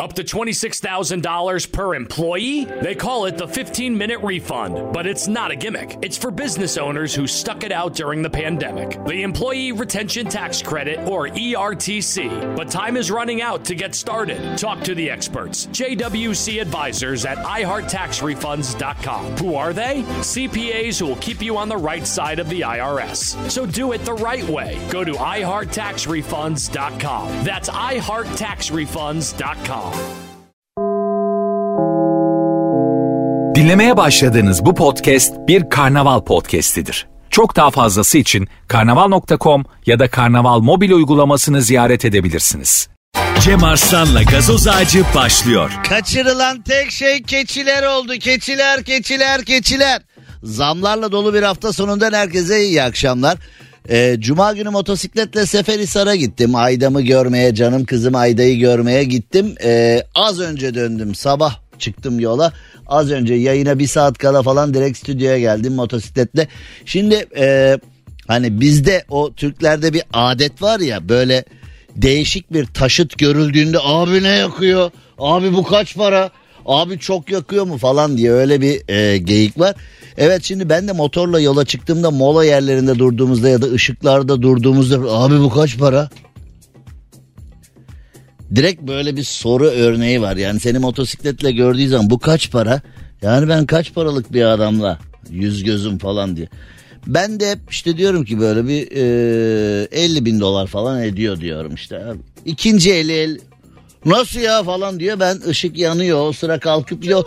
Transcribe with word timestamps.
Up 0.00 0.12
to 0.12 0.22
$26,000 0.22 1.72
per 1.72 1.96
employee? 1.96 2.66
They 2.66 2.94
call 2.94 3.24
it 3.24 3.36
the 3.36 3.48
15 3.48 3.98
minute 3.98 4.20
refund, 4.20 4.92
but 4.92 5.08
it's 5.08 5.26
not 5.26 5.50
a 5.50 5.56
gimmick. 5.56 5.98
It's 6.02 6.16
for 6.16 6.30
business 6.30 6.78
owners 6.78 7.12
who 7.12 7.26
stuck 7.26 7.64
it 7.64 7.72
out 7.72 7.96
during 7.96 8.22
the 8.22 8.30
pandemic. 8.30 9.04
The 9.06 9.24
Employee 9.24 9.72
Retention 9.72 10.28
Tax 10.28 10.62
Credit, 10.62 11.00
or 11.08 11.26
ERTC. 11.26 12.54
But 12.54 12.70
time 12.70 12.96
is 12.96 13.10
running 13.10 13.42
out 13.42 13.64
to 13.64 13.74
get 13.74 13.96
started. 13.96 14.56
Talk 14.56 14.84
to 14.84 14.94
the 14.94 15.10
experts. 15.10 15.66
JWC 15.66 16.60
advisors 16.60 17.24
at 17.24 17.38
iHeartTaxRefunds.com. 17.38 19.36
Who 19.38 19.56
are 19.56 19.72
they? 19.72 20.04
CPAs 20.20 21.00
who 21.00 21.06
will 21.06 21.16
keep 21.16 21.42
you 21.42 21.56
on 21.56 21.68
the 21.68 21.76
right 21.76 22.06
side 22.06 22.38
of 22.38 22.48
the 22.48 22.60
IRS. 22.60 23.50
So 23.50 23.66
do 23.66 23.90
it 23.90 24.04
the 24.04 24.14
right 24.14 24.44
way. 24.44 24.78
Go 24.92 25.02
to 25.02 25.14
iHeartTaxRefunds.com. 25.14 27.44
That's 27.44 27.68
iHeartTaxRefunds.com. 27.68 29.87
Dinlemeye 33.54 33.96
başladığınız 33.96 34.64
bu 34.64 34.74
podcast 34.74 35.34
bir 35.48 35.70
karnaval 35.70 36.20
podcastidir. 36.20 37.06
Çok 37.30 37.56
daha 37.56 37.70
fazlası 37.70 38.18
için 38.18 38.48
karnaval.com 38.68 39.64
ya 39.86 39.98
da 39.98 40.10
karnaval 40.10 40.60
mobil 40.60 40.90
uygulamasını 40.90 41.62
ziyaret 41.62 42.04
edebilirsiniz. 42.04 42.88
Cem 43.40 43.64
Arslan'la 43.64 44.22
gazoz 44.22 44.68
ağacı 44.68 45.04
başlıyor. 45.14 45.70
Kaçırılan 45.88 46.62
tek 46.62 46.90
şey 46.90 47.22
keçiler 47.22 47.82
oldu. 47.82 48.12
Keçiler, 48.12 48.84
keçiler, 48.84 49.44
keçiler. 49.44 50.02
Zamlarla 50.42 51.12
dolu 51.12 51.34
bir 51.34 51.42
hafta 51.42 51.72
sonundan 51.72 52.12
herkese 52.12 52.64
iyi 52.64 52.82
akşamlar. 52.82 53.38
Ee, 53.90 54.16
Cuma 54.20 54.52
günü 54.52 54.70
motosikletle 54.70 55.46
Seferihisar'a 55.46 56.14
gittim. 56.14 56.54
Aydam'ı 56.54 57.02
görmeye, 57.02 57.54
canım 57.54 57.84
kızım 57.84 58.14
Ayda'yı 58.14 58.58
görmeye 58.58 59.04
gittim. 59.04 59.54
Ee, 59.64 60.02
az 60.14 60.40
önce 60.40 60.74
döndüm. 60.74 61.14
Sabah 61.14 61.58
çıktım 61.78 62.20
yola. 62.20 62.52
Az 62.86 63.10
önce 63.10 63.34
yayına 63.34 63.78
bir 63.78 63.86
saat 63.86 64.18
kala 64.18 64.42
falan 64.42 64.74
direkt 64.74 64.98
stüdyoya 64.98 65.38
geldim 65.38 65.74
motosikletle. 65.74 66.48
Şimdi 66.84 67.26
e, 67.36 67.78
hani 68.28 68.60
bizde 68.60 69.04
o 69.10 69.32
Türklerde 69.34 69.92
bir 69.92 70.02
adet 70.12 70.62
var 70.62 70.80
ya 70.80 71.08
böyle 71.08 71.44
değişik 71.96 72.52
bir 72.52 72.66
taşıt 72.66 73.18
görüldüğünde 73.18 73.78
abi 73.82 74.22
ne 74.22 74.28
yakıyor? 74.28 74.90
Abi 75.18 75.54
bu 75.54 75.62
kaç 75.64 75.96
para? 75.96 76.30
Abi 76.68 76.98
çok 76.98 77.30
yakıyor 77.30 77.64
mu 77.64 77.78
falan 77.78 78.16
diye 78.16 78.32
öyle 78.32 78.60
bir 78.60 78.88
e, 78.88 79.18
geyik 79.18 79.58
var. 79.58 79.74
Evet 80.16 80.44
şimdi 80.44 80.68
ben 80.68 80.88
de 80.88 80.92
motorla 80.92 81.40
yola 81.40 81.64
çıktığımda 81.64 82.10
mola 82.10 82.44
yerlerinde 82.44 82.98
durduğumuzda 82.98 83.48
ya 83.48 83.62
da 83.62 83.66
ışıklarda 83.66 84.42
durduğumuzda 84.42 84.96
abi 84.96 85.40
bu 85.40 85.50
kaç 85.50 85.78
para? 85.78 86.10
Direkt 88.54 88.82
böyle 88.82 89.16
bir 89.16 89.22
soru 89.22 89.66
örneği 89.66 90.20
var. 90.20 90.36
Yani 90.36 90.60
seni 90.60 90.78
motosikletle 90.78 91.52
gördüğü 91.52 91.88
zaman 91.88 92.10
bu 92.10 92.18
kaç 92.18 92.50
para? 92.50 92.80
Yani 93.22 93.48
ben 93.48 93.66
kaç 93.66 93.94
paralık 93.94 94.32
bir 94.32 94.42
adamla 94.42 94.98
yüz 95.30 95.64
gözüm 95.64 95.98
falan 95.98 96.36
diye. 96.36 96.48
Ben 97.06 97.40
de 97.40 97.50
hep 97.50 97.58
işte 97.70 97.96
diyorum 97.96 98.24
ki 98.24 98.40
böyle 98.40 98.68
bir 98.68 98.88
e, 98.92 99.88
50 99.92 100.24
bin 100.24 100.40
dolar 100.40 100.66
falan 100.66 101.02
ediyor 101.02 101.40
diyorum 101.40 101.74
işte. 101.74 102.02
İkinci 102.44 102.92
eli 102.92 103.12
el 103.12 103.38
nasıl 104.04 104.40
ya 104.40 104.62
falan 104.62 105.00
diyor 105.00 105.20
ben 105.20 105.40
ışık 105.48 105.78
yanıyor 105.78 106.28
o 106.28 106.32
sıra 106.32 106.58
kalkıp 106.58 107.02
diyor 107.02 107.24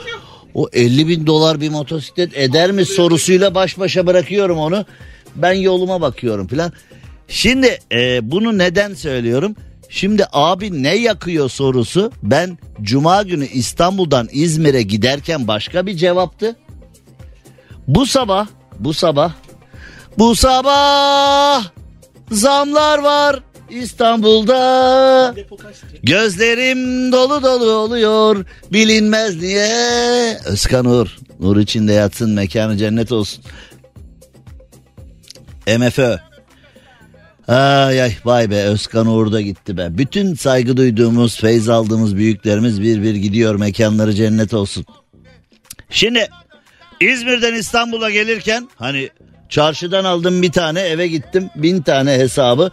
o 0.53 0.67
50 0.73 1.07
bin 1.07 1.27
dolar 1.27 1.61
bir 1.61 1.69
motosiklet 1.69 2.37
eder 2.37 2.71
mi 2.71 2.85
sorusuyla 2.85 3.55
baş 3.55 3.79
başa 3.79 4.07
bırakıyorum 4.07 4.57
onu. 4.57 4.85
Ben 5.35 5.53
yoluma 5.53 6.01
bakıyorum 6.01 6.47
falan. 6.47 6.71
Şimdi 7.27 7.79
e, 7.91 8.31
bunu 8.31 8.57
neden 8.57 8.93
söylüyorum? 8.93 9.55
Şimdi 9.89 10.25
abi 10.33 10.83
ne 10.83 10.95
yakıyor 10.95 11.49
sorusu 11.49 12.11
ben 12.23 12.57
cuma 12.81 13.23
günü 13.23 13.47
İstanbul'dan 13.47 14.27
İzmir'e 14.31 14.81
giderken 14.81 15.47
başka 15.47 15.85
bir 15.85 15.97
cevaptı. 15.97 16.55
Bu 17.87 18.05
sabah 18.05 18.47
bu 18.79 18.93
sabah 18.93 19.33
bu 20.17 20.35
sabah 20.35 21.63
zamlar 22.31 22.99
var 22.99 23.39
İstanbul'da. 23.71 25.35
Gözlerim 26.03 27.11
dolu 27.11 27.43
dolu 27.43 27.71
oluyor 27.71 28.45
bilinmez 28.73 29.41
niye. 29.41 30.37
Özkan 30.45 30.85
Uğur. 30.85 31.17
Nur 31.39 31.57
içinde 31.57 31.93
yatsın 31.93 32.31
mekanı 32.31 32.77
cennet 32.77 33.11
olsun. 33.11 33.43
MFÖ. 35.77 36.17
Ay 37.47 38.01
ay 38.01 38.15
vay 38.25 38.51
be 38.51 38.63
Özkan 38.63 39.07
Uğur 39.07 39.31
da 39.31 39.41
gitti 39.41 39.77
be. 39.77 39.87
Bütün 39.97 40.35
saygı 40.35 40.77
duyduğumuz, 40.77 41.39
feyz 41.39 41.69
aldığımız 41.69 42.15
büyüklerimiz 42.15 42.81
bir 42.81 43.03
bir 43.03 43.15
gidiyor 43.15 43.55
mekanları 43.55 44.13
cennet 44.13 44.53
olsun. 44.53 44.85
Şimdi 45.89 46.29
İzmir'den 47.01 47.53
İstanbul'a 47.53 48.09
gelirken 48.09 48.69
hani 48.75 49.09
çarşıdan 49.49 50.03
aldım 50.03 50.41
bir 50.41 50.51
tane 50.51 50.81
eve 50.81 51.07
gittim 51.07 51.49
bin 51.55 51.81
tane 51.81 52.11
hesabı. 52.11 52.71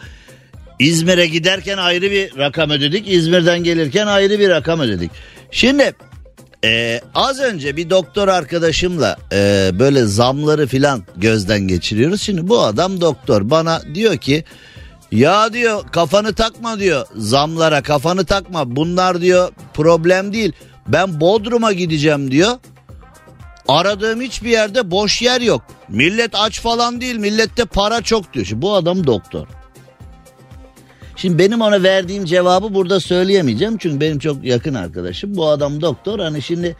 İzmir'e 0.78 1.27
giderken 1.27 1.78
ayrı 1.78 2.11
bir 2.11 2.39
rakam 2.39 2.71
ödedik. 2.71 3.09
İzmir'den 3.09 3.65
gelirken 3.65 4.06
ayrı 4.06 4.39
bir 4.39 4.49
rakam 4.49 4.81
ödedik. 4.81 5.11
Şimdi 5.50 5.94
e, 6.65 7.00
az 7.15 7.41
önce 7.41 7.77
bir 7.77 7.91
doktor 7.91 8.28
arkadaşımla 8.28 9.17
e, 9.33 9.71
böyle 9.78 10.05
zamları 10.05 10.67
filan 10.67 11.03
gözden 11.17 11.61
geçiriyoruz. 11.61 12.22
Şimdi 12.22 12.49
bu 12.49 12.61
adam 12.61 13.00
doktor 13.00 13.50
bana 13.50 13.83
diyor 13.94 14.17
ki 14.17 14.44
ya 15.12 15.53
diyor 15.53 15.88
kafanı 15.93 16.34
takma 16.34 16.78
diyor 16.78 17.06
zamlara 17.17 17.83
kafanı 17.83 18.25
takma 18.25 18.77
bunlar 18.77 19.21
diyor 19.21 19.53
problem 19.75 20.33
değil. 20.33 20.53
Ben 20.88 21.21
Bodrum'a 21.21 21.72
gideceğim 21.72 22.31
diyor. 22.31 22.53
Aradığım 23.69 24.21
hiçbir 24.21 24.50
yerde 24.50 24.91
boş 24.91 25.22
yer 25.22 25.41
yok. 25.41 25.62
Millet 25.88 26.31
aç 26.34 26.61
falan 26.61 27.00
değil 27.00 27.17
millette 27.17 27.65
para 27.65 28.03
çok 28.03 28.33
diyor. 28.34 28.47
Şimdi 28.47 28.62
bu 28.62 28.75
adam 28.75 29.06
doktor. 29.06 29.47
Şimdi 31.19 31.39
benim 31.39 31.61
ona 31.61 31.83
verdiğim 31.83 32.25
cevabı 32.25 32.75
burada 32.75 33.01
söyleyemeyeceğim. 33.01 33.79
Çünkü 33.79 34.01
benim 34.01 34.19
çok 34.19 34.45
yakın 34.45 34.75
arkadaşım. 34.75 35.37
Bu 35.37 35.49
adam 35.49 35.81
doktor. 35.81 36.19
Hani 36.19 36.43
şimdi 36.43 36.77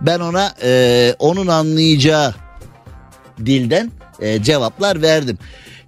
ben 0.00 0.20
ona 0.20 0.54
e, 0.62 1.14
onun 1.18 1.46
anlayacağı 1.46 2.34
dilden 3.46 3.90
e, 4.20 4.42
cevaplar 4.42 5.02
verdim. 5.02 5.38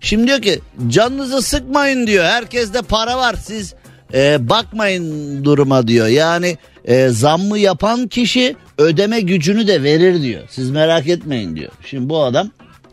Şimdi 0.00 0.26
diyor 0.26 0.42
ki 0.42 0.60
canınızı 0.88 1.42
sıkmayın 1.42 2.06
diyor. 2.06 2.24
Herkeste 2.24 2.82
para 2.82 3.18
var. 3.18 3.36
Siz 3.44 3.74
e, 4.14 4.48
bakmayın 4.48 5.44
duruma 5.44 5.88
diyor. 5.88 6.06
Yani 6.06 6.58
e, 6.84 7.08
zammı 7.08 7.58
yapan 7.58 8.08
kişi 8.08 8.56
ödeme 8.78 9.20
gücünü 9.20 9.66
de 9.66 9.82
verir 9.82 10.22
diyor. 10.22 10.42
Siz 10.50 10.70
merak 10.70 11.08
etmeyin 11.08 11.56
diyor. 11.56 11.72
Şimdi 11.86 12.08
bu 12.08 12.22
adam 12.22 12.50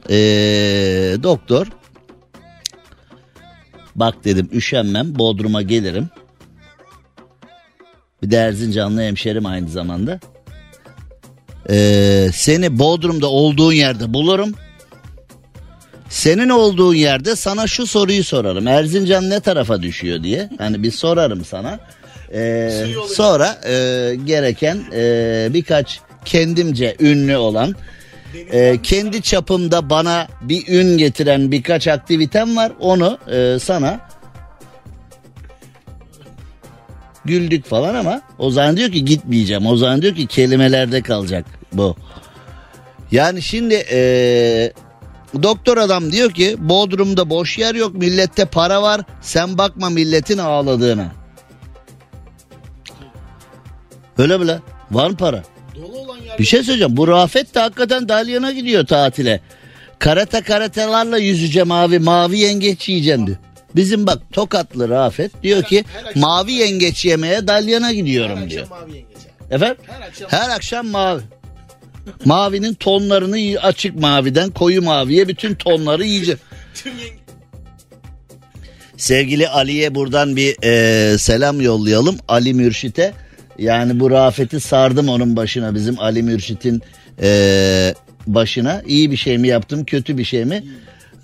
e, 0.10 0.16
doktor 1.24 1.68
Bak 3.98 4.16
dedim 4.26 4.50
üşenmem 4.54 5.20
Bodrum'a 5.20 5.62
gelirim. 5.62 6.10
Bir 8.24 8.32
de 8.32 8.38
Erzincanlı 8.38 9.02
hemşerim 9.02 9.46
aynı 9.46 9.70
zamanda. 9.70 10.20
Ee, 11.70 12.30
seni 12.34 12.80
Bodrum'da 12.80 13.28
olduğun 13.28 13.74
yerde 13.74 14.14
bulurum. 14.14 14.54
Senin 16.10 16.50
olduğun 16.50 16.94
yerde 16.94 17.36
sana 17.36 17.68
şu 17.68 17.88
soruyu 17.88 18.24
sorarım. 18.24 18.68
Erzincan 18.68 19.30
ne 19.30 19.40
tarafa 19.40 19.82
düşüyor 19.82 20.24
diye. 20.24 20.50
Hani 20.58 20.84
bir 20.84 20.92
sorarım 20.92 21.46
sana. 21.46 21.80
Ee, 22.34 22.86
sonra 23.16 23.62
e, 23.66 23.72
gereken 24.26 24.78
e, 24.94 25.48
birkaç 25.54 26.00
kendimce 26.26 26.96
ünlü 27.00 27.38
olan 27.38 27.76
e, 28.52 28.82
kendi 28.84 29.22
çapımda 29.22 29.90
bana 29.90 30.28
bir 30.42 30.68
ün 30.68 30.98
getiren 30.98 31.52
birkaç 31.52 31.88
aktivitem 31.88 32.58
var. 32.58 32.72
Onu 32.80 33.18
e, 33.32 33.60
sana 33.60 34.00
güldük 37.26 37.66
falan 37.66 37.96
ama 37.96 38.22
Ozan 38.40 38.78
diyor 38.78 38.92
ki 38.92 39.06
gitmeyeceğim. 39.06 39.66
Ozan 39.66 40.02
diyor 40.02 40.16
ki 40.16 40.28
kelimelerde 40.28 41.02
kalacak 41.02 41.46
bu. 41.74 41.96
Yani 43.12 43.42
şimdi 43.42 43.74
e, 43.92 44.00
doktor 45.44 45.78
adam 45.78 46.12
diyor 46.12 46.32
ki 46.32 46.56
Bodrum'da 46.60 47.30
boş 47.30 47.58
yer 47.58 47.76
yok 47.76 47.96
millette 47.96 48.46
para 48.46 48.82
var 48.82 49.02
sen 49.22 49.58
bakma 49.58 49.90
milletin 49.90 50.38
ağladığına. 50.38 51.12
Öyle 54.18 54.38
mi 54.38 54.48
lan? 54.48 54.62
Var 54.92 55.10
mı 55.10 55.18
para? 55.18 55.44
Bir 56.40 56.46
şey 56.46 56.64
söyleyeceğim. 56.64 56.98
Bu 56.98 57.08
Rafet 57.08 57.56
de 57.56 57.60
hakikaten 57.60 58.10
Dalyan'a 58.10 58.52
gidiyor 58.52 58.88
tatile. 58.88 59.40
Karate 60.00 60.42
karatelarla 60.42 61.18
yüzeceğim 61.18 61.72
abi. 61.72 62.00
Mavi 62.00 62.40
yengeç 62.40 62.90
yiyeceğim 62.90 63.28
diyor. 63.28 63.38
Bizim 63.76 64.08
bak 64.08 64.22
Tokatlı 64.32 64.90
Rafet 64.90 65.44
diyor 65.44 65.64
ki 65.64 65.84
mavi 66.16 66.52
yengeç 66.54 67.06
yemeye 67.06 67.48
Dalyan'a 67.48 67.94
gidiyorum 67.94 68.50
diyor. 68.50 68.68
Efendim? 69.52 69.78
Her 70.28 70.50
akşam 70.50 70.88
mavi. 70.88 71.22
Mavinin 72.26 72.74
tonlarını 72.74 73.60
açık 73.62 73.96
maviden 73.96 74.50
koyu 74.50 74.82
maviye 74.82 75.28
bütün 75.28 75.56
tonları 75.56 76.06
yiyeceğim. 76.06 76.40
Sevgili 78.98 79.50
Ali'ye 79.50 79.96
buradan 79.96 80.36
bir 80.36 80.56
e, 80.64 81.18
selam 81.18 81.62
yollayalım. 81.62 82.18
Ali 82.28 82.54
Mürşit'e 82.54 83.14
Yani 83.58 84.00
bu 84.00 84.12
Rafet'i 84.12 84.60
sardım 84.60 85.10
onun 85.10 85.36
başına 85.36 85.76
bizim 85.76 86.00
Ali 86.00 86.24
Mürşit'in 86.24 86.82
ee, 87.22 87.94
başına. 88.28 88.82
İyi 88.88 89.12
bir 89.12 89.18
şey 89.18 89.38
mi 89.38 89.48
yaptım 89.48 89.86
kötü 89.86 90.18
bir 90.18 90.24
şey 90.24 90.46
mi? 90.46 90.64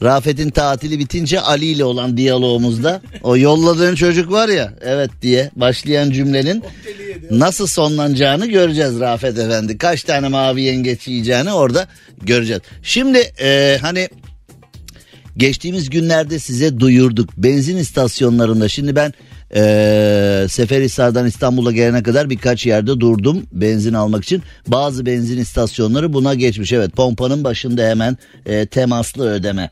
Rafet'in 0.03 0.49
tatili 0.49 0.99
bitince 0.99 1.39
Ali 1.41 1.65
ile 1.65 1.83
olan 1.83 2.17
diyalogumuzda 2.17 3.01
o 3.23 3.37
yolladığın 3.37 3.95
çocuk 3.95 4.31
var 4.31 4.49
ya 4.49 4.73
evet 4.81 5.11
diye 5.21 5.51
başlayan 5.55 6.11
cümlenin 6.11 6.63
nasıl 7.31 7.67
sonlanacağını 7.67 8.47
göreceğiz 8.47 8.99
Rafet 8.99 9.37
Efendi. 9.37 9.77
Kaç 9.77 10.03
tane 10.03 10.27
mavi 10.27 10.61
yengeç 10.61 11.07
yiyeceğini 11.07 11.53
orada 11.53 11.87
göreceğiz. 12.21 12.61
Şimdi 12.83 13.17
e, 13.41 13.77
hani 13.81 14.09
geçtiğimiz 15.37 15.89
günlerde 15.89 16.39
size 16.39 16.79
duyurduk 16.79 17.29
benzin 17.37 17.77
istasyonlarında 17.77 18.69
şimdi 18.69 18.95
ben 18.95 19.13
ee, 19.55 20.45
Seferihisar'dan 20.49 21.25
İstanbul'a 21.25 21.71
gelene 21.71 22.03
kadar 22.03 22.29
birkaç 22.29 22.65
yerde 22.65 22.99
durdum 22.99 23.43
benzin 23.51 23.93
almak 23.93 24.23
için. 24.23 24.43
Bazı 24.67 25.05
benzin 25.05 25.37
istasyonları 25.37 26.13
buna 26.13 26.33
geçmiş. 26.33 26.73
Evet 26.73 26.91
pompanın 26.93 27.43
başında 27.43 27.83
hemen 27.83 28.17
e, 28.45 28.65
temaslı 28.65 29.29
ödeme. 29.29 29.69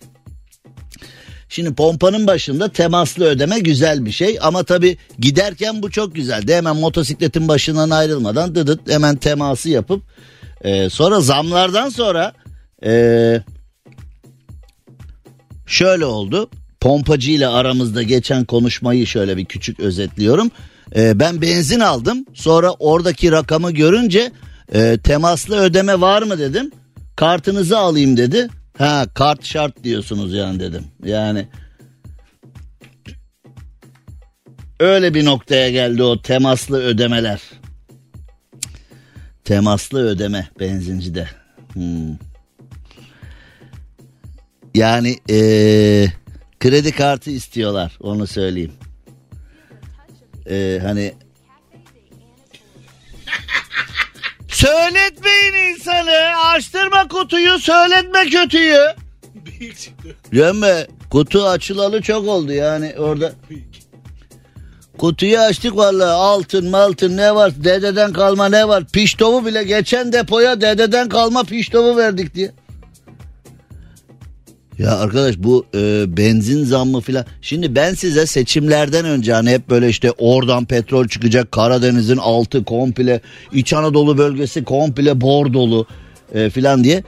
Şimdi 1.49 1.73
pompanın 1.73 2.27
başında 2.27 2.69
temaslı 2.69 3.25
ödeme 3.25 3.59
güzel 3.59 4.05
bir 4.05 4.11
şey 4.11 4.37
ama 4.41 4.63
tabi 4.63 4.97
giderken 5.19 5.81
bu 5.83 5.91
çok 5.91 6.15
güzeldi. 6.15 6.55
Hemen 6.55 6.75
motosikletin 6.75 7.47
başından 7.47 7.89
ayrılmadan 7.89 8.55
dıdıt 8.55 8.89
hemen 8.89 9.15
teması 9.15 9.69
yapıp 9.69 10.03
e, 10.61 10.89
sonra 10.89 11.19
zamlardan 11.21 11.89
sonra 11.89 12.33
e, 12.85 13.43
şöyle 15.65 16.05
oldu 16.05 16.49
pompacı 16.81 17.31
ile 17.31 17.47
aramızda 17.47 18.03
geçen 18.03 18.45
konuşmayı 18.45 19.07
şöyle 19.07 19.37
bir 19.37 19.45
küçük 19.45 19.79
özetliyorum. 19.79 20.51
Ee, 20.95 21.19
ben 21.19 21.41
benzin 21.41 21.79
aldım 21.79 22.25
sonra 22.33 22.71
oradaki 22.71 23.31
rakamı 23.31 23.71
görünce 23.71 24.31
e, 24.73 24.97
temaslı 25.03 25.57
ödeme 25.57 26.01
var 26.01 26.21
mı 26.21 26.39
dedim. 26.39 26.71
Kartınızı 27.15 27.77
alayım 27.77 28.17
dedi. 28.17 28.47
Ha 28.77 29.05
kart 29.13 29.45
şart 29.45 29.83
diyorsunuz 29.83 30.33
yani 30.33 30.59
dedim. 30.59 30.83
Yani 31.03 31.47
öyle 34.79 35.13
bir 35.13 35.25
noktaya 35.25 35.69
geldi 35.69 36.03
o 36.03 36.21
temaslı 36.21 36.83
ödemeler. 36.83 37.41
Temaslı 39.43 40.07
ödeme 40.07 40.49
benzincide. 40.59 41.27
Hmm. 41.73 42.17
Yani 44.75 45.17
eee 45.29 46.20
Kredi 46.61 46.91
kartı 46.91 47.31
istiyorlar 47.31 47.97
onu 47.99 48.27
söyleyeyim. 48.27 48.71
Ee, 50.49 50.79
hani 50.83 51.13
Söyletmeyin 54.47 55.73
insanı. 55.73 56.37
Açtırma 56.45 57.07
kutuyu, 57.07 57.59
söyletme 57.59 58.29
kötüyü. 58.29 58.79
Gömme, 60.31 60.87
kutu 61.09 61.47
açılalı 61.47 62.01
çok 62.01 62.27
oldu 62.27 62.51
yani 62.51 62.95
orada. 62.97 63.31
Kutuyu 64.97 65.39
açtık 65.39 65.77
vallahi 65.77 66.11
altın 66.11 66.69
maltın 66.69 67.17
ne 67.17 67.35
var 67.35 67.63
dededen 67.63 68.13
kalma 68.13 68.49
ne 68.49 68.67
var 68.67 68.83
piştovu 68.93 69.45
bile 69.45 69.63
geçen 69.63 70.13
depoya 70.13 70.61
dededen 70.61 71.09
kalma 71.09 71.43
piştovu 71.43 71.97
verdik 71.97 72.35
diye. 72.35 72.51
Ya 74.81 74.97
arkadaş 74.97 75.37
bu 75.37 75.65
e, 75.75 76.03
benzin 76.17 76.63
zammı 76.63 77.01
filan. 77.01 77.25
Şimdi 77.41 77.75
ben 77.75 77.93
size 77.93 78.25
seçimlerden 78.25 79.05
önce 79.05 79.33
hani 79.33 79.49
hep 79.49 79.69
böyle 79.69 79.89
işte 79.89 80.11
oradan 80.11 80.65
petrol 80.65 81.07
çıkacak 81.07 81.51
Karadeniz'in 81.51 82.17
altı 82.17 82.63
komple 82.63 83.21
İç 83.53 83.73
Anadolu 83.73 84.17
bölgesi 84.17 84.63
komple 84.63 85.21
bordolu 85.21 85.85
e, 86.33 86.49
filan 86.49 86.83
diye. 86.83 87.03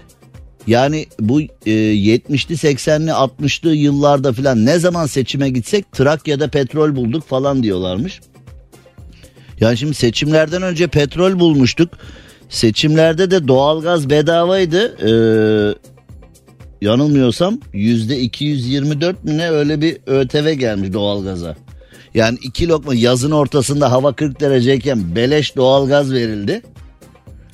Yani 0.68 1.06
bu 1.20 1.42
e, 1.42 1.48
70'li 1.66 2.56
80'li 2.56 3.10
60'lı 3.10 3.76
yıllarda 3.76 4.34
filan 4.34 4.66
ne 4.66 4.80
zaman 4.80 5.06
seçime 5.06 5.50
gitsek 5.50 5.92
Trakya'da 5.92 6.48
petrol 6.48 6.96
bulduk 6.96 7.28
falan 7.28 7.64
diyorlarmış. 7.64 8.22
Yani 9.60 9.78
şimdi 9.78 9.94
seçimlerden 9.94 10.62
önce 10.62 10.88
petrol 10.88 11.40
bulmuştuk. 11.40 11.90
Seçimlerde 12.50 13.32
de 13.32 13.48
doğalgaz 13.48 14.10
bedavaydı. 14.10 14.96
Ee, 15.02 15.93
yanılmıyorsam 16.84 17.60
yüzde 17.74 18.20
224 18.20 19.24
mi 19.24 19.38
ne 19.38 19.50
öyle 19.50 19.82
bir 19.82 19.98
ÖTV 20.08 20.52
gelmiş 20.54 20.94
doğalgaza. 20.94 21.56
Yani 22.14 22.38
iki 22.42 22.68
lokma 22.68 22.96
yazın 22.96 23.32
ortasında 23.32 23.92
hava 23.92 24.14
40 24.14 24.40
dereceyken 24.40 25.16
beleş 25.16 25.56
doğalgaz 25.56 26.14
verildi 26.14 26.62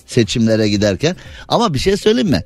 seçimlere 0.06 0.70
giderken. 0.70 1.16
Ama 1.48 1.74
bir 1.74 1.80
şey 1.80 1.98
söyleyeyim 1.98 2.30
mi? 2.30 2.44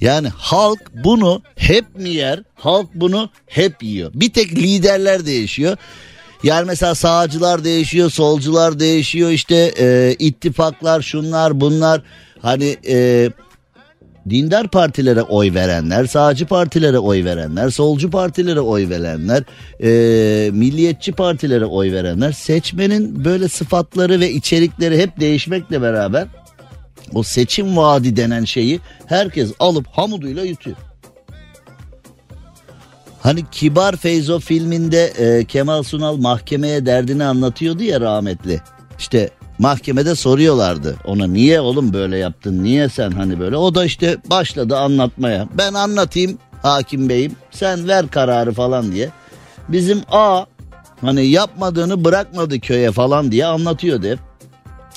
Yani 0.00 0.28
halk 0.28 0.80
bunu 1.04 1.42
hep 1.56 1.96
mi 1.98 2.08
yer? 2.08 2.42
Halk 2.54 2.86
bunu 2.94 3.30
hep 3.46 3.82
yiyor. 3.82 4.10
Bir 4.14 4.32
tek 4.32 4.52
liderler 4.52 5.26
değişiyor. 5.26 5.76
Yani 6.42 6.66
mesela 6.66 6.94
sağcılar 6.94 7.64
değişiyor, 7.64 8.10
solcular 8.10 8.80
değişiyor, 8.80 9.30
işte 9.30 9.72
e, 9.78 10.16
ittifaklar, 10.18 11.02
şunlar, 11.02 11.60
bunlar. 11.60 12.02
Hani 12.42 12.76
e, 12.88 13.30
dindar 14.30 14.68
partilere 14.68 15.22
oy 15.22 15.54
verenler, 15.54 16.06
sağcı 16.06 16.46
partilere 16.46 16.98
oy 16.98 17.24
verenler, 17.24 17.70
solcu 17.70 18.10
partilere 18.10 18.60
oy 18.60 18.88
verenler, 18.88 19.42
e, 19.82 20.50
milliyetçi 20.50 21.12
partilere 21.12 21.64
oy 21.64 21.92
verenler 21.92 22.32
seçmenin 22.32 23.24
böyle 23.24 23.48
sıfatları 23.48 24.20
ve 24.20 24.32
içerikleri 24.32 24.98
hep 24.98 25.20
değişmekle 25.20 25.82
beraber 25.82 26.26
o 27.14 27.22
seçim 27.22 27.76
vaadi 27.76 28.16
denen 28.16 28.44
şeyi 28.44 28.80
herkes 29.06 29.52
alıp 29.58 29.86
hamuduyla 29.86 30.44
yutuyor. 30.44 30.76
Hani 33.20 33.44
Kibar 33.50 33.96
Feyzo 33.96 34.38
filminde 34.40 35.04
e, 35.06 35.44
Kemal 35.44 35.82
Sunal 35.82 36.16
mahkemeye 36.16 36.86
derdini 36.86 37.24
anlatıyordu 37.24 37.82
ya 37.82 38.00
rahmetli. 38.00 38.60
İşte 38.98 39.30
mahkemede 39.60 40.14
soruyorlardı. 40.14 40.96
Ona 41.04 41.26
niye 41.26 41.60
oğlum 41.60 41.92
böyle 41.92 42.18
yaptın? 42.18 42.64
Niye 42.64 42.88
sen 42.88 43.10
hani 43.10 43.40
böyle? 43.40 43.56
O 43.56 43.74
da 43.74 43.84
işte 43.84 44.16
başladı 44.30 44.76
anlatmaya. 44.78 45.48
Ben 45.58 45.74
anlatayım 45.74 46.38
hakim 46.62 47.08
beyim. 47.08 47.36
Sen 47.50 47.88
ver 47.88 48.08
kararı 48.08 48.52
falan 48.52 48.92
diye. 48.92 49.10
Bizim 49.68 50.00
A 50.10 50.44
hani 51.00 51.26
yapmadığını 51.26 52.04
bırakmadı 52.04 52.60
köye 52.60 52.92
falan 52.92 53.32
diye 53.32 53.46
anlatıyordu 53.46 54.06
hep. 54.06 54.18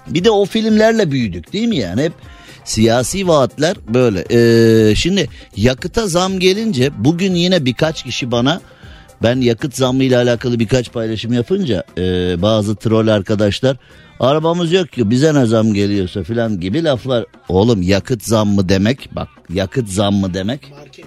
Bir 0.08 0.24
de 0.24 0.32
o 0.32 0.46
filmlerle 0.46 1.12
büyüdük 1.12 1.54
değil 1.54 1.68
mi 1.68 1.78
yani? 1.78 2.02
Hep 2.02 2.14
siyasi 2.64 3.28
vaatler 3.28 3.78
böyle. 3.94 4.26
Ee, 4.32 4.96
şimdi 4.96 5.30
yakıta 5.56 6.08
zam 6.08 6.40
gelince 6.40 6.92
bugün 6.98 7.36
yine 7.36 7.66
birkaç 7.66 8.04
kişi 8.04 8.32
bana 8.32 8.62
ben 9.22 9.42
yakıt 9.42 9.76
zammı 9.76 10.04
ile 10.04 10.18
alakalı 10.18 10.60
birkaç 10.60 10.92
paylaşım 10.92 11.34
yapınca 11.34 11.84
e, 11.98 12.02
bazı 12.42 12.76
troll 12.76 13.08
arkadaşlar 13.08 13.78
Arabamız 14.20 14.72
yok 14.72 14.92
ki 14.92 15.10
bize 15.10 15.34
ne 15.34 15.46
zam 15.46 15.74
geliyorsa 15.74 16.24
filan 16.24 16.60
gibi 16.60 16.84
laflar. 16.84 17.26
Oğlum 17.50 17.82
yakıt 17.82 18.24
zammı 18.24 18.70
demek 18.70 19.10
bak 19.12 19.28
yakıt 19.50 19.90
zammı 19.90 20.34
demek. 20.34 20.72
Market. 20.72 21.06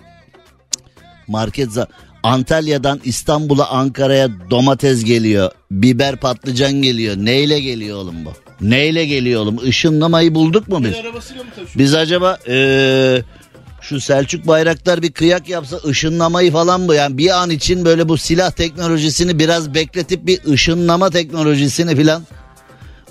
Market 1.29 1.73
zam. 1.73 1.87
Antalya'dan 2.23 3.01
İstanbul'a 3.05 3.69
Ankara'ya 3.71 4.29
domates 4.51 5.05
geliyor. 5.05 5.51
Biber 5.71 6.17
patlıcan 6.17 6.73
geliyor. 6.73 7.17
Neyle 7.17 7.61
geliyor 7.61 7.99
oğlum 7.99 8.25
bu? 8.25 8.33
Neyle 8.61 9.07
geliyor 9.07 9.43
oğlum? 9.43 9.61
Işınlamayı 9.65 10.35
bulduk 10.35 10.69
mu 10.69 10.85
biz? 10.85 10.95
Biz 11.79 11.95
acaba 11.95 12.39
ee, 12.49 13.23
şu 13.89 14.01
Selçuk 14.01 14.47
Bayraktar 14.47 15.03
bir 15.03 15.13
kıyak 15.13 15.49
yapsa 15.49 15.77
ışınlamayı 15.77 16.53
falan 16.53 16.89
bu 16.89 16.95
yani 16.95 17.19
bir 17.19 17.43
an 17.43 17.51
için 17.51 17.85
böyle 17.85 18.09
bu 18.09 18.19
silah 18.19 18.51
teknolojisini 18.51 19.39
biraz 19.39 19.75
bekletip 19.75 20.27
bir 20.27 20.45
ışınlama 20.45 21.11
teknolojisini 21.11 21.97
filan 21.97 22.23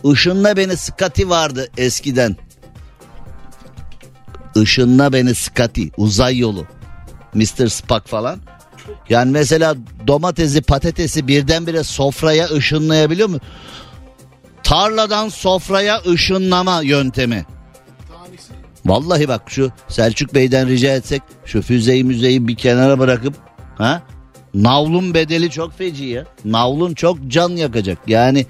Işınla 0.03 0.57
beni 0.57 0.77
Skati 0.77 1.29
vardı 1.29 1.67
eskiden. 1.77 2.35
Işınla 4.55 5.13
beni 5.13 5.35
Skati 5.35 5.91
uzay 5.97 6.37
yolu. 6.37 6.67
Mr. 7.33 7.67
Spock 7.67 8.07
falan. 8.07 8.39
Yani 9.09 9.31
mesela 9.31 9.75
domatesi 10.07 10.61
patatesi 10.61 11.27
birdenbire 11.27 11.83
sofraya 11.83 12.47
ışınlayabiliyor 12.49 13.29
mu? 13.29 13.39
Tarladan 14.63 15.29
sofraya 15.29 16.01
ışınlama 16.01 16.81
yöntemi. 16.81 17.45
Vallahi 18.85 19.27
bak 19.27 19.41
şu 19.47 19.71
Selçuk 19.87 20.33
Bey'den 20.33 20.67
rica 20.67 20.95
etsek 20.95 21.21
şu 21.45 21.61
füzeyi 21.61 22.03
müzeyi 22.03 22.47
bir 22.47 22.55
kenara 22.55 22.99
bırakıp 22.99 23.33
ha 23.77 24.01
Navlun 24.55 25.13
bedeli 25.13 25.49
çok 25.49 25.77
feci 25.77 26.05
ya. 26.05 26.25
Navlun 26.45 26.93
çok 26.93 27.17
can 27.27 27.49
yakacak. 27.49 27.97
Yani 28.07 28.45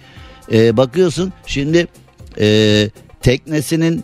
e, 0.51 0.77
bakıyorsun 0.77 1.33
şimdi 1.45 1.87
e, 2.39 2.89
teknesinin 3.21 4.03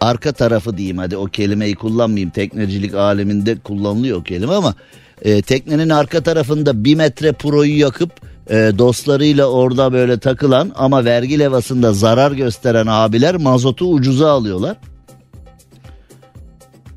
arka 0.00 0.32
tarafı 0.32 0.76
diyeyim 0.76 0.98
hadi 0.98 1.16
o 1.16 1.24
kelimeyi 1.24 1.74
kullanmayayım 1.74 2.30
teknecilik 2.30 2.94
aleminde 2.94 3.58
kullanılıyor 3.58 4.18
o 4.18 4.22
kelime 4.22 4.52
ama 4.54 4.74
e, 5.22 5.42
teknenin 5.42 5.88
arka 5.88 6.20
tarafında 6.20 6.84
bir 6.84 6.94
metre 6.94 7.32
proyu 7.32 7.78
yakıp 7.78 8.10
e, 8.50 8.72
dostlarıyla 8.78 9.46
orada 9.46 9.92
böyle 9.92 10.18
takılan 10.18 10.72
ama 10.76 11.04
vergi 11.04 11.38
levasında 11.38 11.92
zarar 11.92 12.32
gösteren 12.32 12.86
abiler 12.86 13.36
mazotu 13.36 13.92
ucuza 13.92 14.30
alıyorlar. 14.30 14.76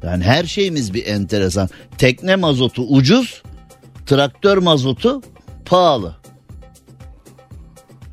Yani 0.03 0.23
her 0.23 0.43
şeyimiz 0.43 0.93
bir 0.93 1.05
enteresan. 1.05 1.69
Tekne 1.97 2.35
mazotu 2.35 2.83
ucuz, 2.83 3.43
traktör 4.05 4.57
mazotu 4.57 5.21
pahalı. 5.65 6.15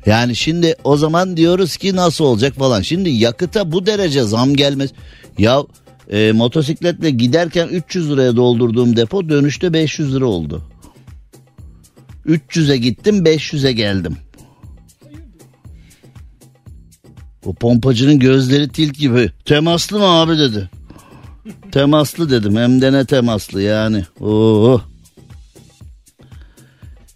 Yani 0.05 0.35
şimdi 0.35 0.75
o 0.83 0.97
zaman 0.97 1.37
diyoruz 1.37 1.77
ki 1.77 1.95
nasıl 1.95 2.25
olacak 2.25 2.55
falan. 2.55 2.81
Şimdi 2.81 3.09
yakıta 3.09 3.71
bu 3.71 3.85
derece 3.85 4.23
zam 4.23 4.53
gelmez. 4.53 4.89
Ya 5.37 5.63
e, 6.09 6.31
motosikletle 6.31 7.09
giderken 7.09 7.67
300 7.67 8.11
liraya 8.11 8.35
doldurduğum 8.35 8.95
depo 8.97 9.29
dönüşte 9.29 9.73
500 9.73 10.15
lira 10.15 10.25
oldu. 10.25 10.61
300'e 12.25 12.77
gittim 12.77 13.25
500'e 13.25 13.71
geldim. 13.71 14.17
O 17.45 17.53
pompacının 17.53 18.19
gözleri 18.19 18.69
tilt 18.69 18.97
gibi. 18.97 19.31
Temaslı 19.45 19.99
mı 19.99 20.05
abi 20.05 20.37
dedi. 20.37 20.69
Temaslı 21.71 22.29
dedim 22.29 22.55
hem 22.55 22.81
de 22.81 22.93
ne 22.93 23.05
temaslı 23.05 23.61
yani. 23.61 24.05
Oo. 24.19 24.81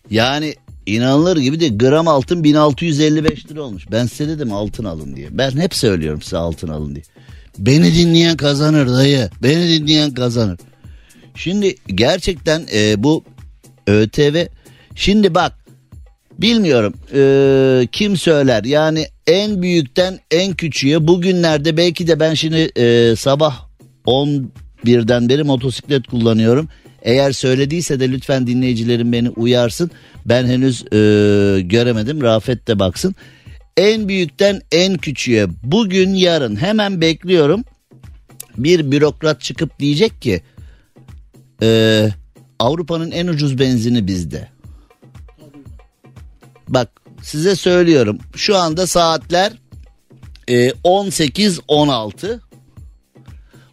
Yani 0.09 0.55
inanılır 0.85 1.37
gibi 1.37 1.59
de 1.59 1.67
gram 1.67 2.07
altın 2.07 2.43
1655 2.43 3.51
lira 3.51 3.61
olmuş. 3.61 3.91
Ben 3.91 4.05
size 4.05 4.27
dedim 4.27 4.53
altın 4.53 4.83
alın 4.83 5.15
diye. 5.15 5.27
Ben 5.31 5.51
hep 5.51 5.75
söylüyorum 5.75 6.21
size 6.21 6.37
altın 6.37 6.67
alın 6.67 6.95
diye. 6.95 7.05
Beni 7.57 7.95
dinleyen 7.95 8.37
kazanır 8.37 8.87
dayı. 8.87 9.29
Beni 9.43 9.67
dinleyen 9.67 10.13
kazanır. 10.13 10.59
Şimdi 11.35 11.75
gerçekten 11.87 12.67
e, 12.73 13.03
bu 13.03 13.23
ÖTV 13.87 14.45
şimdi 14.95 15.35
bak 15.35 15.53
bilmiyorum 16.39 16.93
e, 17.13 17.87
kim 17.91 18.17
söyler 18.17 18.63
yani 18.63 19.07
en 19.27 19.61
büyükten 19.61 20.19
en 20.31 20.53
küçüğe 20.53 21.07
bugünlerde 21.07 21.77
belki 21.77 22.07
de 22.07 22.19
ben 22.19 22.33
şimdi 22.33 22.71
e, 22.77 23.15
sabah 23.15 23.64
11'den 24.07 25.29
beri 25.29 25.43
motosiklet 25.43 26.07
kullanıyorum. 26.07 26.69
Eğer 27.01 27.31
söylediyse 27.31 27.99
de 27.99 28.11
lütfen 28.11 28.47
dinleyicilerim 28.47 29.11
beni 29.11 29.29
uyarsın. 29.29 29.91
Ben 30.25 30.45
henüz 30.45 30.81
e, 30.81 31.61
göremedim. 31.61 32.21
Rafet 32.21 32.67
de 32.67 32.79
baksın. 32.79 33.15
En 33.77 34.07
büyükten 34.07 34.61
en 34.71 34.97
küçüğe 34.97 35.47
bugün 35.63 36.13
yarın 36.13 36.55
hemen 36.55 37.01
bekliyorum. 37.01 37.63
Bir 38.57 38.91
bürokrat 38.91 39.41
çıkıp 39.41 39.79
diyecek 39.79 40.21
ki 40.21 40.41
e, 41.61 42.09
Avrupa'nın 42.59 43.11
en 43.11 43.27
ucuz 43.27 43.59
benzini 43.59 44.07
bizde. 44.07 44.47
Bak 46.67 46.89
size 47.21 47.55
söylüyorum 47.55 48.19
şu 48.35 48.57
anda 48.57 48.87
saatler 48.87 49.53
e, 50.47 50.69
18-16 50.69 52.39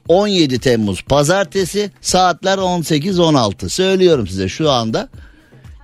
17 0.08 0.58
Temmuz 0.58 1.02
pazartesi 1.02 1.90
saatler 2.00 2.58
18-16 2.58 3.68
söylüyorum 3.68 4.26
size 4.26 4.48
şu 4.48 4.70
anda. 4.70 5.08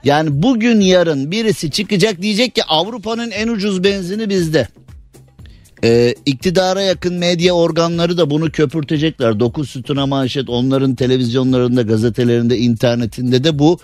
Yani 0.05 0.43
bugün 0.43 0.81
yarın 0.81 1.31
birisi 1.31 1.71
çıkacak 1.71 2.23
diyecek 2.23 2.55
ki 2.55 2.65
Avrupa'nın 2.65 3.31
en 3.31 3.49
ucuz 3.49 3.85
benzini 3.85 4.31
bizde. 4.31 4.69
Ee, 5.85 6.15
iktidara 6.27 6.83
yakın 6.83 7.15
medya 7.15 7.53
organları 7.53 8.19
da 8.19 8.31
bunu 8.31 8.51
köpürtecekler. 8.51 9.41
Dokuz 9.41 9.71
sütuna 9.71 10.07
manşet 10.07 10.49
onların 10.49 10.95
televizyonlarında, 10.95 11.83
gazetelerinde, 11.83 12.59
internetinde 12.59 13.45
de 13.45 13.59
bu 13.59 13.79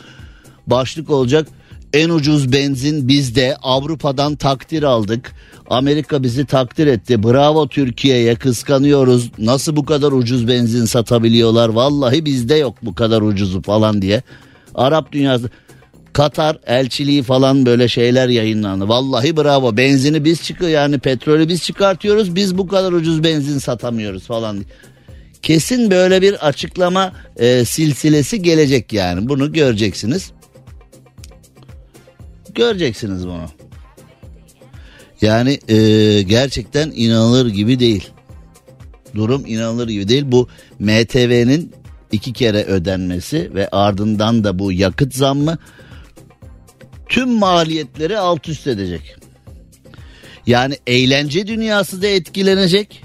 başlık 0.66 1.10
olacak. 1.10 1.48
En 1.94 2.10
ucuz 2.10 2.52
benzin 2.52 3.08
bizde 3.08 3.56
Avrupa'dan 3.62 4.36
takdir 4.36 4.82
aldık. 4.82 5.32
Amerika 5.70 6.22
bizi 6.22 6.46
takdir 6.46 6.86
etti. 6.86 7.22
Bravo 7.22 7.68
Türkiye'ye 7.68 8.34
kıskanıyoruz. 8.34 9.30
Nasıl 9.38 9.76
bu 9.76 9.84
kadar 9.84 10.12
ucuz 10.12 10.48
benzin 10.48 10.84
satabiliyorlar? 10.84 11.68
Vallahi 11.68 12.24
bizde 12.24 12.54
yok 12.54 12.76
bu 12.82 12.94
kadar 12.94 13.22
ucuzu 13.22 13.62
falan 13.62 14.02
diye. 14.02 14.22
Arap 14.74 15.12
dünyası 15.12 15.50
Katar 16.12 16.58
elçiliği 16.66 17.22
falan 17.22 17.66
böyle 17.66 17.88
şeyler 17.88 18.28
yayınlandı. 18.28 18.88
Vallahi 18.88 19.36
bravo 19.36 19.76
benzini 19.76 20.24
biz 20.24 20.42
çıkıyor 20.42 20.70
yani 20.70 20.98
petrolü 20.98 21.48
biz 21.48 21.62
çıkartıyoruz 21.62 22.34
biz 22.34 22.58
bu 22.58 22.66
kadar 22.66 22.92
ucuz 22.92 23.24
benzin 23.24 23.58
satamıyoruz 23.58 24.26
falan. 24.26 24.64
Kesin 25.42 25.90
böyle 25.90 26.22
bir 26.22 26.46
açıklama 26.46 27.12
e, 27.36 27.64
silsilesi 27.64 28.42
gelecek 28.42 28.92
yani 28.92 29.28
bunu 29.28 29.52
göreceksiniz. 29.52 30.30
Göreceksiniz 32.54 33.26
bunu. 33.26 33.46
Yani 35.20 35.58
e, 35.68 36.22
gerçekten 36.22 36.92
inanılır 36.94 37.46
gibi 37.46 37.80
değil. 37.80 38.10
Durum 39.14 39.46
inanılır 39.46 39.88
gibi 39.88 40.08
değil. 40.08 40.24
Bu 40.26 40.48
MTV'nin 40.78 41.72
iki 42.12 42.32
kere 42.32 42.64
ödenmesi 42.64 43.54
ve 43.54 43.68
ardından 43.68 44.44
da 44.44 44.58
bu 44.58 44.72
yakıt 44.72 45.14
zammı 45.14 45.58
tüm 47.08 47.28
maliyetleri 47.28 48.18
alt 48.18 48.48
üst 48.48 48.66
edecek. 48.66 49.16
Yani 50.46 50.78
eğlence 50.86 51.46
dünyası 51.46 52.02
da 52.02 52.06
etkilenecek. 52.06 53.02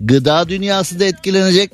Gıda 0.00 0.48
dünyası 0.48 1.00
da 1.00 1.04
etkilenecek. 1.04 1.70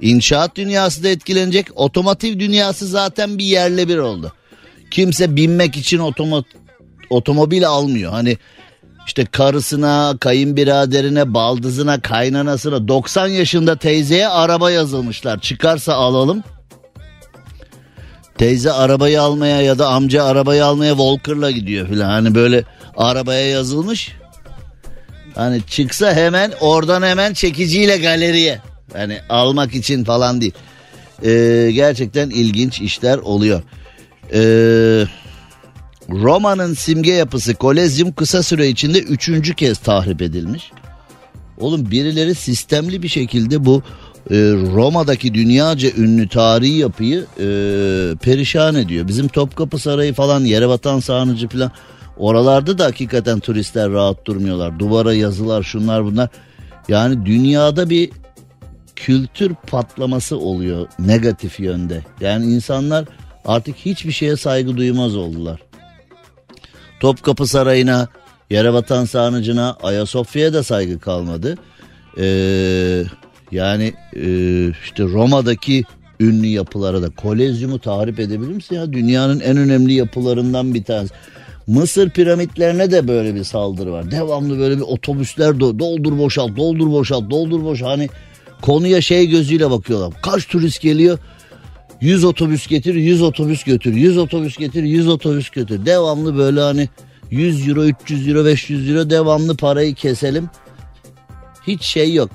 İnşaat 0.00 0.56
dünyası 0.56 1.04
da 1.04 1.08
etkilenecek. 1.08 1.66
Otomotiv 1.74 2.38
dünyası 2.38 2.86
zaten 2.86 3.38
bir 3.38 3.44
yerle 3.44 3.88
bir 3.88 3.96
oldu. 3.96 4.32
Kimse 4.90 5.36
binmek 5.36 5.76
için 5.76 5.98
otomo 5.98 6.42
otomobil 7.10 7.68
almıyor. 7.68 8.12
Hani 8.12 8.38
işte 9.06 9.24
karısına, 9.24 10.16
kayınbiraderine, 10.20 11.34
baldızına, 11.34 12.00
kaynanasına 12.00 12.88
90 12.88 13.26
yaşında 13.26 13.76
teyzeye 13.76 14.28
araba 14.28 14.70
yazılmışlar. 14.70 15.40
Çıkarsa 15.40 15.94
alalım. 15.94 16.42
Teyze 18.38 18.72
arabayı 18.72 19.22
almaya 19.22 19.62
ya 19.62 19.78
da 19.78 19.88
amca 19.88 20.24
arabayı 20.24 20.64
almaya 20.64 20.90
Walker'la 20.90 21.50
gidiyor 21.50 21.88
filan. 21.88 22.10
Hani 22.10 22.34
böyle 22.34 22.64
arabaya 22.96 23.50
yazılmış. 23.50 24.12
Hani 25.34 25.62
çıksa 25.66 26.14
hemen 26.14 26.52
oradan 26.60 27.02
hemen 27.02 27.32
çekiciyle 27.32 27.96
galeriye. 27.96 28.60
Hani 28.92 29.18
almak 29.28 29.74
için 29.74 30.04
falan 30.04 30.40
değil. 30.40 30.54
Ee, 31.24 31.70
gerçekten 31.72 32.30
ilginç 32.30 32.80
işler 32.80 33.18
oluyor. 33.18 33.62
Eee... 34.32 35.06
Roma'nın 36.08 36.74
simge 36.74 37.12
yapısı 37.12 37.54
Kolezyum 37.54 38.12
kısa 38.12 38.42
süre 38.42 38.68
içinde 38.68 39.00
üçüncü 39.00 39.54
kez 39.54 39.78
tahrip 39.78 40.22
edilmiş. 40.22 40.70
Oğlum 41.58 41.90
birileri 41.90 42.34
sistemli 42.34 43.02
bir 43.02 43.08
şekilde 43.08 43.64
bu 43.64 43.82
e, 44.30 44.34
Roma'daki 44.74 45.34
dünyaca 45.34 45.90
ünlü 45.96 46.28
tarihi 46.28 46.74
yapıyı 46.74 47.26
e, 47.40 47.46
perişan 48.22 48.74
ediyor. 48.74 49.08
Bizim 49.08 49.28
Topkapı 49.28 49.78
Sarayı 49.78 50.14
falan 50.14 50.40
Yerebatan 50.40 51.00
Sarnıcı 51.00 51.48
falan 51.48 51.70
oralarda 52.16 52.78
da 52.78 52.84
hakikaten 52.84 53.40
turistler 53.40 53.90
rahat 53.90 54.24
durmuyorlar. 54.24 54.78
Duvara 54.78 55.14
yazılar 55.14 55.62
şunlar 55.62 56.04
bunlar. 56.04 56.28
Yani 56.88 57.26
dünyada 57.26 57.90
bir 57.90 58.10
kültür 58.96 59.54
patlaması 59.54 60.38
oluyor 60.38 60.86
negatif 60.98 61.60
yönde. 61.60 62.04
Yani 62.20 62.46
insanlar 62.46 63.04
artık 63.46 63.76
hiçbir 63.76 64.12
şeye 64.12 64.36
saygı 64.36 64.76
duymaz 64.76 65.16
oldular. 65.16 65.60
Topkapı 67.00 67.46
Sarayı'na, 67.46 68.08
Yerebatan 68.50 69.04
Sarnıcı'na, 69.04 69.76
Ayasofya'ya 69.82 70.52
da 70.52 70.62
saygı 70.62 70.98
kalmadı. 70.98 71.56
Ee, 72.18 73.04
yani 73.52 73.94
e, 74.16 74.28
işte 74.84 75.02
Roma'daki 75.02 75.84
ünlü 76.20 76.46
yapılara 76.46 77.02
da 77.02 77.10
Kolezyum'u 77.10 77.78
tahrip 77.78 78.20
edebilir 78.20 78.52
misin 78.52 78.76
ya? 78.76 78.92
Dünyanın 78.92 79.40
en 79.40 79.56
önemli 79.56 79.92
yapılarından 79.92 80.74
bir 80.74 80.84
tanesi. 80.84 81.14
Mısır 81.66 82.10
piramitlerine 82.10 82.90
de 82.90 83.08
böyle 83.08 83.34
bir 83.34 83.44
saldırı 83.44 83.92
var. 83.92 84.10
Devamlı 84.10 84.58
böyle 84.58 84.76
bir 84.76 84.82
otobüsler 84.82 85.60
doldur 85.60 86.18
boşalt, 86.18 86.56
doldur 86.56 86.90
boşalt, 86.90 87.30
doldur 87.30 87.64
boşalt. 87.64 87.88
Hani 87.88 88.08
konuya 88.62 89.00
şey 89.00 89.26
gözüyle 89.26 89.70
bakıyorlar. 89.70 90.12
Kaç 90.22 90.46
turist 90.46 90.80
geliyor? 90.80 91.18
100 92.00 92.24
otobüs 92.24 92.66
getir 92.66 92.94
100 92.94 93.22
otobüs 93.22 93.64
götür. 93.64 93.94
100 93.94 94.18
otobüs 94.18 94.56
getir 94.56 94.82
100 94.82 95.08
otobüs 95.08 95.50
götür. 95.50 95.86
Devamlı 95.86 96.36
böyle 96.36 96.60
hani 96.60 96.88
100 97.30 97.68
euro 97.68 97.84
300 97.84 98.28
euro 98.28 98.44
500 98.44 98.90
euro 98.90 99.10
devamlı 99.10 99.56
parayı 99.56 99.94
keselim. 99.94 100.50
Hiç 101.66 101.82
şey 101.82 102.14
yok. 102.14 102.30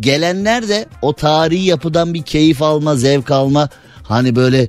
Gelenler 0.00 0.68
de 0.68 0.86
o 1.02 1.12
tarihi 1.12 1.64
yapıdan 1.64 2.14
bir 2.14 2.22
keyif 2.22 2.62
alma 2.62 2.96
zevk 2.96 3.30
alma. 3.30 3.68
Hani 4.02 4.36
böyle 4.36 4.68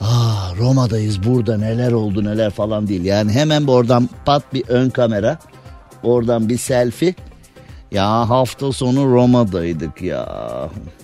aa 0.00 0.56
Roma'dayız 0.58 1.24
burada 1.24 1.58
neler 1.58 1.92
oldu 1.92 2.24
neler 2.24 2.50
falan 2.50 2.88
değil. 2.88 3.04
Yani 3.04 3.32
hemen 3.32 3.64
oradan 3.66 4.08
pat 4.24 4.54
bir 4.54 4.64
ön 4.68 4.90
kamera 4.90 5.38
oradan 6.02 6.48
bir 6.48 6.58
selfie. 6.58 7.14
Ya 7.92 8.28
hafta 8.30 8.72
sonu 8.72 9.14
Roma'daydık 9.14 10.02
ya. 10.02 10.28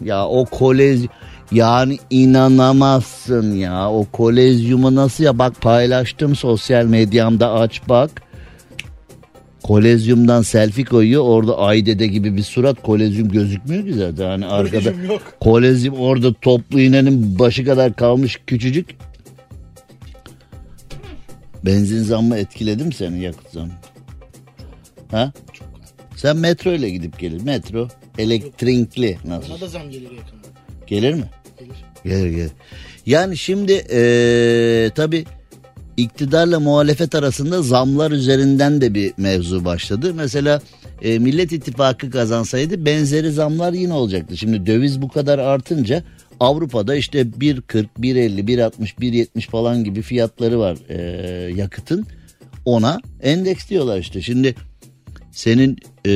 Ya 0.04 0.26
o 0.26 0.44
kolej 0.44 1.06
Yani 1.52 1.98
inanamazsın 2.10 3.54
ya 3.54 3.90
o 3.90 4.04
kolezyumu 4.12 4.94
nasıl 4.94 5.24
ya 5.24 5.38
bak 5.38 5.60
paylaştım 5.60 6.36
sosyal 6.36 6.84
medyamda 6.84 7.52
aç 7.52 7.80
bak. 7.88 8.22
Kolezyumdan 9.62 10.42
selfie 10.42 10.84
koyuyor 10.84 11.22
orada 11.24 11.58
Aydede 11.58 12.06
gibi 12.06 12.36
bir 12.36 12.42
surat 12.42 12.82
kolezyum 12.82 13.28
gözükmüyor 13.28 13.84
ki 13.84 13.94
zaten. 13.94 14.24
Hani 14.28 14.46
arkada 14.46 14.80
Kolezyum 14.80 15.04
yok. 15.10 15.22
kolezyum 15.40 15.94
orada 15.94 16.32
toplu 16.32 16.80
iğnenin 16.80 17.38
başı 17.38 17.64
kadar 17.64 17.94
kalmış 17.96 18.40
küçücük. 18.46 18.96
Benzin 21.66 22.02
zammı 22.02 22.36
etkiledi 22.38 22.84
mi 22.84 22.94
seni 22.94 23.22
yakıt 23.22 23.50
zammı? 23.52 23.72
Ha? 25.10 25.32
Sen 26.16 26.36
metro 26.36 26.70
ile 26.72 26.90
gidip 26.90 27.18
gelir. 27.18 27.42
Metro 27.42 27.88
elektrikli 28.18 29.18
nasıl? 29.24 29.52
Ona 29.52 29.60
da 29.60 29.66
zam 29.68 29.90
gelir 29.90 30.02
yakında. 30.10 30.48
Gelir 30.86 31.14
mi? 31.14 31.24
Gelir. 31.58 31.84
Gelir 32.04 32.30
gelir. 32.30 32.50
Yani 33.06 33.36
şimdi 33.36 33.72
eee 33.72 34.90
tabi 34.90 35.24
iktidarla 35.96 36.60
muhalefet 36.60 37.14
arasında 37.14 37.62
zamlar 37.62 38.10
üzerinden 38.10 38.80
de 38.80 38.94
bir 38.94 39.12
mevzu 39.16 39.64
başladı. 39.64 40.14
Mesela 40.14 40.60
e, 41.02 41.18
Millet 41.18 41.52
İttifakı 41.52 42.10
kazansaydı 42.10 42.86
benzeri 42.86 43.32
zamlar 43.32 43.72
yine 43.72 43.92
olacaktı. 43.92 44.36
Şimdi 44.36 44.66
döviz 44.66 45.02
bu 45.02 45.08
kadar 45.08 45.38
artınca 45.38 46.02
Avrupa'da 46.40 46.94
işte 46.94 47.20
1.40, 47.20 47.86
1.50, 48.00 48.46
1.60, 48.46 48.70
1.70 49.00 49.40
falan 49.50 49.84
gibi 49.84 50.02
fiyatları 50.02 50.58
var 50.58 50.78
e, 50.88 50.98
yakıtın. 51.54 52.06
Ona 52.64 53.00
endeks 53.22 53.68
diyorlar 53.68 53.98
işte. 53.98 54.22
Şimdi 54.22 54.54
senin 55.32 55.76
e, 56.04 56.10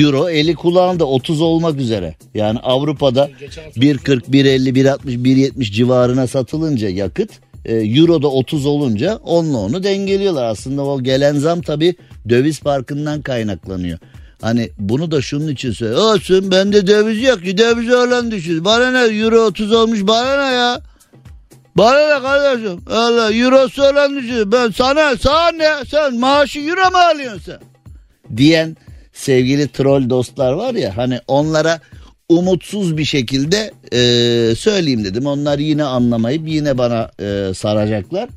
euro 0.00 0.28
eli 0.28 0.54
kulağında 0.54 1.04
30 1.04 1.40
olmak 1.40 1.80
üzere. 1.80 2.14
Yani 2.34 2.58
Avrupa'da 2.58 3.30
1.40, 3.76 4.20
1.50, 4.22 4.68
1.60, 4.68 5.00
1.70 5.06 5.62
civarına 5.72 6.26
satılınca 6.26 6.88
yakıt 6.88 7.30
e, 7.64 7.74
euro 7.76 8.22
da 8.22 8.28
30 8.28 8.66
olunca 8.66 9.16
onunla 9.16 9.58
onu 9.58 9.82
dengeliyorlar. 9.82 10.44
Aslında 10.44 10.84
o 10.84 11.02
gelen 11.02 11.34
zam 11.34 11.62
tabii 11.62 11.94
döviz 12.28 12.60
farkından 12.60 13.22
kaynaklanıyor. 13.22 13.98
Hani 14.40 14.70
bunu 14.78 15.10
da 15.10 15.22
şunun 15.22 15.48
için 15.48 15.72
söyle. 15.72 15.96
Olsun 15.96 16.50
bende 16.50 16.86
döviz 16.86 17.22
yok 17.22 17.44
ki 17.44 17.58
döviz 17.58 17.92
olan 17.92 18.30
düşün. 18.30 18.64
Bana 18.64 18.90
ne 18.90 19.18
euro 19.18 19.40
30 19.40 19.72
olmuş 19.72 20.06
bana 20.06 20.48
ne 20.48 20.54
ya? 20.54 20.80
Bana 21.76 22.14
ne 22.14 22.22
kardeşim? 22.22 22.80
Allah 22.90 23.32
eurosu 23.32 23.82
olan 23.82 24.16
düşün. 24.16 24.52
Ben 24.52 24.70
sana 24.70 25.16
sana 25.16 25.50
ne? 25.50 25.84
Sen 25.90 26.18
maaşı 26.18 26.60
euro 26.60 26.90
mu 26.90 26.98
alıyorsun 26.98 27.40
sen? 27.46 27.58
Diyen 28.36 28.76
sevgili 29.12 29.68
troll 29.68 30.10
dostlar 30.10 30.52
var 30.52 30.74
ya 30.74 30.96
hani 30.96 31.20
onlara 31.28 31.80
umutsuz 32.28 32.96
bir 32.96 33.04
şekilde 33.04 33.72
e, 33.92 34.54
söyleyeyim 34.54 35.04
dedim. 35.04 35.26
Onlar 35.26 35.58
yine 35.58 35.84
anlamayıp 35.84 36.48
yine 36.48 36.78
bana 36.78 37.10
e, 37.20 37.54
saracaklar. 37.54 38.28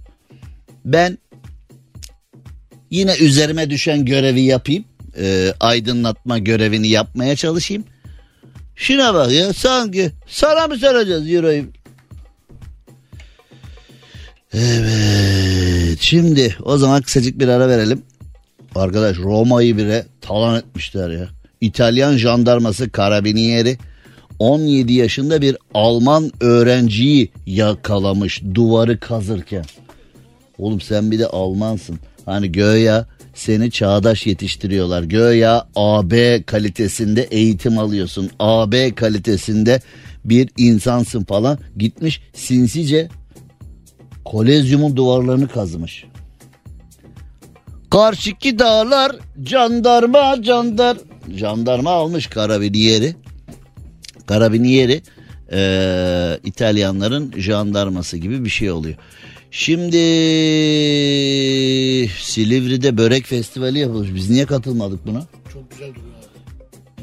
Ben 0.85 1.17
yine 2.89 3.15
üzerime 3.15 3.69
düşen 3.69 4.05
görevi 4.05 4.41
yapayım. 4.41 4.85
E, 5.17 5.53
aydınlatma 5.59 6.37
görevini 6.37 6.87
yapmaya 6.87 7.35
çalışayım. 7.35 7.83
Şuna 8.75 9.13
bak 9.13 9.31
ya 9.31 9.53
sanki 9.53 10.11
sana 10.27 10.67
mı 10.67 10.77
saracağız 10.77 11.31
Euro'yu? 11.31 11.65
Evet 14.53 15.97
şimdi 16.01 16.57
o 16.63 16.77
zaman 16.77 17.01
kısacık 17.01 17.39
bir 17.39 17.47
ara 17.47 17.69
verelim. 17.69 18.01
Arkadaş 18.75 19.17
Roma'yı 19.17 19.77
bile 19.77 20.05
talan 20.21 20.59
etmişler 20.59 21.09
ya. 21.09 21.29
İtalyan 21.61 22.17
jandarması 22.17 22.89
karabinieri 22.89 23.77
17 24.39 24.93
yaşında 24.93 25.41
bir 25.41 25.57
Alman 25.73 26.31
öğrenciyi 26.39 27.31
yakalamış 27.45 28.43
duvarı 28.53 28.99
kazırken. 28.99 29.65
Oğlum 30.57 30.81
sen 30.81 31.11
bir 31.11 31.19
de 31.19 31.27
Almansın. 31.27 31.99
Hani 32.25 32.51
göya 32.51 33.05
seni 33.33 33.71
çağdaş 33.71 34.27
yetiştiriyorlar. 34.27 35.03
Göya 35.03 35.67
AB 35.75 36.43
kalitesinde 36.43 37.21
eğitim 37.21 37.77
alıyorsun. 37.77 38.29
AB 38.39 38.95
kalitesinde 38.95 39.81
bir 40.25 40.49
insansın 40.57 41.23
falan. 41.23 41.57
Gitmiş 41.77 42.21
sinsice 42.33 43.09
kolezyumun 44.25 44.95
duvarlarını 44.95 45.47
kazmış. 45.47 46.05
Karşıki 47.93 48.59
dağlar 48.59 49.15
jandarma 49.45 50.35
jandar 50.43 50.97
jandarma 51.35 51.89
almış 51.91 52.27
karabiniyeri. 52.27 53.15
Karabiniyeri 54.25 55.01
eee 55.51 56.39
İtalyanların 56.43 57.33
jandarması 57.37 58.17
gibi 58.17 58.45
bir 58.45 58.49
şey 58.49 58.71
oluyor. 58.71 58.95
Şimdi 59.51 59.97
Silivri'de 62.21 62.97
börek 62.97 63.25
festivali 63.25 63.79
yapılmış. 63.79 64.09
Biz 64.15 64.29
niye 64.29 64.45
katılmadık 64.45 65.07
buna? 65.07 65.23
Çok 65.53 65.71
güzel 65.71 65.89
duruyor. 65.89 66.12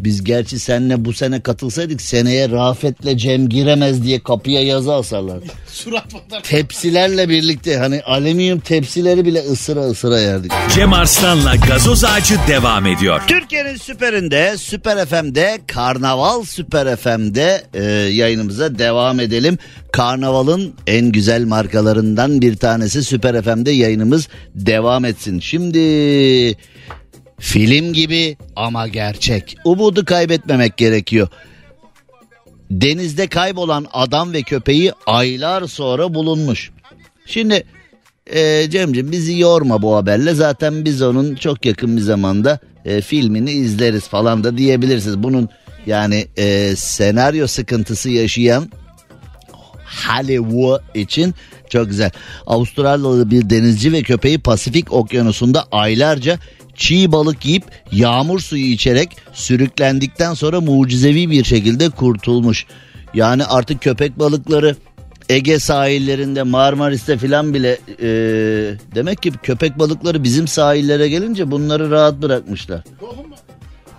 Biz 0.05 0.25
gerçi 0.25 0.59
seninle 0.59 1.05
bu 1.05 1.13
sene 1.13 1.41
katılsaydık 1.41 2.03
seneye 2.03 2.51
Rafet'le 2.51 3.19
Cem 3.19 3.49
giremez 3.49 4.05
diye 4.05 4.21
kapıya 4.21 4.63
yazı 4.63 4.95
asarlar. 4.95 5.39
Tepsilerle 6.43 7.29
birlikte 7.29 7.77
hani 7.77 8.03
alüminyum 8.03 8.61
tepsileri 8.61 9.25
bile 9.25 9.41
ısıra 9.41 9.81
ısıra 9.81 10.21
yerdik. 10.21 10.53
Cem 10.75 10.93
Arslan'la 10.93 11.57
gazoz 11.57 12.05
ağacı 12.05 12.35
devam 12.49 12.87
ediyor. 12.87 13.23
Türkiye'nin 13.27 13.77
süperinde, 13.77 14.55
Süper 14.59 15.07
FM'de, 15.07 15.59
Karnaval 15.67 16.45
Süper 16.45 16.97
FM'de 16.97 17.65
e, 17.75 17.83
yayınımıza 18.13 18.79
devam 18.79 19.21
edelim. 19.21 19.59
Karnaval'ın 19.93 20.75
en 20.87 21.13
güzel 21.13 21.45
markalarından 21.45 22.41
bir 22.41 22.57
tanesi 22.57 23.05
Süper 23.05 23.43
FM'de 23.43 23.71
yayınımız 23.71 24.29
devam 24.55 25.05
etsin. 25.05 25.41
Şimdi 25.41 25.79
film 27.41 27.93
gibi 27.93 28.37
ama 28.57 28.89
gerçek. 28.89 29.57
Umudu 29.65 30.05
kaybetmemek 30.05 30.77
gerekiyor. 30.77 31.29
Denizde 32.71 33.27
kaybolan 33.27 33.87
adam 33.93 34.33
ve 34.33 34.43
köpeği 34.43 34.93
aylar 35.07 35.67
sonra 35.67 36.15
bulunmuş. 36.15 36.71
Şimdi 37.27 37.65
e, 38.27 38.71
Cemciğim 38.71 39.13
bizi 39.13 39.39
yorma 39.39 39.83
bu 39.83 39.97
haberle. 39.97 40.35
Zaten 40.35 40.85
biz 40.85 41.03
onun 41.03 41.35
çok 41.35 41.67
yakın 41.67 41.97
bir 41.97 42.03
zamanda 42.03 42.59
e, 42.85 43.01
filmini 43.01 43.51
izleriz 43.51 44.09
falan 44.09 44.45
da 44.45 44.59
diyebilirsiniz. 44.59 45.23
Bunun 45.23 45.49
yani 45.87 46.27
e, 46.37 46.77
senaryo 46.77 47.47
sıkıntısı 47.47 48.11
yaşayan 48.11 48.71
Hollywood 50.07 50.83
için 50.95 51.35
çok 51.69 51.89
güzel. 51.89 52.11
Avustralyalı 52.47 53.31
bir 53.31 53.51
denizci 53.51 53.93
ve 53.93 54.03
köpeği 54.03 54.39
Pasifik 54.39 54.93
Okyanusu'nda 54.93 55.67
aylarca 55.73 56.39
çiğ 56.81 57.13
balık 57.13 57.47
yiyip 57.47 57.65
yağmur 57.93 58.41
suyu 58.41 58.65
içerek 58.65 59.17
sürüklendikten 59.33 60.35
sonra 60.35 60.61
mucizevi 60.61 61.31
bir 61.31 61.45
şekilde 61.45 61.91
kurtulmuş. 61.91 62.67
Yani 63.15 63.45
artık 63.45 63.83
köpek 63.83 64.19
balıkları 64.19 64.77
Ege 65.29 65.59
sahillerinde 65.59 66.43
Marmaris'te 66.43 67.19
filan 67.19 67.55
bile 67.55 67.79
e, 68.03 68.09
demek 68.95 69.23
ki 69.23 69.33
köpek 69.43 69.79
balıkları 69.79 70.25
bizim 70.25 70.49
sahillere 70.49 71.09
gelince 71.09 71.51
bunları 71.51 71.91
rahat 71.91 72.23
bırakmışlar. 72.23 72.85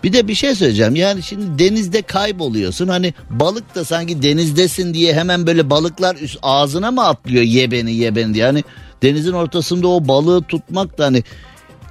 Bir 0.04 0.14
de 0.14 0.28
bir 0.28 0.36
şey 0.36 0.56
söyleyeceğim. 0.56 0.96
Yani 0.96 1.24
şimdi 1.24 1.64
denizde 1.64 2.02
kayboluyorsun. 2.02 2.88
Hani 2.88 3.14
balık 3.30 3.76
da 3.76 3.86
sanki 3.86 4.24
denizdesin 4.24 4.94
diye 4.94 5.14
hemen 5.14 5.48
böyle 5.48 5.70
balıklar 5.70 6.16
üst 6.16 6.40
ağzına 6.42 6.92
mı 6.92 7.08
atlıyor 7.08 7.44
ye 7.44 7.72
beni 7.72 7.94
ye 7.94 8.16
beni 8.16 8.34
diye. 8.34 8.46
Hani 8.46 8.64
denizin 9.04 9.34
ortasında 9.34 9.88
o 9.88 10.08
balığı 10.08 10.42
tutmak 10.42 10.98
da 10.98 11.06
hani 11.06 11.24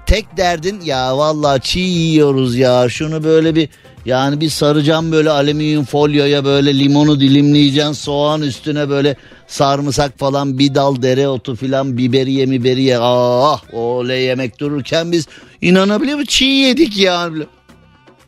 tek 0.06 0.36
derdin 0.36 0.80
ya 0.80 1.18
vallahi 1.18 1.60
çiğ 1.60 1.80
yiyoruz 1.80 2.56
ya. 2.56 2.88
Şunu 2.88 3.24
böyle 3.24 3.54
bir 3.54 3.68
yani 4.04 4.40
bir 4.40 4.48
saracağım 4.48 5.12
böyle 5.12 5.30
alüminyum 5.30 5.84
folyoya 5.84 6.44
böyle 6.44 6.78
limonu 6.78 7.20
dilimleyeceksin 7.20 7.92
soğan 7.92 8.42
üstüne 8.42 8.88
böyle 8.88 9.16
sarımsak 9.46 10.18
falan 10.18 10.58
bir 10.58 10.74
dal 10.74 11.02
dereotu 11.02 11.56
filan 11.56 11.98
biberiye 11.98 12.46
miberiye. 12.46 12.98
Ah 13.00 13.62
oley 13.72 14.22
yemek 14.22 14.60
dururken 14.60 15.12
biz 15.12 15.26
inanabiliyor 15.60 16.18
musun? 16.18 16.28
Çiğ 16.28 16.44
yedik 16.44 16.96
yani. 16.96 17.44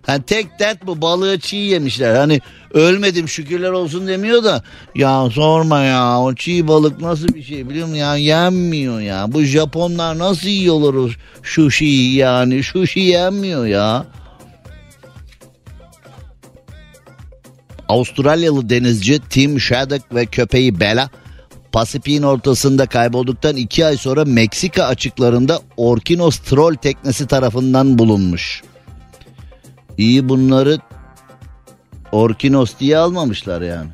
Hani 0.07 0.23
tek 0.23 0.59
dert 0.59 0.87
bu 0.87 1.03
balığı 1.03 1.41
çiğ 1.41 1.57
yemişler. 1.57 2.17
Hani 2.17 2.41
ölmedim 2.75 3.29
şükürler 3.29 3.71
olsun 3.71 4.09
demiyor 4.09 4.45
da 4.45 4.63
ya 4.95 5.31
sorma 5.31 5.81
ya 5.81 6.21
o 6.21 6.35
çiğ 6.35 6.69
balık 6.69 7.01
nasıl 7.01 7.29
bir 7.29 7.43
şey 7.43 7.69
biliyor 7.69 7.87
musun 7.87 7.99
ya 7.99 8.17
yenmiyor 8.17 9.01
ya. 9.01 9.27
Bu 9.29 9.43
Japonlar 9.43 10.19
nasıl 10.19 10.49
yiyorlar 10.49 10.95
o 10.95 11.09
sushi 11.43 11.85
yani 11.85 12.63
sushi 12.63 13.01
yenmiyor 13.01 13.67
ya. 13.67 14.07
Avustralyalı 17.89 18.71
denizci 18.71 19.21
Tim 19.31 19.61
Shaddock 19.61 20.15
ve 20.15 20.27
köpeği 20.27 20.81
Bella 20.81 21.11
Pasifik'in 21.73 22.23
ortasında 22.23 22.87
kaybolduktan 22.87 23.57
iki 23.57 23.87
ay 23.87 23.97
sonra 23.97 24.25
Meksika 24.25 24.85
açıklarında 24.85 25.61
Orkinos 25.77 26.39
troll 26.39 26.75
teknesi 26.75 27.27
tarafından 27.27 27.99
bulunmuş. 27.99 28.63
İyi 29.99 30.29
bunları 30.29 30.79
Orkinos 32.13 32.73
diye 32.81 32.99
almamışlar 32.99 33.63
yani. 33.63 33.91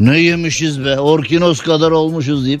Ne 0.00 0.18
yemişiz 0.20 0.84
be 0.84 0.98
orkinos 0.98 1.60
kadar 1.60 1.90
olmuşuz 1.90 2.46
deyip. 2.46 2.60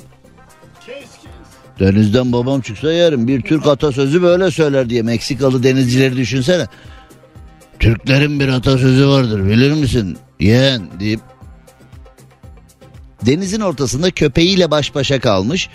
Denizden 1.80 2.32
babam 2.32 2.60
çıksa 2.60 2.92
yerim. 2.92 3.28
Bir 3.28 3.42
Türk 3.42 3.66
atasözü 3.66 4.22
böyle 4.22 4.50
söyler 4.50 4.90
diye 4.90 5.02
Meksikalı 5.02 5.62
denizcileri 5.62 6.16
düşünsene. 6.16 6.66
Türklerin 7.78 8.40
bir 8.40 8.48
atasözü 8.48 9.08
vardır 9.08 9.44
bilir 9.48 9.72
misin? 9.72 10.18
Yeğen 10.40 10.82
deyip. 11.00 11.20
Denizin 13.26 13.60
ortasında 13.60 14.10
köpeğiyle 14.10 14.70
baş 14.70 14.94
başa 14.94 15.20
kalmış. 15.20 15.68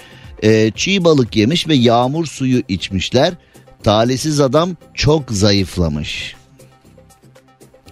e, 0.44 0.72
çiğ 0.76 1.04
balık 1.04 1.36
yemiş 1.36 1.68
ve 1.68 1.76
yağmur 1.76 2.26
suyu 2.26 2.62
içmişler. 2.68 3.34
Talihsiz 3.84 4.40
adam 4.40 4.78
çok 4.94 5.32
zayıflamış. 5.32 6.36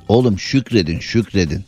Oğlum 0.08 0.40
şükredin 0.40 1.00
şükredin. 1.00 1.66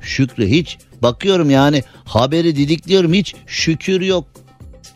Şükre 0.00 0.46
hiç 0.50 0.78
bakıyorum 1.02 1.50
yani 1.50 1.82
haberi 2.04 2.56
didikliyorum 2.56 3.12
hiç 3.12 3.34
şükür 3.46 4.00
yok. 4.00 4.26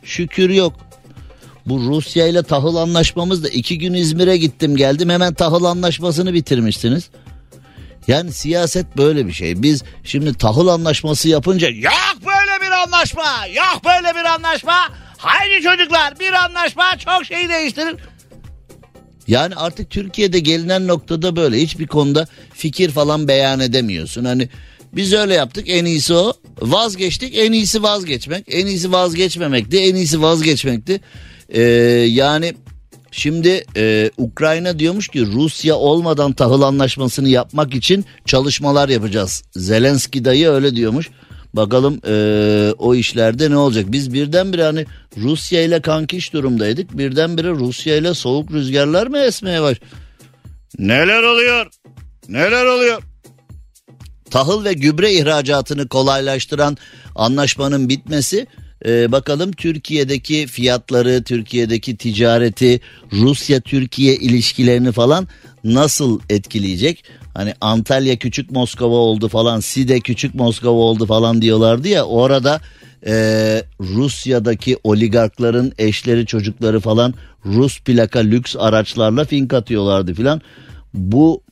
Şükür 0.02 0.50
yok. 0.50 0.72
Bu 1.66 1.80
Rusya 1.80 2.26
ile 2.26 2.42
tahıl 2.42 2.76
anlaşmamız 2.76 3.44
da 3.44 3.48
iki 3.48 3.78
gün 3.78 3.94
İzmir'e 3.94 4.36
gittim 4.36 4.76
geldim 4.76 5.10
hemen 5.10 5.34
tahıl 5.34 5.64
anlaşmasını 5.64 6.34
bitirmişsiniz. 6.34 7.10
Yani 8.08 8.32
siyaset 8.32 8.96
böyle 8.96 9.26
bir 9.26 9.32
şey. 9.32 9.62
Biz 9.62 9.84
şimdi 10.04 10.34
tahıl 10.34 10.68
anlaşması 10.68 11.28
yapınca 11.28 11.68
yok 11.68 12.16
böyle 12.26 12.66
bir 12.66 12.70
anlaşma, 12.70 13.46
yok 13.46 13.80
böyle 13.84 14.14
bir 14.14 14.24
anlaşma. 14.24 14.88
Haydi 15.18 15.62
çocuklar 15.62 16.20
bir 16.20 16.32
anlaşma 16.32 16.98
çok 16.98 17.24
şey 17.24 17.48
değiştirir. 17.48 17.96
Yani 19.28 19.54
artık 19.54 19.90
Türkiye'de 19.90 20.38
gelinen 20.38 20.86
noktada 20.86 21.36
böyle 21.36 21.62
hiçbir 21.62 21.86
konuda 21.86 22.26
fikir 22.52 22.90
falan 22.90 23.28
beyan 23.28 23.60
edemiyorsun. 23.60 24.24
Hani 24.24 24.48
biz 24.92 25.12
öyle 25.12 25.34
yaptık 25.34 25.64
en 25.68 25.84
iyisi 25.84 26.14
o. 26.14 26.32
Vazgeçtik 26.60 27.38
en 27.38 27.52
iyisi 27.52 27.82
vazgeçmek. 27.82 28.44
En 28.48 28.66
iyisi 28.66 28.92
vazgeçmemekti 28.92 29.78
en 29.78 29.94
iyisi 29.94 30.22
vazgeçmekti. 30.22 31.00
Ee, 31.48 31.62
yani 32.08 32.54
şimdi 33.10 33.64
e, 33.76 34.10
Ukrayna 34.16 34.78
diyormuş 34.78 35.08
ki 35.08 35.26
Rusya 35.26 35.76
olmadan 35.76 36.32
tahıl 36.32 36.62
anlaşmasını 36.62 37.28
yapmak 37.28 37.74
için 37.74 38.04
çalışmalar 38.24 38.88
yapacağız. 38.88 39.42
Zelenski 39.56 40.24
dayı 40.24 40.48
öyle 40.48 40.76
diyormuş. 40.76 41.10
Bakalım 41.56 42.00
e, 42.08 42.72
o 42.78 42.94
işlerde 42.94 43.50
ne 43.50 43.56
olacak? 43.56 43.84
Biz 43.88 44.12
birdenbire 44.12 44.62
hani 44.62 44.86
Rusya 45.16 45.62
ile 45.62 45.80
kankiş 45.80 46.32
durumdaydık. 46.32 46.98
Birdenbire 46.98 47.50
Rusya 47.50 47.96
ile 47.96 48.14
soğuk 48.14 48.52
rüzgarlar 48.52 49.06
mı 49.06 49.18
esmeye 49.18 49.62
baş? 49.62 49.78
Neler 50.78 51.22
oluyor? 51.22 51.66
Neler 52.28 52.64
oluyor? 52.64 53.02
Tahıl 54.30 54.64
ve 54.64 54.72
gübre 54.72 55.12
ihracatını 55.12 55.88
kolaylaştıran 55.88 56.76
anlaşmanın 57.14 57.88
bitmesi 57.88 58.46
e, 58.86 59.12
bakalım 59.12 59.52
Türkiye'deki 59.52 60.46
fiyatları, 60.46 61.22
Türkiye'deki 61.22 61.96
ticareti, 61.96 62.80
Rusya-Türkiye 63.12 64.16
ilişkilerini 64.16 64.92
falan 64.92 65.28
nasıl 65.64 66.20
etkileyecek? 66.30 67.04
Hani 67.36 67.54
Antalya 67.60 68.16
küçük 68.16 68.50
Moskova 68.50 68.94
oldu 68.94 69.28
falan, 69.28 69.60
Side 69.60 70.00
küçük 70.00 70.34
Moskova 70.34 70.80
oldu 70.80 71.06
falan 71.06 71.42
diyorlardı 71.42 71.88
ya 71.88 72.04
orada 72.04 72.60
e, 73.06 73.14
Rusya'daki 73.80 74.76
oligarkların 74.84 75.72
eşleri 75.78 76.26
çocukları 76.26 76.80
falan 76.80 77.14
Rus 77.46 77.80
plaka 77.80 78.18
lüks 78.18 78.56
araçlarla 78.58 79.24
fink 79.24 79.54
atıyorlardı 79.54 80.14
filan. 80.14 80.40
Bu 80.94 81.42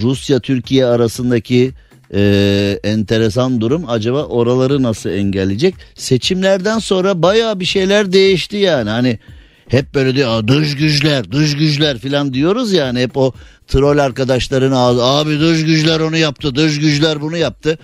Rusya 0.00 0.40
Türkiye 0.40 0.86
arasındaki 0.86 1.72
e, 2.14 2.80
enteresan 2.84 3.60
durum 3.60 3.84
acaba 3.88 4.24
oraları 4.24 4.82
nasıl 4.82 5.10
engelleyecek? 5.10 5.74
Seçimlerden 5.94 6.78
sonra 6.78 7.22
baya 7.22 7.60
bir 7.60 7.64
şeyler 7.64 8.12
değişti 8.12 8.56
yani 8.56 8.90
hani 8.90 9.18
hep 9.68 9.94
böyle 9.94 10.14
diyor 10.14 10.48
dış 10.48 10.76
güçler 10.76 11.32
dış 11.32 11.56
güçler 11.56 11.98
filan 11.98 12.34
diyoruz 12.34 12.72
yani 12.72 13.00
hep 13.00 13.16
o 13.16 13.32
troll 13.66 13.98
arkadaşların 13.98 14.72
ağzı 14.72 15.04
abi 15.04 15.40
dış 15.40 15.64
güçler 15.64 16.00
onu 16.00 16.16
yaptı 16.16 16.54
dış 16.54 16.80
güçler 16.80 17.20
bunu 17.20 17.36
yaptı. 17.36 17.78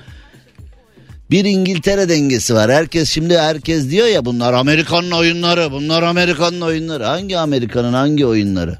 Bir 1.30 1.44
İngiltere 1.44 2.08
dengesi 2.08 2.54
var. 2.54 2.70
Herkes 2.70 3.10
şimdi 3.10 3.38
herkes 3.38 3.90
diyor 3.90 4.06
ya 4.06 4.24
bunlar 4.24 4.52
Amerikan'ın 4.52 5.10
oyunları, 5.10 5.72
bunlar 5.72 6.02
Amerikan'ın 6.02 6.60
oyunları. 6.60 7.04
Hangi 7.04 7.38
Amerikan'ın 7.38 7.92
hangi 7.92 8.26
oyunları? 8.26 8.78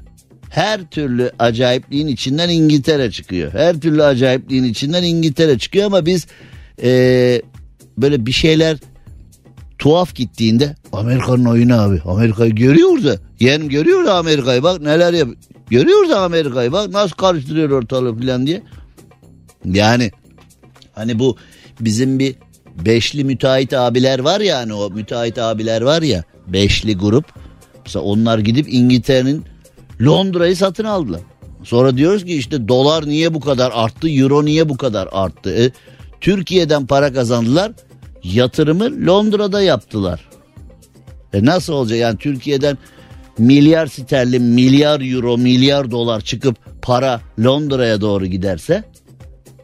Her 0.49 0.89
türlü 0.89 1.31
acayipliğin 1.39 2.07
içinden 2.07 2.49
İngiltere 2.49 3.11
çıkıyor. 3.11 3.53
Her 3.53 3.79
türlü 3.79 4.03
acayipliğin 4.03 4.63
içinden 4.63 5.03
İngiltere 5.03 5.57
çıkıyor 5.57 5.85
ama 5.85 6.05
biz 6.05 6.27
eee, 6.83 7.41
böyle 7.97 8.25
bir 8.25 8.31
şeyler 8.31 8.77
tuhaf 9.79 10.15
gittiğinde 10.15 10.75
Amerika'nın 10.93 11.45
oyunu 11.45 11.81
abi. 11.81 12.01
Amerika'yı 12.05 12.55
görüyor 12.55 13.03
da. 13.03 13.17
Yeğenim 13.39 13.69
görüyor 13.69 14.05
da 14.05 14.15
Amerika'yı 14.15 14.63
bak 14.63 14.81
neler 14.81 15.13
yap. 15.13 15.29
Görüyor 15.69 16.09
da 16.09 16.21
Amerika'yı 16.21 16.71
bak 16.71 16.89
nasıl 16.89 17.15
karıştırıyor 17.15 17.69
ortalığı 17.69 18.19
falan 18.19 18.47
diye. 18.47 18.63
Yani 19.65 20.11
hani 20.93 21.19
bu 21.19 21.37
bizim 21.79 22.19
bir 22.19 22.35
beşli 22.85 23.23
müteahhit 23.23 23.73
abiler 23.73 24.19
var 24.19 24.41
ya 24.41 24.57
hani 24.57 24.73
o 24.73 24.89
müteahhit 24.89 25.37
abiler 25.37 25.81
var 25.81 26.01
ya 26.01 26.23
beşli 26.47 26.97
grup. 26.97 27.25
Mesela 27.85 28.03
onlar 28.03 28.39
gidip 28.39 28.73
İngiltere'nin 28.73 29.45
Londra'yı 30.01 30.55
satın 30.55 30.83
aldılar. 30.83 31.21
Sonra 31.63 31.97
diyoruz 31.97 32.25
ki 32.25 32.35
işte 32.35 32.67
dolar 32.67 33.07
niye 33.07 33.33
bu 33.33 33.39
kadar 33.39 33.71
arttı, 33.75 34.09
euro 34.09 34.45
niye 34.45 34.69
bu 34.69 34.77
kadar 34.77 35.09
arttı? 35.11 35.63
E, 35.63 35.71
Türkiye'den 36.21 36.85
para 36.85 37.13
kazandılar, 37.13 37.71
yatırımı 38.33 39.07
Londra'da 39.07 39.61
yaptılar. 39.61 40.29
E 41.33 41.45
nasıl 41.45 41.73
olacak? 41.73 41.99
Yani 41.99 42.17
Türkiye'den 42.17 42.77
milyar 43.37 43.87
sterlin, 43.87 44.43
milyar 44.43 45.01
euro, 45.13 45.37
milyar 45.37 45.91
dolar 45.91 46.21
çıkıp 46.21 46.55
para 46.81 47.21
Londra'ya 47.39 48.01
doğru 48.01 48.25
giderse 48.25 48.83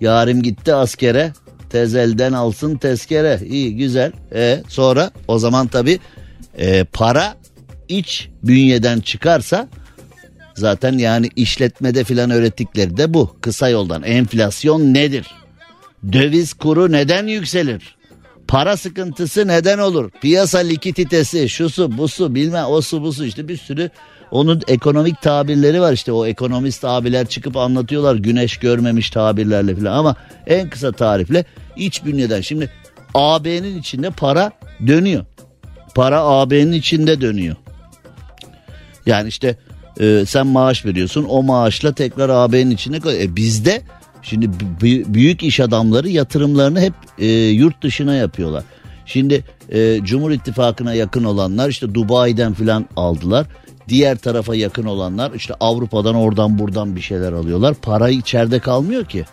Yarim 0.02 0.42
gitti 0.42 0.74
askere 0.74 1.34
tezelden 1.70 2.34
alsın 2.34 2.78
tezkere. 2.78 3.40
İyi 3.50 3.78
güzel. 3.78 4.12
E, 4.36 4.64
sonra 4.68 5.12
o 5.28 5.40
zaman 5.40 5.68
tabi 5.68 6.00
para 6.94 7.36
iç 7.88 8.30
bünyeden 8.44 9.00
çıkarsa 9.00 9.68
zaten 10.56 10.98
yani 10.98 11.30
işletmede 11.36 12.04
filan 12.04 12.32
öğrettikleri 12.32 12.98
de 12.98 13.14
bu. 13.14 13.36
Kısa 13.42 13.70
yoldan. 13.70 14.04
Enflasyon 14.04 14.94
nedir? 14.94 15.28
Döviz 16.14 16.54
kuru 16.54 16.92
neden 16.92 17.28
yükselir 17.28 18.01
para 18.52 18.78
sıkıntısı 18.78 19.48
neden 19.48 19.78
olur 19.78 20.10
piyasa 20.22 20.60
likiditesi 20.60 21.50
şusu 21.50 21.98
busu 21.98 22.36
bilmem 22.36 22.66
osu 22.66 23.02
busu 23.02 23.26
işte 23.26 23.48
bir 23.48 23.58
sürü 23.58 23.90
onun 24.32 24.62
ekonomik 24.68 25.22
tabirleri 25.22 25.82
var 25.82 25.94
işte 25.94 26.12
o 26.12 26.26
ekonomist 26.26 26.86
abiler 26.86 27.28
çıkıp 27.28 27.58
anlatıyorlar 27.58 28.16
güneş 28.16 28.58
görmemiş 28.58 29.10
tabirlerle 29.10 29.76
falan 29.76 29.98
ama 29.98 30.16
en 30.48 30.70
kısa 30.70 30.92
tarifle 30.92 31.46
iç 31.76 32.06
bünyeden 32.06 32.42
şimdi 32.42 32.70
AB'nin 33.14 33.80
içinde 33.80 34.10
para 34.10 34.52
dönüyor. 34.88 35.26
Para 35.96 36.22
AB'nin 36.22 36.72
içinde 36.72 37.22
dönüyor. 37.22 37.56
Yani 39.06 39.28
işte 39.28 39.58
e, 40.00 40.24
sen 40.28 40.48
maaş 40.48 40.86
veriyorsun 40.86 41.26
o 41.30 41.44
maaşla 41.44 41.94
tekrar 41.94 42.30
AB'nin 42.30 42.72
içine 42.72 43.00
koy. 43.00 43.24
E, 43.24 43.36
bizde 43.36 43.82
şimdi 44.22 44.50
büyük 45.14 45.44
iş 45.44 45.60
adamları 45.60 46.10
yatırımlarını 46.10 46.82
hep 46.82 46.94
e, 47.20 47.28
yurt 47.28 47.84
dışına 47.84 48.16
yapıyorlar. 48.16 48.64
Şimdi 49.06 49.44
e, 49.70 50.00
Cumhur 50.04 50.32
İttifakı'na 50.32 50.94
yakın 50.94 51.24
olanlar 51.24 51.70
işte 51.70 51.94
Dubai'den 51.94 52.54
filan 52.54 52.86
aldılar. 52.96 53.48
Diğer 53.88 54.18
tarafa 54.18 54.56
yakın 54.56 54.86
olanlar 54.86 55.32
işte 55.32 55.54
Avrupa'dan 55.60 56.16
oradan 56.16 56.60
buradan 56.60 56.96
bir 56.96 57.02
şeyler 57.02 57.32
alıyorlar. 57.34 57.74
Para 57.74 58.10
içeride 58.10 58.60
kalmıyor 58.60 59.06
ki. 59.06 59.26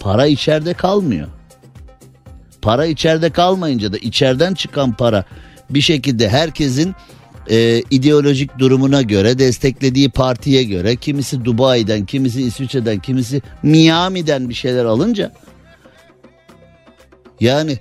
Para 0.00 0.26
içeride 0.26 0.74
kalmıyor. 0.74 1.28
Para 2.62 2.86
içeride 2.86 3.30
kalmayınca 3.30 3.92
da 3.92 3.98
içeriden 3.98 4.54
çıkan 4.54 4.92
para 4.92 5.24
bir 5.70 5.80
şekilde 5.80 6.28
herkesin 6.28 6.94
e, 7.50 7.82
ideolojik 7.90 8.58
durumuna 8.58 9.02
göre 9.02 9.38
desteklediği 9.38 10.10
partiye 10.10 10.64
göre 10.64 10.96
kimisi 10.96 11.44
Dubai'den 11.44 12.06
kimisi 12.06 12.42
İsviçre'den 12.42 12.98
kimisi 12.98 13.42
Miami'den 13.62 14.48
bir 14.48 14.54
şeyler 14.54 14.84
alınca 14.84 15.32
yani 17.40 17.78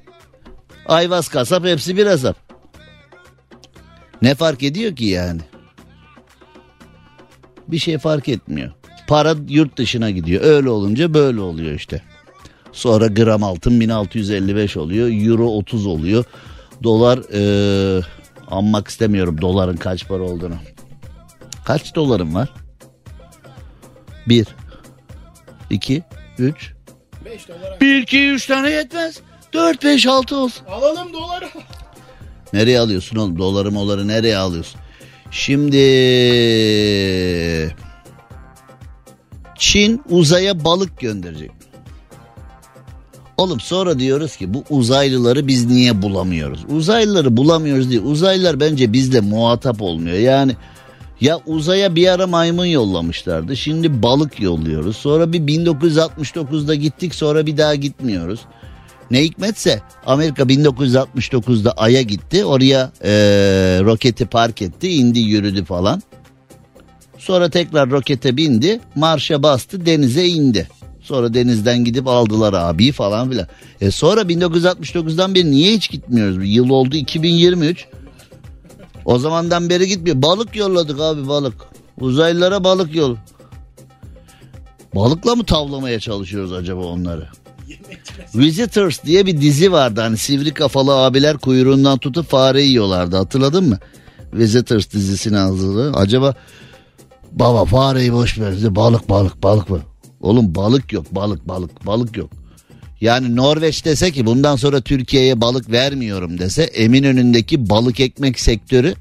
ayvaz 0.85 1.27
kasap 1.27 1.65
hepsi 1.65 1.97
bir 1.97 2.05
hesap. 2.05 2.37
Ne 4.21 4.35
fark 4.35 4.63
ediyor 4.63 4.95
ki 4.95 5.05
yani? 5.05 5.41
Bir 7.67 7.77
şey 7.77 7.97
fark 7.97 8.29
etmiyor. 8.29 8.71
Para 9.07 9.35
yurt 9.49 9.77
dışına 9.77 10.11
gidiyor. 10.11 10.43
Öyle 10.43 10.69
olunca 10.69 11.13
böyle 11.13 11.39
oluyor 11.39 11.75
işte. 11.75 12.01
Sonra 12.71 13.07
gram 13.07 13.43
altın 13.43 13.79
1655 13.79 14.77
oluyor. 14.77 15.09
Euro 15.27 15.47
30 15.47 15.85
oluyor. 15.85 16.25
Dolar 16.83 17.19
ee, 17.33 18.01
anmak 18.51 18.87
istemiyorum 18.87 19.41
doların 19.41 19.77
kaç 19.77 20.07
para 20.07 20.23
olduğunu. 20.23 20.55
Kaç 21.65 21.95
dolarım 21.95 22.35
var? 22.35 22.49
1 24.27 24.47
2 25.69 26.03
3 26.37 26.73
5 27.25 27.47
dolar. 27.47 27.79
1 27.81 28.01
2 28.01 28.29
3 28.29 28.45
tane 28.47 28.69
yetmez. 28.69 29.19
4, 29.53 29.83
5, 29.83 30.05
6 30.07 30.35
olsun. 30.35 30.65
Alalım 30.65 31.13
doları. 31.13 31.49
Nereye 32.53 32.79
alıyorsun 32.79 33.17
oğlum? 33.17 33.37
Doları 33.37 33.71
moları 33.71 34.07
nereye 34.07 34.37
alıyorsun? 34.37 34.81
Şimdi 35.31 35.77
Çin 39.57 40.01
uzaya 40.09 40.63
balık 40.63 40.99
gönderecek. 40.99 41.51
Oğlum 43.37 43.59
sonra 43.59 43.99
diyoruz 43.99 44.37
ki 44.37 44.53
bu 44.53 44.63
uzaylıları 44.69 45.47
biz 45.47 45.65
niye 45.65 46.01
bulamıyoruz? 46.01 46.59
Uzaylıları 46.69 47.37
bulamıyoruz 47.37 47.89
diye. 47.89 47.99
Uzaylılar 47.99 48.59
bence 48.59 48.93
bizle 48.93 49.19
muhatap 49.21 49.81
olmuyor. 49.81 50.17
Yani 50.17 50.55
ya 51.21 51.39
uzaya 51.45 51.95
bir 51.95 52.07
ara 52.07 52.27
maymun 52.27 52.65
yollamışlardı. 52.65 53.57
Şimdi 53.57 54.03
balık 54.03 54.39
yolluyoruz. 54.41 54.97
Sonra 54.97 55.33
bir 55.33 55.39
1969'da 55.39 56.75
gittik 56.75 57.15
sonra 57.15 57.45
bir 57.45 57.57
daha 57.57 57.75
gitmiyoruz. 57.75 58.39
Ne 59.11 59.23
hikmetse 59.23 59.81
Amerika 60.05 60.43
1969'da 60.43 61.71
Ay'a 61.71 62.01
gitti. 62.01 62.45
Oraya 62.45 62.91
eee, 63.03 63.09
roketi 63.83 64.25
park 64.25 64.61
etti. 64.61 64.89
indi 64.89 65.19
yürüdü 65.19 65.65
falan. 65.65 66.01
Sonra 67.17 67.49
tekrar 67.49 67.89
rokete 67.89 68.37
bindi. 68.37 68.79
Marşa 68.95 69.43
bastı 69.43 69.85
denize 69.85 70.27
indi. 70.27 70.67
Sonra 71.11 71.33
denizden 71.33 71.83
gidip 71.83 72.07
aldılar 72.07 72.53
abi 72.53 72.91
falan 72.91 73.29
filan. 73.29 73.47
E 73.81 73.91
sonra 73.91 74.21
1969'dan 74.21 75.35
beri 75.35 75.51
niye 75.51 75.73
hiç 75.73 75.89
gitmiyoruz? 75.89 76.37
Yıl 76.41 76.69
oldu 76.69 76.95
2023. 76.95 77.85
O 79.05 79.19
zamandan 79.19 79.69
beri 79.69 79.87
gitmiyor. 79.87 80.21
Balık 80.21 80.55
yolladık 80.55 80.99
abi 80.99 81.27
balık. 81.27 81.53
Uzaylılara 81.99 82.63
balık 82.63 82.95
yol. 82.95 83.15
Balıkla 84.95 85.35
mı 85.35 85.43
tavlamaya 85.43 85.99
çalışıyoruz 85.99 86.53
acaba 86.53 86.81
onları? 86.81 87.27
Visitors 88.35 89.03
diye 89.03 89.25
bir 89.25 89.41
dizi 89.41 89.71
vardı. 89.71 90.01
Hani 90.01 90.17
sivri 90.17 90.53
kafalı 90.53 90.95
abiler 90.95 91.37
kuyruğundan 91.37 91.97
tutup 91.97 92.29
fare 92.29 92.61
yiyorlardı. 92.61 93.15
Hatırladın 93.15 93.69
mı? 93.69 93.77
Visitors 94.33 94.91
dizisini 94.91 95.37
hazırladı. 95.37 95.91
Acaba 95.97 96.35
baba 97.31 97.65
fareyi 97.65 98.13
boş 98.13 98.39
ver. 98.39 98.75
Balık 98.75 99.09
balık 99.09 99.43
balık 99.43 99.69
mı? 99.69 99.79
Oğlum 100.21 100.55
balık 100.55 100.93
yok 100.93 101.05
balık 101.15 101.47
balık 101.47 101.85
balık 101.85 102.17
yok. 102.17 102.29
Yani 103.01 103.35
Norveç 103.35 103.85
dese 103.85 104.11
ki 104.11 104.25
bundan 104.25 104.55
sonra 104.55 104.81
Türkiye'ye 104.81 105.41
balık 105.41 105.71
vermiyorum 105.71 106.39
dese 106.39 106.63
Eminönü'ndeki 106.63 107.69
balık 107.69 107.99
ekmek 107.99 108.39
sektörü 108.39 108.93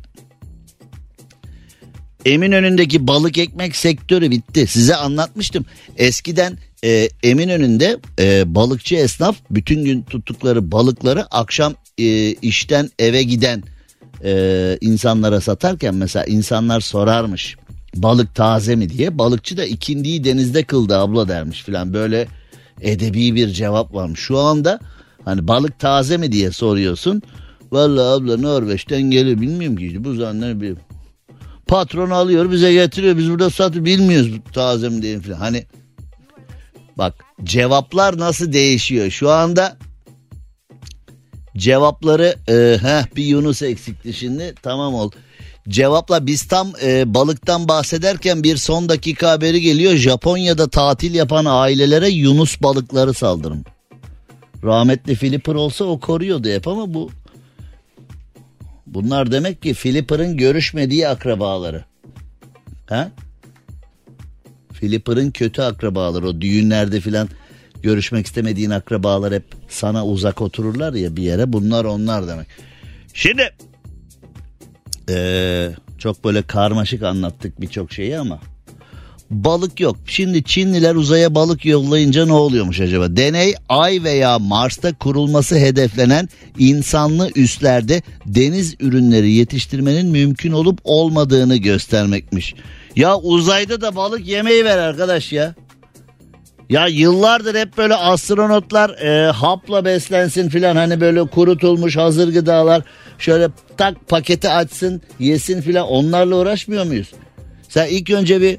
Eminönü'ndeki 2.24 3.06
balık 3.06 3.38
ekmek 3.38 3.76
sektörü 3.76 4.30
bitti. 4.30 4.66
Size 4.66 4.96
anlatmıştım. 4.96 5.64
Eskiden 5.96 6.58
e, 6.84 7.08
Eminönü'nde 7.22 7.98
e, 8.18 8.54
balıkçı 8.54 8.94
esnaf 8.94 9.36
bütün 9.50 9.84
gün 9.84 10.02
tuttukları 10.02 10.72
balıkları 10.72 11.34
akşam 11.34 11.74
e, 11.98 12.32
işten 12.32 12.90
eve 12.98 13.22
giden 13.22 13.62
e, 14.24 14.78
insanlara 14.80 15.40
satarken 15.40 15.94
mesela 15.94 16.24
insanlar 16.24 16.80
sorarmış 16.80 17.56
balık 17.96 18.34
taze 18.34 18.76
mi 18.76 18.88
diye. 18.88 19.18
Balıkçı 19.18 19.56
da 19.56 19.64
ikindiyi 19.64 20.24
denizde 20.24 20.64
kıldı 20.64 20.98
abla 20.98 21.28
dermiş 21.28 21.62
filan 21.62 21.94
böyle 21.94 22.28
edebi 22.80 23.34
bir 23.34 23.48
cevap 23.48 23.94
varmış. 23.94 24.20
Şu 24.20 24.38
anda 24.38 24.80
hani 25.24 25.48
balık 25.48 25.78
taze 25.78 26.16
mi 26.16 26.32
diye 26.32 26.50
soruyorsun. 26.50 27.22
Vallahi 27.72 28.22
abla 28.22 28.36
Norveç'ten 28.36 29.02
gelir 29.02 29.40
bilmiyorum 29.40 29.76
ki 29.76 30.04
bu 30.04 30.14
zanneler 30.14 30.60
bir 30.60 30.76
patron 31.66 32.10
alıyor 32.10 32.50
bize 32.50 32.72
getiriyor 32.72 33.18
biz 33.18 33.30
burada 33.30 33.50
satıyor 33.50 33.84
bilmiyoruz 33.84 34.30
taze 34.52 34.88
mi 34.88 35.02
diye 35.02 35.20
filan. 35.20 35.38
Hani 35.38 35.66
bak 36.98 37.14
cevaplar 37.44 38.18
nasıl 38.18 38.52
değişiyor 38.52 39.10
şu 39.10 39.30
anda 39.30 39.76
cevapları 41.56 42.34
e, 42.48 42.78
heh, 42.82 43.16
bir 43.16 43.24
Yunus 43.24 43.62
eksikti 43.62 44.12
şimdi 44.12 44.54
tamam 44.62 44.94
oldu. 44.94 45.16
Cevapla 45.68 46.26
biz 46.26 46.48
tam 46.48 46.72
e, 46.82 47.14
balıktan 47.14 47.68
bahsederken 47.68 48.42
bir 48.42 48.56
son 48.56 48.88
dakika 48.88 49.30
haberi 49.30 49.60
geliyor. 49.60 49.94
Japonya'da 49.94 50.68
tatil 50.68 51.14
yapan 51.14 51.44
ailelere 51.44 52.08
Yunus 52.08 52.62
balıkları 52.62 53.14
saldırım. 53.14 53.64
Rahmetli 54.64 55.14
Flipper 55.14 55.54
olsa 55.54 55.84
o 55.84 56.00
koruyordu 56.00 56.48
hep 56.48 56.68
ama 56.68 56.94
bu 56.94 57.10
bunlar 58.86 59.32
demek 59.32 59.62
ki 59.62 59.74
Flipper'ın 59.74 60.36
görüşmediği 60.36 61.08
akrabaları. 61.08 61.84
Ha? 62.88 63.10
Flipper'ın 64.72 65.30
kötü 65.30 65.62
akrabaları 65.62 66.28
o 66.28 66.40
düğünlerde 66.40 67.00
filan 67.00 67.28
görüşmek 67.82 68.26
istemediğin 68.26 68.70
akrabalar 68.70 69.34
hep 69.34 69.44
sana 69.68 70.06
uzak 70.06 70.40
otururlar 70.40 70.92
ya 70.92 71.16
bir 71.16 71.22
yere 71.22 71.52
bunlar 71.52 71.84
onlar 71.84 72.28
demek. 72.28 72.46
Şimdi 73.14 73.50
ee, 75.10 75.70
çok 75.98 76.24
böyle 76.24 76.42
karmaşık 76.42 77.02
anlattık 77.02 77.60
birçok 77.60 77.92
şeyi 77.92 78.18
ama 78.18 78.40
balık 79.30 79.80
yok. 79.80 79.96
Şimdi 80.06 80.44
Çinliler 80.44 80.94
uzaya 80.94 81.34
balık 81.34 81.64
yollayınca 81.64 82.26
ne 82.26 82.32
oluyormuş 82.32 82.80
acaba? 82.80 83.16
Deney 83.16 83.54
Ay 83.68 84.02
veya 84.04 84.38
Mars'ta 84.38 84.92
kurulması 84.92 85.56
hedeflenen 85.56 86.28
insanlı 86.58 87.30
üslerde 87.36 88.02
deniz 88.26 88.74
ürünleri 88.80 89.32
yetiştirmenin 89.32 90.06
mümkün 90.06 90.52
olup 90.52 90.78
olmadığını 90.84 91.56
göstermekmiş. 91.56 92.54
Ya 92.96 93.16
uzayda 93.16 93.80
da 93.80 93.96
balık 93.96 94.26
yemeği 94.26 94.64
ver 94.64 94.78
arkadaş 94.78 95.32
ya. 95.32 95.54
Ya 96.70 96.86
yıllardır 96.86 97.54
hep 97.54 97.78
böyle 97.78 97.94
astronotlar 97.94 98.90
e, 98.90 99.30
hapla 99.30 99.84
beslensin 99.84 100.48
filan 100.48 100.76
hani 100.76 101.00
böyle 101.00 101.26
kurutulmuş 101.26 101.96
hazır 101.96 102.32
gıdalar 102.32 102.82
şöyle 103.18 103.48
tak 103.76 104.08
paketi 104.08 104.48
açsın 104.48 105.02
yesin 105.18 105.60
filan. 105.60 105.86
Onlarla 105.86 106.36
uğraşmıyor 106.36 106.84
muyuz? 106.84 107.12
Sen 107.68 107.86
ilk 107.86 108.10
önce 108.10 108.40
bir 108.40 108.58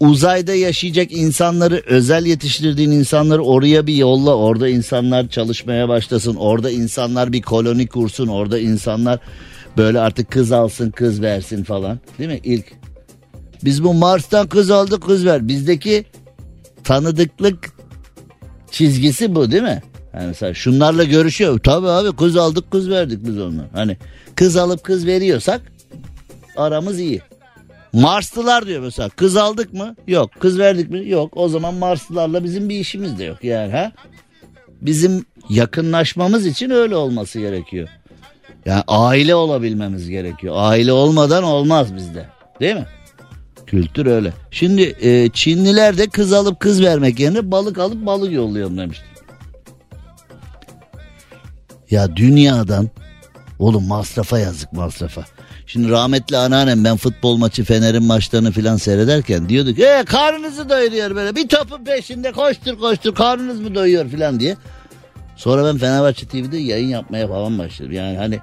uzayda 0.00 0.54
yaşayacak 0.54 1.12
insanları 1.12 1.82
özel 1.86 2.26
yetiştirdiğin 2.26 2.90
insanları 2.90 3.42
oraya 3.42 3.86
bir 3.86 3.94
yolla. 3.94 4.36
Orada 4.36 4.68
insanlar 4.68 5.28
çalışmaya 5.28 5.88
başlasın 5.88 6.34
orada 6.34 6.70
insanlar 6.70 7.32
bir 7.32 7.42
koloni 7.42 7.86
kursun 7.86 8.28
orada 8.28 8.58
insanlar 8.58 9.18
böyle 9.76 10.00
artık 10.00 10.30
kız 10.30 10.52
alsın 10.52 10.90
kız 10.90 11.22
versin 11.22 11.64
falan. 11.64 12.00
Değil 12.18 12.30
mi? 12.30 12.40
İlk. 12.44 12.66
Biz 13.64 13.84
bu 13.84 13.94
Mars'tan 13.94 14.48
kız 14.48 14.70
aldık 14.70 15.02
kız 15.02 15.26
ver. 15.26 15.48
Bizdeki 15.48 16.04
tanıdıklık 16.84 17.72
çizgisi 18.70 19.34
bu 19.34 19.50
değil 19.50 19.62
mi? 19.62 19.82
Yani 20.14 20.26
mesela 20.26 20.54
şunlarla 20.54 21.04
görüşüyor. 21.04 21.58
Tabii 21.58 21.88
abi 21.88 22.16
kız 22.16 22.36
aldık 22.36 22.70
kız 22.70 22.90
verdik 22.90 23.18
biz 23.26 23.38
onlar. 23.40 23.66
Hani 23.72 23.96
kız 24.34 24.56
alıp 24.56 24.84
kız 24.84 25.06
veriyorsak 25.06 25.60
aramız 26.56 27.00
iyi. 27.00 27.20
Marslılar 27.92 28.66
diyor 28.66 28.80
mesela 28.82 29.08
kız 29.08 29.36
aldık 29.36 29.72
mı? 29.72 29.96
Yok. 30.06 30.30
Kız 30.38 30.58
verdik 30.58 30.90
mi? 30.90 31.08
Yok. 31.08 31.32
O 31.36 31.48
zaman 31.48 31.74
Marslılarla 31.74 32.44
bizim 32.44 32.68
bir 32.68 32.76
işimiz 32.78 33.18
de 33.18 33.24
yok 33.24 33.44
yani 33.44 33.72
ha? 33.72 33.92
Bizim 34.80 35.24
yakınlaşmamız 35.48 36.46
için 36.46 36.70
öyle 36.70 36.96
olması 36.96 37.40
gerekiyor. 37.40 37.88
Yani 38.66 38.82
aile 38.88 39.34
olabilmemiz 39.34 40.08
gerekiyor. 40.08 40.54
Aile 40.58 40.92
olmadan 40.92 41.44
olmaz 41.44 41.96
bizde. 41.96 42.26
Değil 42.60 42.74
mi? 42.74 42.86
Kültür 43.72 44.06
öyle. 44.06 44.32
Şimdi 44.50 44.96
e, 45.00 45.28
Çinliler 45.28 45.98
de 45.98 46.06
kız 46.06 46.32
alıp 46.32 46.60
kız 46.60 46.82
vermek 46.82 47.20
yerine 47.20 47.50
balık 47.50 47.78
alıp 47.78 48.06
balık 48.06 48.32
yollayalım 48.32 48.78
demişti. 48.78 49.04
Ya 51.90 52.16
dünyadan 52.16 52.90
oğlum 53.58 53.86
masrafa 53.86 54.38
yazık 54.38 54.72
masrafa. 54.72 55.24
Şimdi 55.66 55.90
rahmetli 55.90 56.36
anneannem 56.36 56.84
ben 56.84 56.96
futbol 56.96 57.36
maçı 57.36 57.64
Fener'in 57.64 58.02
maçlarını 58.02 58.52
filan 58.52 58.76
seyrederken 58.76 59.48
diyorduk 59.48 59.78
e 59.78 60.04
karnınızı 60.06 60.68
doyuruyor 60.68 61.16
böyle 61.16 61.36
bir 61.36 61.48
topun 61.48 61.84
peşinde 61.84 62.32
koştur 62.32 62.78
koştur 62.78 63.14
karnınız 63.14 63.60
mı 63.60 63.74
doyuyor 63.74 64.08
filan 64.08 64.40
diye. 64.40 64.56
Sonra 65.36 65.64
ben 65.64 65.78
Fenerbahçe 65.78 66.26
TV'de 66.26 66.58
yayın 66.58 66.88
yapmaya 66.88 67.28
falan 67.28 67.58
başladım. 67.58 67.92
Yani 67.92 68.16
hani 68.16 68.38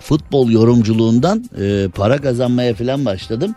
futbol 0.00 0.50
yorumculuğundan 0.50 1.44
e, 1.60 1.88
para 1.94 2.18
kazanmaya 2.20 2.74
filan 2.74 3.04
başladım. 3.04 3.54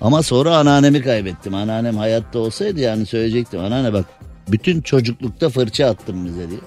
Ama 0.00 0.22
sonra 0.22 0.56
anneannemi 0.56 1.02
kaybettim. 1.02 1.54
Anneannem 1.54 1.96
hayatta 1.96 2.38
olsaydı 2.38 2.80
yani 2.80 3.06
söyleyecektim. 3.06 3.60
Anneanne 3.60 3.92
bak 3.92 4.04
bütün 4.48 4.80
çocuklukta 4.80 5.48
fırça 5.48 5.86
attım 5.86 6.24
bize 6.26 6.50
diye. 6.50 6.60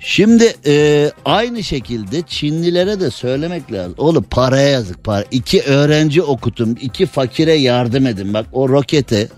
Şimdi 0.00 0.54
e, 0.66 1.10
aynı 1.24 1.64
şekilde 1.64 2.22
Çinlilere 2.22 3.00
de 3.00 3.10
söylemek 3.10 3.72
lazım. 3.72 3.94
Oğlum 3.98 4.26
paraya 4.30 4.68
yazık 4.68 5.04
para. 5.04 5.24
İki 5.30 5.62
öğrenci 5.62 6.22
okutun, 6.22 6.78
iki 6.80 7.06
fakire 7.06 7.54
yardım 7.54 8.06
edin. 8.06 8.34
Bak 8.34 8.46
o 8.52 8.68
rokete 8.68 9.28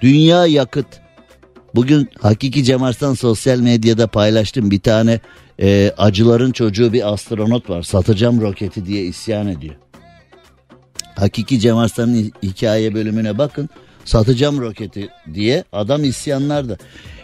dünya 0.00 0.46
yakıt. 0.46 0.86
Bugün 1.74 2.08
Hakiki 2.20 2.64
Cemars'tan 2.64 3.14
sosyal 3.14 3.58
medyada 3.58 4.06
paylaştım. 4.06 4.70
Bir 4.70 4.80
tane 4.80 5.20
e, 5.60 5.92
acıların 5.98 6.52
çocuğu 6.52 6.92
bir 6.92 7.12
astronot 7.12 7.70
var. 7.70 7.82
Satacağım 7.82 8.40
roketi 8.40 8.86
diye 8.86 9.04
isyan 9.04 9.46
ediyor. 9.46 9.74
Hakiki 11.16 11.60
Cem 11.60 11.76
Arslan'ın 11.76 12.32
hikaye 12.42 12.94
bölümüne 12.94 13.38
bakın. 13.38 13.68
Satacağım 14.04 14.60
roketi 14.60 15.08
diye 15.34 15.64
adam 15.72 16.04
isyanlarda. 16.04 16.76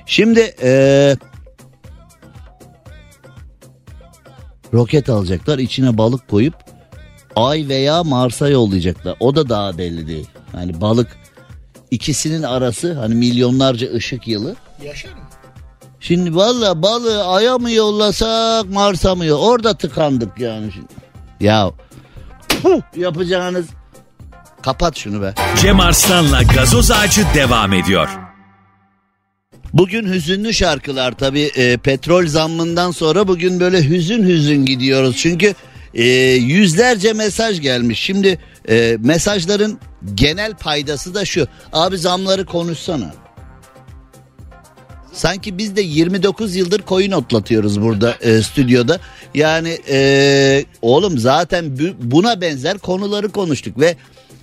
Şimdi 0.07 0.55
ee, 0.63 1.17
roket 4.75 5.09
alacaklar 5.09 5.59
içine 5.59 5.99
balık 5.99 6.29
koyup 6.29 6.55
Ay 7.37 7.69
veya 7.69 8.05
Mars'a 8.05 8.49
yollayacaklar. 8.49 9.17
O 9.21 9.37
da 9.37 9.49
daha 9.49 9.79
belli 9.79 10.07
değil. 10.07 10.27
Yani 10.55 10.81
balık 10.81 11.19
ikisinin 11.91 12.43
arası 12.43 12.93
hani 12.95 13.15
milyonlarca 13.15 13.93
ışık 13.93 14.29
yılı. 14.29 14.57
Yaşar 14.85 15.09
mı? 15.09 15.19
Şimdi 16.01 16.35
valla 16.35 16.83
balığı 16.83 17.25
Ay'a 17.27 17.59
mı 17.59 17.71
yollasak 17.71 18.71
Mars'a 18.71 19.15
mı 19.15 19.25
yollasak? 19.25 19.49
Orada 19.51 19.75
tıkandık 19.75 20.41
yani 20.41 20.73
şimdi. 20.73 20.87
Ya 21.41 21.71
puh, 22.63 22.81
yapacağınız 22.97 23.67
kapat 24.63 24.97
şunu 24.97 25.23
be. 25.23 25.35
Cem 25.63 25.81
Arslan'la 25.81 26.43
gazoz 26.43 26.91
ağacı 26.91 27.23
devam 27.35 27.73
ediyor. 27.73 28.09
Bugün 29.73 30.13
hüzünlü 30.13 30.55
şarkılar 30.55 31.13
tabi 31.13 31.51
petrol 31.83 32.27
zammından 32.27 32.91
sonra 32.91 33.29
bugün 33.29 33.61
böyle 33.61 33.89
hüzün 33.89 34.29
hüzün 34.29 34.65
gidiyoruz. 34.65 35.17
Çünkü 35.17 35.55
e, 35.95 36.05
yüzlerce 36.35 37.13
mesaj 37.13 37.61
gelmiş. 37.61 38.01
Şimdi 38.01 38.39
e, 38.69 38.97
mesajların 39.01 39.79
genel 40.15 40.55
paydası 40.55 41.15
da 41.15 41.25
şu. 41.25 41.49
Abi 41.73 41.99
zamları 41.99 42.47
konuşsana. 42.47 43.13
Sanki 45.19 45.59
biz 45.59 45.77
de 45.77 45.81
29 45.81 46.57
yıldır 46.57 46.83
koyun 46.83 47.11
otlatıyoruz 47.13 47.81
burada 47.81 48.17
e, 48.21 48.43
stüdyoda. 48.43 49.01
Yani 49.35 49.79
e, 49.91 50.65
oğlum 50.83 51.19
zaten 51.19 51.79
bu- 51.79 52.11
buna 52.11 52.41
benzer 52.41 52.79
konuları 52.79 53.29
konuştuk 53.29 53.81
ve 53.81 53.97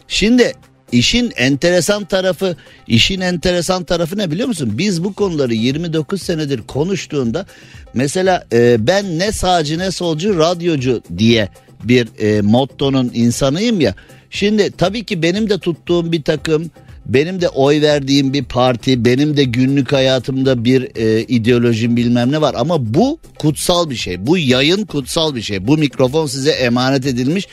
şimdi 0.07 0.53
işin 0.91 1.31
enteresan 1.37 2.05
tarafı 2.05 2.55
işin 2.87 3.21
enteresan 3.21 3.83
tarafı 3.83 4.17
ne 4.17 4.31
biliyor 4.31 4.47
musun? 4.47 4.71
Biz 4.77 5.03
bu 5.03 5.13
konuları 5.13 5.53
29 5.53 6.21
senedir 6.21 6.61
konuştuğunda 6.67 7.45
mesela 7.93 8.45
e, 8.53 8.87
ben 8.87 9.19
ne 9.19 9.31
sağcı 9.31 9.79
ne 9.79 9.91
solcu 9.91 10.39
radyocu 10.39 11.01
diye 11.17 11.49
bir 11.83 12.07
e, 12.19 12.41
mottonun 12.41 13.11
insanıyım 13.13 13.81
ya. 13.81 13.95
Şimdi 14.29 14.71
tabii 14.71 15.03
ki 15.03 15.21
benim 15.21 15.49
de 15.49 15.57
tuttuğum 15.57 16.11
bir 16.11 16.23
takım 16.23 16.71
benim 17.05 17.41
de 17.41 17.49
oy 17.49 17.81
verdiğim 17.81 18.33
bir 18.33 18.43
parti, 18.43 19.05
benim 19.05 19.37
de 19.37 19.43
günlük 19.43 19.91
hayatımda 19.91 20.65
bir 20.65 20.89
e, 20.95 21.21
ideolojim 21.21 21.97
bilmem 21.97 22.31
ne 22.31 22.41
var 22.41 22.55
ama 22.57 22.93
bu 22.93 23.19
kutsal 23.39 23.89
bir 23.89 23.95
şey. 23.95 24.27
Bu 24.27 24.37
yayın 24.37 24.85
kutsal 24.85 25.35
bir 25.35 25.41
şey. 25.41 25.67
Bu 25.67 25.77
mikrofon 25.77 26.27
size 26.27 26.51
emanet 26.51 27.05
edilmiş. 27.05 27.47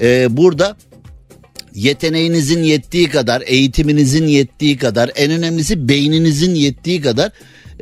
E, 0.00 0.36
burada 0.36 0.76
yeteneğinizin 1.74 2.62
yettiği 2.62 3.08
kadar, 3.08 3.42
eğitiminizin 3.46 4.26
yettiği 4.26 4.76
kadar, 4.76 5.10
en 5.16 5.30
önemlisi 5.30 5.88
beyninizin 5.88 6.54
yettiği 6.54 7.00
kadar 7.00 7.32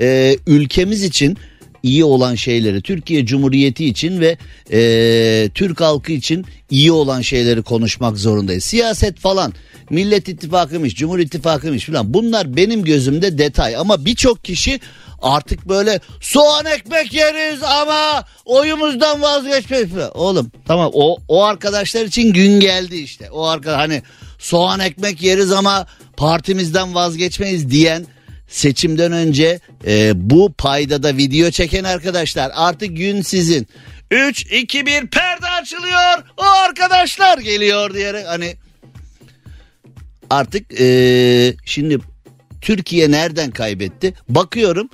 e, 0.01 0.37
ülkemiz 0.47 1.03
için 1.03 1.37
iyi 1.83 2.05
olan 2.05 2.35
şeyleri, 2.35 2.83
Türkiye 2.83 3.27
Cumhuriyeti 3.27 3.85
için 3.85 4.21
ve 4.21 4.37
e, 4.73 5.51
Türk 5.55 5.81
halkı 5.81 6.13
için 6.13 6.45
iyi 6.71 6.93
olan 6.93 7.21
şeyleri 7.21 7.63
konuşmak 7.63 8.19
zorundayız. 8.19 8.65
Siyaset 8.65 9.19
falan, 9.19 9.53
Millet 9.90 10.29
İttifakı'ymış, 10.29 10.94
Cumhur 10.94 11.18
İttifakı'ymış 11.18 11.87
falan 11.87 12.14
bunlar 12.14 12.57
benim 12.57 12.85
gözümde 12.85 13.38
detay 13.38 13.76
ama 13.76 14.05
birçok 14.05 14.44
kişi 14.44 14.81
artık 15.22 15.68
böyle 15.68 16.00
soğan 16.20 16.66
ekmek 16.66 17.12
yeriz 17.12 17.62
ama 17.62 18.24
oyumuzdan 18.44 19.22
vazgeçmeyiz 19.22 19.90
falan. 19.90 20.11
Oğlum 20.16 20.53
tamam 20.66 20.90
o, 20.94 21.16
o 21.29 21.44
arkadaşlar 21.44 22.05
için 22.05 22.33
gün 22.33 22.61
geldi 22.61 22.96
işte. 22.96 23.31
O 23.31 23.44
arka 23.44 23.79
hani 23.79 24.03
soğan 24.38 24.81
ekmek 24.81 25.22
yeriz 25.22 25.53
ama 25.53 25.87
partimizden 26.16 26.94
vazgeçmeyiz 26.94 27.70
diyen 27.70 28.07
seçimden 28.48 29.12
önce 29.12 29.61
e, 29.87 30.12
bu 30.31 30.53
paydada 30.59 31.16
video 31.16 31.50
çeken 31.50 31.85
arkadaşlar 31.85 32.53
artık 32.55 32.96
gün 32.96 33.22
sizin. 33.22 33.68
3 34.11 34.46
2 34.53 34.87
1 34.87 35.07
perde 35.07 35.46
açılıyor. 35.61 36.24
O 36.37 36.44
arkadaşlar 36.44 37.38
geliyor 37.38 37.94
diyerek 37.94 38.26
hani 38.26 38.57
artık 40.31 40.81
e, 40.81 41.55
şimdi 41.64 41.99
Türkiye 42.61 43.11
nereden 43.11 43.51
kaybetti? 43.51 44.14
Bakıyorum 44.29 44.88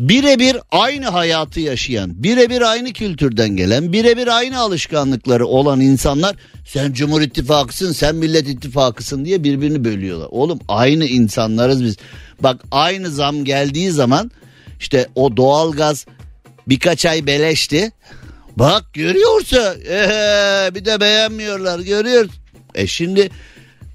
birebir 0.00 0.56
aynı 0.70 1.06
hayatı 1.06 1.60
yaşayan, 1.60 2.22
birebir 2.22 2.60
aynı 2.60 2.92
kültürden 2.92 3.48
gelen, 3.48 3.92
birebir 3.92 4.26
aynı 4.26 4.58
alışkanlıkları 4.58 5.46
olan 5.46 5.80
insanlar 5.80 6.36
sen 6.66 6.92
Cumhur 6.92 7.20
İttifakısın, 7.20 7.92
sen 7.92 8.14
Millet 8.14 8.48
İttifakısın 8.48 9.24
diye 9.24 9.44
birbirini 9.44 9.84
bölüyorlar. 9.84 10.28
Oğlum 10.30 10.60
aynı 10.68 11.04
insanlarız 11.04 11.84
biz. 11.84 11.96
Bak 12.40 12.60
aynı 12.70 13.10
zam 13.10 13.44
geldiği 13.44 13.90
zaman 13.90 14.30
işte 14.80 15.08
o 15.14 15.36
doğalgaz 15.36 16.06
birkaç 16.68 17.06
ay 17.06 17.26
beleşti. 17.26 17.92
Bak 18.56 18.84
görüyorsun. 18.92 19.80
Ee, 19.88 20.70
bir 20.74 20.84
de 20.84 21.00
beğenmiyorlar 21.00 21.80
görüyoruz. 21.80 22.32
E 22.74 22.86
şimdi 22.86 23.30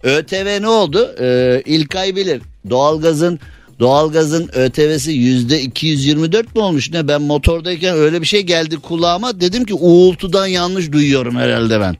ÖTV 0.03 0.61
ne 0.61 0.67
oldu? 0.69 1.15
Ee, 1.19 1.61
İlkay 1.65 2.15
bilir. 2.15 2.41
Doğalgazın 2.69 3.39
doğalgazın 3.79 4.49
ÖTV'si 4.53 5.11
yüzde 5.11 5.61
224 5.61 6.55
mi 6.55 6.61
olmuş 6.61 6.91
ne? 6.91 7.07
Ben 7.07 7.21
motordayken 7.21 7.95
öyle 7.95 8.21
bir 8.21 8.27
şey 8.27 8.41
geldi 8.41 8.77
kulağıma. 8.77 9.39
Dedim 9.41 9.65
ki 9.65 9.73
uğultudan 9.73 10.47
yanlış 10.47 10.91
duyuyorum 10.91 11.35
herhalde 11.35 11.79
ben. 11.79 11.97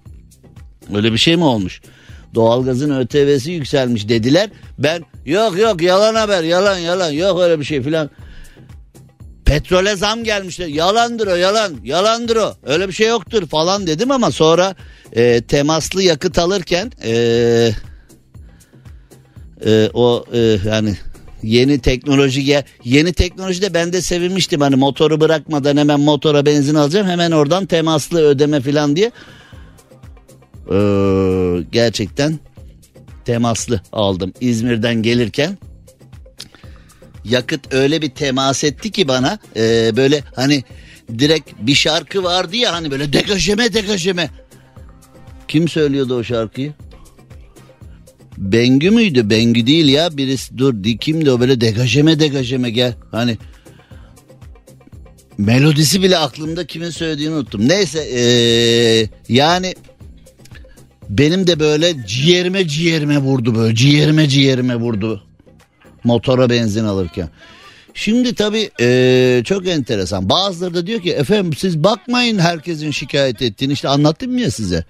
Öyle 0.95 1.13
bir 1.13 1.17
şey 1.17 1.35
mi 1.35 1.43
olmuş? 1.43 1.81
Doğalgazın 2.35 2.99
ÖTV'si 2.99 3.51
yükselmiş 3.51 4.09
dediler. 4.09 4.49
Ben 4.79 5.03
yok 5.25 5.59
yok 5.59 5.81
yalan 5.81 6.15
haber 6.15 6.43
yalan 6.43 6.77
yalan 6.77 7.11
yok 7.11 7.41
öyle 7.41 7.59
bir 7.59 7.65
şey 7.65 7.81
filan. 7.81 8.09
Petrole 9.45 9.95
zam 9.95 10.23
gelmişler. 10.23 10.67
Yalandır 10.67 11.27
o 11.27 11.35
yalan. 11.35 11.73
Yalandır 11.83 12.35
o. 12.35 12.53
Öyle 12.65 12.87
bir 12.87 12.93
şey 12.93 13.07
yoktur 13.07 13.47
falan 13.47 13.87
dedim 13.87 14.11
ama 14.11 14.31
sonra 14.31 14.75
e, 15.13 15.41
temaslı 15.41 16.03
yakıt 16.03 16.39
alırken 16.39 16.91
e, 17.03 17.71
e, 19.65 19.89
o 19.93 20.25
e, 20.33 20.57
yani 20.65 20.97
yeni 21.43 21.79
teknoloji 21.79 22.43
gel 22.43 22.63
yeni 22.83 23.13
teknolojide 23.13 23.73
ben 23.73 23.93
de 23.93 24.01
sevinmiştim. 24.01 24.61
Hani 24.61 24.75
motoru 24.75 25.21
bırakmadan 25.21 25.77
hemen 25.77 25.99
motora 25.99 26.45
benzin 26.45 26.75
alacağım 26.75 27.07
hemen 27.07 27.31
oradan 27.31 27.65
temaslı 27.65 28.21
ödeme 28.21 28.61
falan 28.61 28.95
diye. 28.95 29.11
Ee, 30.71 31.63
gerçekten 31.71 32.39
temaslı 33.25 33.81
aldım. 33.91 34.33
İzmir'den 34.41 34.95
gelirken 35.03 35.57
yakıt 37.25 37.73
öyle 37.73 38.01
bir 38.01 38.09
temas 38.09 38.63
etti 38.63 38.91
ki 38.91 39.07
bana 39.07 39.39
e, 39.55 39.91
böyle 39.95 40.23
hani 40.35 40.63
direkt 41.19 41.51
bir 41.59 41.75
şarkı 41.75 42.23
vardı 42.23 42.55
ya 42.55 42.73
hani 42.73 42.91
böyle 42.91 43.13
degajeme 43.13 43.73
degajeme. 43.73 44.29
Kim 45.47 45.67
söylüyordu 45.67 46.15
o 46.15 46.23
şarkıyı? 46.23 46.73
Bengü 48.37 48.91
müydü? 48.91 49.29
Bengü 49.29 49.67
değil 49.67 49.89
ya 49.89 50.17
birisi 50.17 50.57
dur 50.57 50.83
di- 50.83 50.97
kimdi 50.97 51.31
o 51.31 51.39
böyle 51.39 51.61
degajeme 51.61 52.19
degajeme 52.19 52.69
gel 52.69 52.93
hani 53.11 53.37
melodisi 55.37 56.03
bile 56.03 56.17
aklımda 56.17 56.67
kimin 56.67 56.89
söylediğini 56.89 57.33
unuttum. 57.35 57.69
Neyse 57.69 57.99
ee, 57.99 59.09
yani 59.29 59.75
benim 61.09 61.47
de 61.47 61.59
böyle 61.59 61.95
ciğerime 62.07 62.67
ciğerime 62.67 63.17
vurdu 63.17 63.55
böyle 63.55 63.75
ciğerime 63.75 64.27
ciğerime 64.29 64.75
vurdu 64.75 65.23
motora 66.03 66.49
benzin 66.49 66.83
alırken. 66.83 67.29
Şimdi 67.93 68.35
tabii 68.35 68.69
eee, 68.79 69.41
çok 69.45 69.67
enteresan. 69.67 70.29
Bazıları 70.29 70.73
da 70.73 70.87
diyor 70.87 71.01
ki 71.01 71.11
efendim 71.13 71.53
siz 71.53 71.83
bakmayın 71.83 72.39
herkesin 72.39 72.91
şikayet 72.91 73.41
ettiğini. 73.41 73.73
İşte 73.73 73.87
anlattım 73.87 74.37
ya 74.37 74.51
size. 74.51 74.83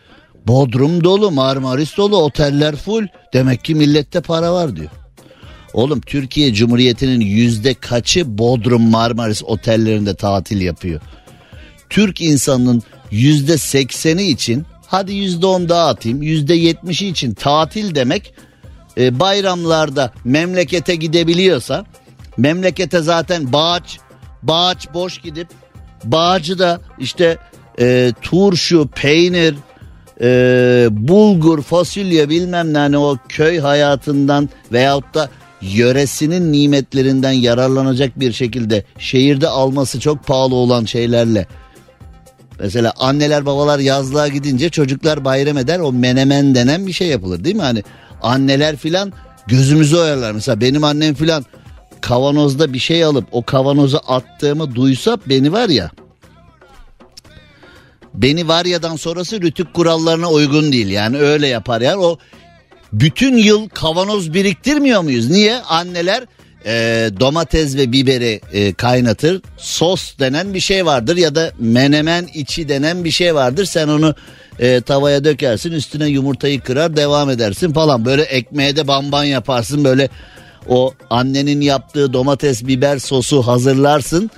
Bodrum 0.47 1.03
dolu, 1.03 1.31
Marmaris 1.31 1.97
dolu, 1.97 2.17
oteller 2.17 2.75
full. 2.75 3.07
Demek 3.33 3.63
ki 3.63 3.75
millette 3.75 4.21
para 4.21 4.53
var 4.53 4.75
diyor. 4.75 4.89
Oğlum 5.73 6.01
Türkiye 6.01 6.53
Cumhuriyeti'nin 6.53 7.19
yüzde 7.21 7.73
kaçı 7.73 8.37
Bodrum, 8.37 8.89
Marmaris 8.89 9.43
otellerinde 9.43 10.15
tatil 10.15 10.61
yapıyor? 10.61 11.01
Türk 11.89 12.21
insanının 12.21 12.83
yüzde 13.11 13.57
sekseni 13.57 14.23
için 14.23 14.65
hadi 14.87 15.13
yüzde 15.13 15.45
on 15.45 15.69
daha 15.69 15.87
atayım 15.87 16.21
yüzde 16.21 16.53
yetmişi 16.53 17.07
için 17.07 17.33
tatil 17.33 17.95
demek 17.95 18.33
e, 18.97 19.19
bayramlarda 19.19 20.13
memlekete 20.25 20.95
gidebiliyorsa 20.95 21.85
memlekete 22.37 23.01
zaten 23.01 23.53
bağaç 23.53 23.99
bağaç 24.43 24.93
boş 24.93 25.21
gidip 25.21 25.47
bağcı 26.03 26.59
da 26.59 26.81
işte 26.99 27.37
e, 27.79 28.13
turşu 28.21 28.87
peynir 28.95 29.55
e, 30.21 30.87
bulgur 30.91 31.61
fasulye 31.61 32.29
bilmem 32.29 32.73
ne 32.73 32.77
hani 32.77 32.97
o 32.97 33.17
köy 33.29 33.59
hayatından 33.59 34.49
veyahut 34.71 35.13
da 35.13 35.29
yöresinin 35.61 36.51
nimetlerinden 36.51 37.31
yararlanacak 37.31 38.19
bir 38.19 38.31
şekilde 38.31 38.83
şehirde 38.99 39.47
alması 39.47 39.99
çok 39.99 40.25
pahalı 40.25 40.55
olan 40.55 40.85
şeylerle 40.85 41.47
Mesela 42.59 42.93
anneler 42.99 43.45
babalar 43.45 43.79
yazlığa 43.79 44.27
gidince 44.27 44.69
çocuklar 44.69 45.25
bayram 45.25 45.57
eder 45.57 45.79
o 45.79 45.91
menemen 45.91 46.55
denen 46.55 46.87
bir 46.87 46.93
şey 46.93 47.07
yapılır 47.07 47.43
değil 47.43 47.55
mi? 47.55 47.61
Hani 47.61 47.83
anneler 48.21 48.75
filan 48.75 49.13
gözümüzü 49.47 49.97
oyarlar. 49.97 50.31
Mesela 50.31 50.61
benim 50.61 50.83
annem 50.83 51.15
filan 51.15 51.45
kavanozda 52.01 52.73
bir 52.73 52.79
şey 52.79 53.03
alıp 53.03 53.25
o 53.31 53.43
kavanoza 53.43 53.97
attığımı 53.97 54.75
duysa 54.75 55.17
beni 55.25 55.51
var 55.51 55.69
ya 55.69 55.91
beni 58.17 58.47
Varya'dan 58.47 58.95
sonrası 58.95 59.41
rütük 59.41 59.73
kurallarına 59.73 60.31
uygun 60.31 60.71
değil. 60.71 60.87
Yani 60.87 61.17
öyle 61.17 61.47
yapar 61.47 61.81
yani 61.81 61.97
o 61.97 62.17
bütün 62.93 63.37
yıl 63.37 63.69
kavanoz 63.69 64.33
biriktirmiyor 64.33 65.01
muyuz? 65.01 65.29
Niye? 65.29 65.61
Anneler 65.61 66.23
e, 66.65 67.09
domates 67.19 67.75
ve 67.77 67.91
biberi 67.91 68.41
e, 68.53 68.73
kaynatır. 68.73 69.41
Sos 69.57 70.17
denen 70.19 70.53
bir 70.53 70.59
şey 70.59 70.85
vardır 70.85 71.17
ya 71.17 71.35
da 71.35 71.51
menemen 71.59 72.27
içi 72.33 72.69
denen 72.69 73.03
bir 73.03 73.11
şey 73.11 73.35
vardır. 73.35 73.65
Sen 73.65 73.87
onu 73.87 74.15
e, 74.59 74.81
tavaya 74.81 75.23
dökersin 75.23 75.71
üstüne 75.71 76.07
yumurtayı 76.07 76.61
kırar 76.61 76.97
devam 76.97 77.29
edersin 77.29 77.73
falan. 77.73 78.05
Böyle 78.05 78.21
ekmeğe 78.21 78.75
de 78.75 78.87
bamban 78.87 79.23
yaparsın 79.23 79.83
böyle 79.83 80.09
o 80.67 80.93
annenin 81.09 81.61
yaptığı 81.61 82.13
domates 82.13 82.67
biber 82.67 82.99
sosu 82.99 83.41
hazırlarsın. 83.41 84.31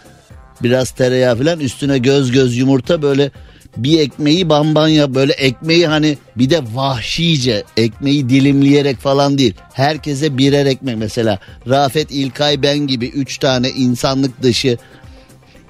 Biraz 0.63 0.91
tereyağı 0.91 1.37
falan 1.37 1.59
üstüne 1.59 1.97
göz 1.97 2.31
göz 2.31 2.57
yumurta 2.57 3.01
böyle 3.01 3.31
bir 3.77 3.99
ekmeği 3.99 4.49
bamban 4.49 4.87
ya 4.87 5.15
böyle 5.15 5.33
ekmeği 5.33 5.87
hani 5.87 6.17
bir 6.35 6.49
de 6.49 6.61
vahşice 6.73 7.63
ekmeği 7.77 8.29
dilimleyerek 8.29 8.97
falan 8.97 9.37
değil. 9.37 9.53
Herkese 9.73 10.37
birer 10.37 10.65
ekmek 10.65 10.97
mesela 10.97 11.39
Rafet 11.69 12.11
İlkay 12.11 12.63
ben 12.63 12.77
gibi 12.77 13.07
üç 13.07 13.37
tane 13.37 13.69
insanlık 13.69 14.41
dışı 14.43 14.77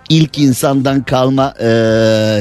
ilk 0.10 0.38
insandan 0.38 1.04
kalma 1.04 1.54
e, 1.62 1.68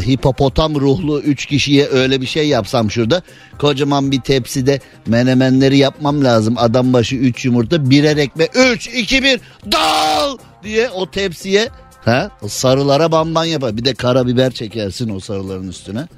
hipopotam 0.06 0.74
ruhlu 0.74 1.20
üç 1.20 1.46
kişiye 1.46 1.88
öyle 1.88 2.20
bir 2.20 2.26
şey 2.26 2.48
yapsam 2.48 2.90
şurada 2.90 3.22
kocaman 3.58 4.10
bir 4.10 4.20
tepside 4.20 4.80
menemenleri 5.06 5.78
yapmam 5.78 6.24
lazım 6.24 6.54
adam 6.58 6.92
başı 6.92 7.16
üç 7.16 7.44
yumurta 7.44 7.90
birer 7.90 8.16
ekmek 8.16 8.50
üç 8.56 8.86
iki 8.86 9.22
bir 9.22 9.40
dal 9.72 10.38
diye 10.62 10.90
o 10.90 11.10
tepsiye 11.10 11.68
ha, 12.04 12.30
o 12.42 12.48
sarılara 12.48 13.12
bamban 13.12 13.44
yapar 13.44 13.76
bir 13.76 13.84
de 13.84 13.94
karabiber 13.94 14.52
çekersin 14.52 15.08
o 15.08 15.20
sarıların 15.20 15.68
üstüne. 15.68 16.08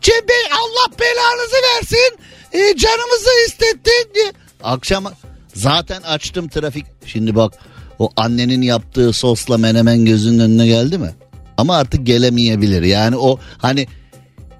Cem 0.00 0.24
Allah 0.52 0.98
belanızı 1.00 1.56
versin 1.56 2.18
e, 2.52 2.76
canımızı 2.76 3.30
istettin 3.46 4.14
diye. 4.14 4.32
Akşam 4.62 5.04
zaten 5.54 6.02
açtım 6.02 6.48
trafik 6.48 6.86
şimdi 7.06 7.34
bak 7.36 7.52
o 7.98 8.10
annenin 8.16 8.62
yaptığı 8.62 9.12
sosla 9.12 9.58
menemen 9.58 10.04
gözünün 10.04 10.38
önüne 10.38 10.66
geldi 10.66 10.98
mi? 10.98 11.10
Ama 11.56 11.76
artık 11.76 12.06
gelemeyebilir. 12.06 12.82
Yani 12.82 13.16
o 13.16 13.38
hani 13.58 13.86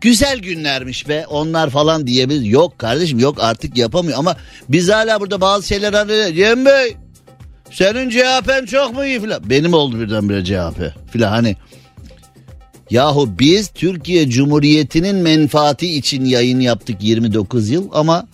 güzel 0.00 0.38
günlermiş 0.38 1.08
be 1.08 1.26
onlar 1.26 1.70
falan 1.70 2.06
diyebilir. 2.06 2.42
Yok 2.42 2.78
kardeşim 2.78 3.18
yok 3.18 3.36
artık 3.40 3.76
yapamıyor 3.76 4.18
ama 4.18 4.36
biz 4.68 4.88
hala 4.88 5.20
burada 5.20 5.40
bazı 5.40 5.66
şeyler 5.66 5.92
hani 5.92 6.34
Cem 6.36 6.66
Bey 6.66 6.96
senin 7.70 8.10
CHP'n 8.10 8.64
çok 8.66 8.94
mu 8.94 9.04
iyi 9.04 9.20
filan. 9.20 9.50
Benim 9.50 9.72
oldu 9.74 10.00
birdenbire 10.00 10.44
CHP 10.44 11.10
filan 11.12 11.30
hani. 11.30 11.56
Yahu 12.90 13.38
biz 13.38 13.68
Türkiye 13.68 14.30
Cumhuriyeti'nin 14.30 15.16
menfaati 15.16 15.94
için 15.94 16.24
yayın 16.24 16.60
yaptık 16.60 16.96
29 17.00 17.70
yıl 17.70 17.88
ama 17.92 18.28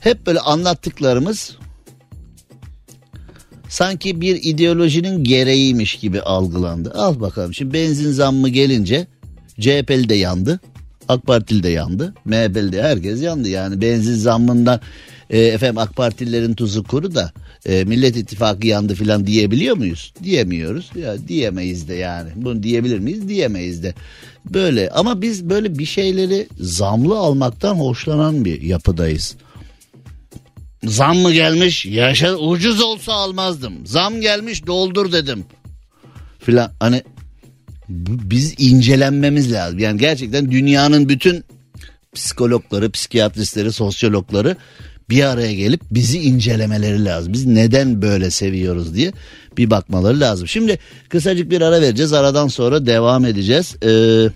hep 0.00 0.26
böyle 0.26 0.40
anlattıklarımız 0.40 1.56
sanki 3.68 4.20
bir 4.20 4.40
ideolojinin 4.42 5.24
gereğiymiş 5.24 5.94
gibi 5.94 6.20
algılandı. 6.20 6.92
Al 6.94 7.20
bakalım 7.20 7.54
şimdi 7.54 7.74
benzin 7.74 8.12
zammı 8.12 8.48
gelince 8.48 9.06
CHP'li 9.60 10.08
de 10.08 10.14
yandı. 10.14 10.60
AK 11.08 11.26
Partili 11.26 11.62
de 11.62 11.68
yandı. 11.68 12.14
MHP'li 12.24 12.72
de 12.72 12.82
herkes 12.82 13.22
yandı. 13.22 13.48
Yani 13.48 13.80
benzin 13.80 14.14
zammından 14.14 14.80
e, 15.30 15.40
efendim 15.40 15.78
AK 15.78 15.96
Partililerin 15.96 16.54
tuzu 16.54 16.84
kuru 16.84 17.14
da 17.14 17.32
e, 17.66 17.84
Millet 17.84 18.16
İttifakı 18.16 18.66
yandı 18.66 18.94
filan 18.94 19.26
diyebiliyor 19.26 19.76
muyuz? 19.76 20.12
Diyemiyoruz. 20.22 20.90
Ya 20.96 21.28
diyemeyiz 21.28 21.88
de 21.88 21.94
yani. 21.94 22.30
Bunu 22.36 22.62
diyebilir 22.62 22.98
miyiz? 22.98 23.28
Diyemeyiz 23.28 23.82
de. 23.82 23.94
Böyle 24.44 24.90
ama 24.90 25.22
biz 25.22 25.50
böyle 25.50 25.78
bir 25.78 25.84
şeyleri 25.84 26.48
zamlı 26.60 27.18
almaktan 27.18 27.74
hoşlanan 27.74 28.44
bir 28.44 28.62
yapıdayız. 28.62 29.36
Zam 30.84 31.18
mı 31.18 31.32
gelmiş? 31.32 31.86
Yaşa 31.86 32.36
ucuz 32.36 32.80
olsa 32.80 33.12
almazdım. 33.12 33.86
Zam 33.86 34.20
gelmiş 34.20 34.66
doldur 34.66 35.12
dedim. 35.12 35.44
Filan 36.38 36.72
hani 36.80 37.02
biz 37.88 38.54
incelenmemiz 38.58 39.52
lazım. 39.52 39.78
Yani 39.78 39.98
gerçekten 39.98 40.50
dünyanın 40.50 41.08
bütün 41.08 41.44
psikologları, 42.14 42.90
psikiyatristleri, 42.90 43.72
sosyologları 43.72 44.56
bir 45.10 45.24
araya 45.24 45.54
gelip 45.54 45.80
bizi 45.90 46.18
incelemeleri 46.18 47.04
lazım. 47.04 47.32
Biz 47.32 47.46
neden 47.46 48.02
böyle 48.02 48.30
seviyoruz 48.30 48.94
diye 48.94 49.12
bir 49.56 49.70
bakmaları 49.70 50.20
lazım. 50.20 50.48
Şimdi 50.48 50.78
kısacık 51.08 51.50
bir 51.50 51.60
ara 51.60 51.80
vereceğiz. 51.80 52.12
Aradan 52.12 52.48
sonra 52.48 52.86
devam 52.86 53.24
edeceğiz. 53.24 53.76
Ee, 53.84 54.26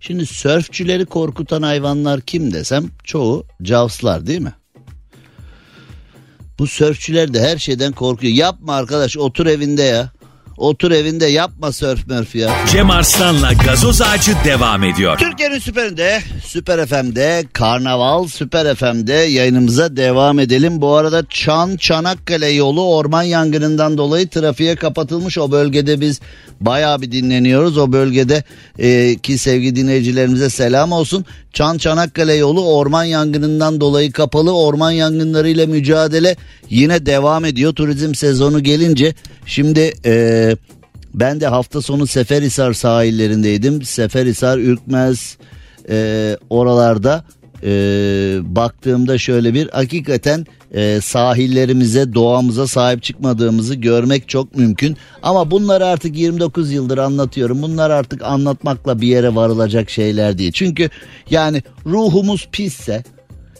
şimdi 0.00 0.26
sörfçüleri 0.26 1.06
korkutan 1.06 1.62
hayvanlar 1.62 2.20
kim 2.20 2.52
desem 2.52 2.90
çoğu 3.04 3.46
cavslar 3.62 4.26
değil 4.26 4.40
mi? 4.40 4.54
Bu 6.58 6.66
sörfçüler 6.66 7.34
de 7.34 7.40
her 7.40 7.58
şeyden 7.58 7.92
korkuyor. 7.92 8.32
Yapma 8.32 8.74
arkadaş 8.74 9.16
otur 9.16 9.46
evinde 9.46 9.82
ya. 9.82 10.12
Otur 10.56 10.90
evinde 10.90 11.26
yapma 11.26 11.72
sörf 11.72 12.06
mörf 12.06 12.34
ya. 12.34 12.56
Cem 12.72 12.90
Arslan'la 12.90 13.52
gazoz 13.52 14.02
ağacı 14.02 14.32
devam 14.44 14.84
ediyor. 14.84 15.18
Türkiye'nin 15.18 15.58
süperinde, 15.58 16.20
Süper 16.44 16.86
FM'de, 16.86 17.44
Karnaval 17.52 18.26
Süper 18.26 18.74
FM'de 18.74 19.12
yayınımıza 19.12 19.96
devam 19.96 20.38
edelim. 20.38 20.80
Bu 20.80 20.94
arada 20.94 21.22
Çan 21.30 21.76
Çanakkale 21.76 22.48
yolu 22.48 22.88
orman 22.96 23.22
yangınından 23.22 23.98
dolayı 23.98 24.28
trafiğe 24.28 24.76
kapatılmış. 24.76 25.38
O 25.38 25.50
bölgede 25.50 26.00
biz 26.00 26.20
bayağı 26.60 27.02
bir 27.02 27.12
dinleniyoruz. 27.12 27.78
O 27.78 27.92
bölgede 27.92 28.44
e, 28.78 29.16
ki 29.18 29.38
sevgili 29.38 29.76
dinleyicilerimize 29.76 30.50
selam 30.50 30.92
olsun. 30.92 31.24
Çan 31.54 31.78
Çanakkale 31.78 32.34
yolu 32.34 32.74
orman 32.74 33.04
yangınından 33.04 33.80
dolayı 33.80 34.12
kapalı. 34.12 34.56
Orman 34.56 34.90
yangınlarıyla 34.90 35.66
mücadele 35.66 36.36
yine 36.70 37.06
devam 37.06 37.44
ediyor. 37.44 37.74
Turizm 37.74 38.14
sezonu 38.14 38.62
gelince 38.62 39.14
şimdi 39.46 39.94
e, 40.04 40.56
ben 41.14 41.40
de 41.40 41.46
hafta 41.46 41.82
sonu 41.82 42.06
Seferhisar 42.06 42.72
sahillerindeydim. 42.72 43.82
Seferhisar, 43.82 44.58
Ürkmez 44.58 45.36
e, 45.88 46.36
oralarda 46.50 47.24
e, 47.64 47.70
baktığımda 48.42 49.18
şöyle 49.18 49.54
bir 49.54 49.68
hakikaten 49.70 50.46
e, 50.74 51.00
sahillerimize, 51.00 52.14
doğamıza 52.14 52.66
sahip 52.66 53.02
çıkmadığımızı 53.02 53.74
görmek 53.74 54.28
çok 54.28 54.56
mümkün. 54.56 54.96
Ama 55.22 55.50
bunları 55.50 55.86
artık 55.86 56.16
29 56.16 56.72
yıldır 56.72 56.98
anlatıyorum. 56.98 57.62
Bunlar 57.62 57.90
artık 57.90 58.22
anlatmakla 58.22 59.00
bir 59.00 59.08
yere 59.08 59.34
varılacak 59.34 59.90
şeyler 59.90 60.38
değil. 60.38 60.52
Çünkü 60.52 60.90
yani 61.30 61.62
ruhumuz 61.86 62.48
pisse, 62.52 63.04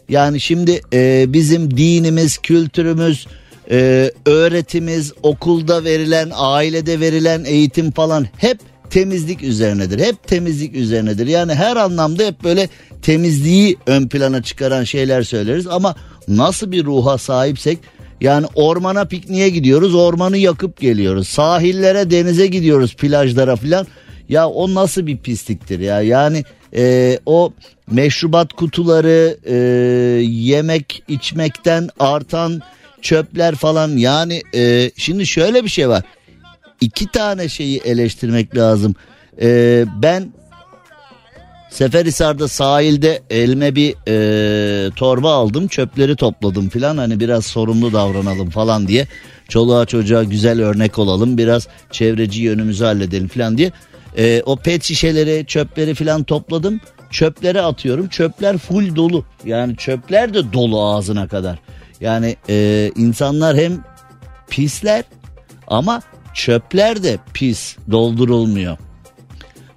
yani 0.09 0.41
şimdi 0.41 0.81
e, 0.93 1.25
bizim 1.29 1.77
dinimiz, 1.77 2.39
kültürümüz, 2.39 3.27
e, 3.71 4.11
öğretimiz, 4.27 5.13
okulda 5.23 5.85
verilen, 5.85 6.31
ailede 6.35 7.01
verilen 7.01 7.45
eğitim 7.45 7.91
falan 7.91 8.27
hep 8.37 8.59
temizlik 8.95 9.43
üzerinedir. 9.43 9.99
Hep 9.99 10.29
temizlik 10.29 10.75
üzerinedir. 10.75 11.27
Yani 11.27 11.55
her 11.55 11.77
anlamda 11.77 12.23
hep 12.23 12.45
böyle 12.45 12.69
temizliği 13.03 13.77
ön 13.87 14.09
plana 14.09 14.43
çıkaran 14.43 14.85
şeyler 14.85 15.23
söyleriz 15.23 15.67
ama 15.67 15.95
nasıl 16.29 16.73
bir 16.73 16.85
ruha 16.85 17.19
sahipsek 17.19 17.79
yani 18.21 18.47
ormana 18.55 19.05
pikniğe 19.05 19.49
gidiyoruz, 19.49 19.95
ormanı 19.95 20.37
yakıp 20.37 20.81
geliyoruz. 20.81 21.29
Sahillere, 21.29 22.11
denize 22.11 22.47
gidiyoruz, 22.47 22.97
plajlara 22.97 23.57
filan. 23.57 23.87
Ya 24.29 24.49
o 24.49 24.75
nasıl 24.75 25.07
bir 25.07 25.17
pisliktir 25.17 25.81
ya? 25.81 26.03
Yani 26.03 26.45
e, 26.77 27.19
o 27.27 27.53
meşrubat 27.91 28.53
kutuları, 28.53 29.37
e, 29.45 29.55
yemek 30.25 31.03
içmekten 31.09 31.89
artan 31.99 32.63
çöpler 33.03 33.55
falan. 33.55 33.97
Yani 33.97 34.43
e, 34.55 34.91
şimdi 34.97 35.27
şöyle 35.27 35.65
bir 35.65 35.69
şey 35.71 35.89
var. 35.89 36.05
İki 36.85 37.07
tane 37.07 37.49
şeyi 37.49 37.79
eleştirmek 37.79 38.57
lazım. 38.57 38.95
E, 39.43 39.85
ben 40.03 40.33
Seferhisar'da 41.71 42.49
sahilde 42.49 43.23
elime 43.31 43.75
bir 43.75 43.95
e, 44.09 44.91
torba 44.91 45.33
aldım 45.35 45.69
çöpleri 45.69 46.17
topladım 46.17 46.69
filan. 46.69 46.97
Hani 46.97 47.21
biraz 47.21 47.47
sorumlu 47.47 47.93
davranalım 47.93 48.51
falan 48.51 48.89
diye. 48.89 49.07
Çoluğa 49.49 49.87
çocuğa 49.87 50.25
güzel 50.25 50.63
örnek 50.63 50.99
olalım 50.99 51.39
biraz 51.39 51.69
çevreci 51.91 52.43
yönümüzü 52.43 52.85
halledelim 52.85 53.29
filan 53.29 53.59
diye. 53.59 53.73
E, 54.19 54.43
o 54.47 54.57
pet 54.57 54.85
şişeleri 54.85 55.47
çöpleri 55.47 55.95
filan 55.95 56.25
topladım. 56.25 56.81
Çöplere 57.11 57.61
atıyorum. 57.61 58.09
Çöpler 58.09 58.59
full 58.59 58.97
dolu. 58.97 59.25
Yani 59.45 59.77
çöpler 59.77 60.35
de 60.35 60.53
dolu 60.53 60.85
ağzına 60.85 61.29
kadar. 61.29 61.59
Yani 62.01 62.37
e, 62.49 62.91
insanlar 62.97 63.57
hem 63.57 63.85
pisler 64.51 65.05
ama 65.67 66.03
çöpler 66.35 67.03
de 67.03 67.19
pis 67.35 67.77
doldurulmuyor. 67.91 68.77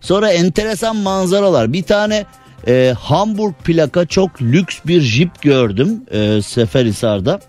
Sonra 0.01 0.31
enteresan 0.31 0.95
manzaralar. 0.95 1.73
Bir 1.73 1.83
tane 1.83 2.25
e, 2.67 2.93
Hamburg 2.99 3.53
plaka 3.63 4.05
çok 4.05 4.41
lüks 4.41 4.79
bir 4.85 5.01
jip 5.01 5.41
gördüm 5.41 6.01
e, 6.11 6.41
Seferhisar'da. 6.41 7.39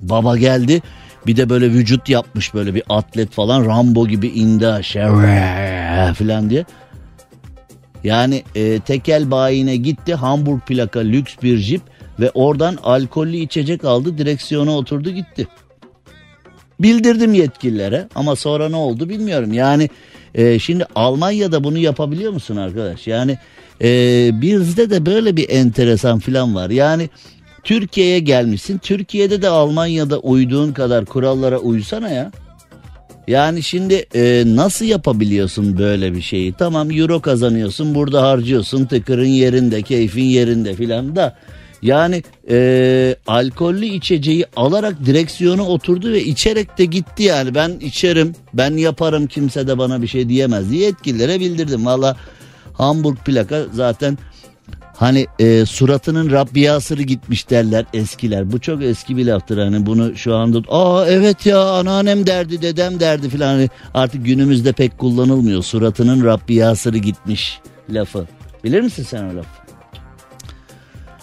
Baba 0.00 0.36
geldi 0.36 0.82
Bir 1.26 1.36
de 1.36 1.48
böyle 1.48 1.70
vücut 1.70 2.08
yapmış 2.08 2.54
böyle 2.54 2.74
bir 2.74 2.82
atlet 2.88 3.32
falan 3.32 3.66
Rambo 3.66 4.06
gibi 4.06 4.28
indi 4.28 4.68
aşağı 4.68 6.14
falan 6.14 6.50
diye. 6.50 6.64
Yani 8.04 8.42
e, 8.54 8.80
tekel 8.80 9.30
bayine 9.30 9.76
gitti 9.76 10.14
Hamburg 10.14 10.60
plaka 10.60 11.00
lüks 11.00 11.34
bir 11.42 11.58
jip 11.58 11.82
ve 12.20 12.30
oradan 12.30 12.78
alkollü 12.82 13.36
içecek 13.36 13.84
aldı 13.84 14.18
direksiyona 14.18 14.70
oturdu 14.76 15.10
gitti. 15.10 15.48
Bildirdim 16.82 17.34
yetkililere 17.34 18.08
ama 18.14 18.36
sonra 18.36 18.68
ne 18.68 18.76
oldu 18.76 19.08
bilmiyorum. 19.08 19.52
Yani 19.52 19.90
e, 20.34 20.58
şimdi 20.58 20.86
Almanya'da 20.94 21.64
bunu 21.64 21.78
yapabiliyor 21.78 22.32
musun 22.32 22.56
arkadaş? 22.56 23.06
Yani 23.06 23.38
e, 23.82 24.30
bizde 24.40 24.90
de 24.90 25.06
böyle 25.06 25.36
bir 25.36 25.50
enteresan 25.50 26.18
filan 26.18 26.54
var. 26.54 26.70
Yani 26.70 27.10
Türkiye'ye 27.64 28.18
gelmişsin. 28.18 28.78
Türkiye'de 28.78 29.42
de 29.42 29.48
Almanya'da 29.48 30.18
uyduğun 30.18 30.72
kadar 30.72 31.04
kurallara 31.04 31.58
uysana 31.58 32.08
ya. 32.08 32.32
Yani 33.28 33.62
şimdi 33.62 34.06
e, 34.14 34.42
nasıl 34.46 34.84
yapabiliyorsun 34.84 35.78
böyle 35.78 36.14
bir 36.14 36.20
şeyi? 36.20 36.52
Tamam 36.52 36.90
euro 36.90 37.20
kazanıyorsun 37.20 37.94
burada 37.94 38.22
harcıyorsun 38.22 38.84
tıkırın 38.84 39.24
yerinde 39.24 39.82
keyfin 39.82 40.24
yerinde 40.24 40.74
filan 40.74 41.16
da. 41.16 41.36
Yani 41.82 42.22
e, 42.50 43.16
alkollü 43.26 43.86
içeceği 43.86 44.46
alarak 44.56 45.06
direksiyona 45.06 45.62
oturdu 45.62 46.12
ve 46.12 46.24
içerek 46.24 46.78
de 46.78 46.84
gitti 46.84 47.22
yani 47.22 47.54
ben 47.54 47.70
içerim 47.80 48.34
ben 48.54 48.76
yaparım 48.76 49.26
kimse 49.26 49.66
de 49.66 49.78
bana 49.78 50.02
bir 50.02 50.06
şey 50.06 50.28
diyemez 50.28 50.70
diye 50.70 50.84
yetkililere 50.84 51.40
bildirdim. 51.40 51.86
Valla 51.86 52.16
Hamburg 52.72 53.16
plaka 53.16 53.64
zaten 53.72 54.18
Hani 54.96 55.26
e, 55.38 55.66
suratının 55.66 56.30
Rabbiyasırı 56.30 57.02
gitmiş 57.02 57.50
derler 57.50 57.84
eskiler. 57.94 58.52
Bu 58.52 58.60
çok 58.60 58.82
eski 58.82 59.16
bir 59.16 59.26
laftır 59.26 59.58
hani 59.58 59.86
bunu 59.86 60.16
şu 60.16 60.34
anda 60.34 60.58
aa 60.68 61.06
evet 61.08 61.46
ya 61.46 61.60
anneannem 61.60 62.26
derdi 62.26 62.62
dedem 62.62 63.00
derdi 63.00 63.28
filan 63.28 63.54
hani 63.54 63.68
artık 63.94 64.26
günümüzde 64.26 64.72
pek 64.72 64.98
kullanılmıyor. 64.98 65.62
Suratının 65.62 66.24
Rabbiyasırı 66.24 66.98
gitmiş 66.98 67.60
lafı. 67.90 68.26
Bilir 68.64 68.80
misin 68.80 69.02
sen 69.02 69.24
o 69.24 69.36
lafı? 69.36 69.61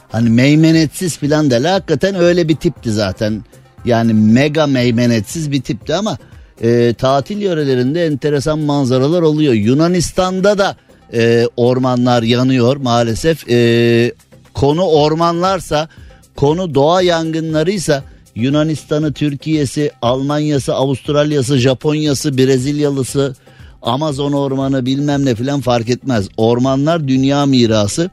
Hani 0.09 0.29
meymenetsiz 0.29 1.17
filan 1.17 1.51
derler. 1.51 1.71
Hakikaten 1.71 2.15
öyle 2.15 2.47
bir 2.49 2.55
tipti 2.55 2.91
zaten. 2.91 3.43
Yani 3.85 4.13
mega 4.13 4.67
meymenetsiz 4.67 5.51
bir 5.51 5.61
tipti 5.61 5.95
ama 5.95 6.17
e, 6.61 6.93
tatil 6.93 7.37
yörelerinde 7.37 8.05
enteresan 8.05 8.59
manzaralar 8.59 9.21
oluyor. 9.21 9.53
Yunanistan'da 9.53 10.57
da 10.57 10.75
e, 11.13 11.47
ormanlar 11.57 12.23
yanıyor 12.23 12.77
maalesef. 12.77 13.49
E, 13.49 14.11
konu 14.53 14.83
ormanlarsa, 14.83 15.89
konu 16.35 16.75
doğa 16.75 17.01
yangınlarıysa 17.01 18.03
Yunanistan'ı, 18.35 19.13
Türkiye'si, 19.13 19.91
Almanya'sı, 20.01 20.75
Avustralya'sı, 20.75 21.57
Japonya'sı, 21.57 22.37
Brezilyalısı, 22.37 23.35
Amazon 23.81 24.31
ormanı 24.31 24.85
bilmem 24.85 25.25
ne 25.25 25.35
filan 25.35 25.61
fark 25.61 25.89
etmez. 25.89 26.27
Ormanlar 26.37 27.07
dünya 27.07 27.45
mirası. 27.45 28.09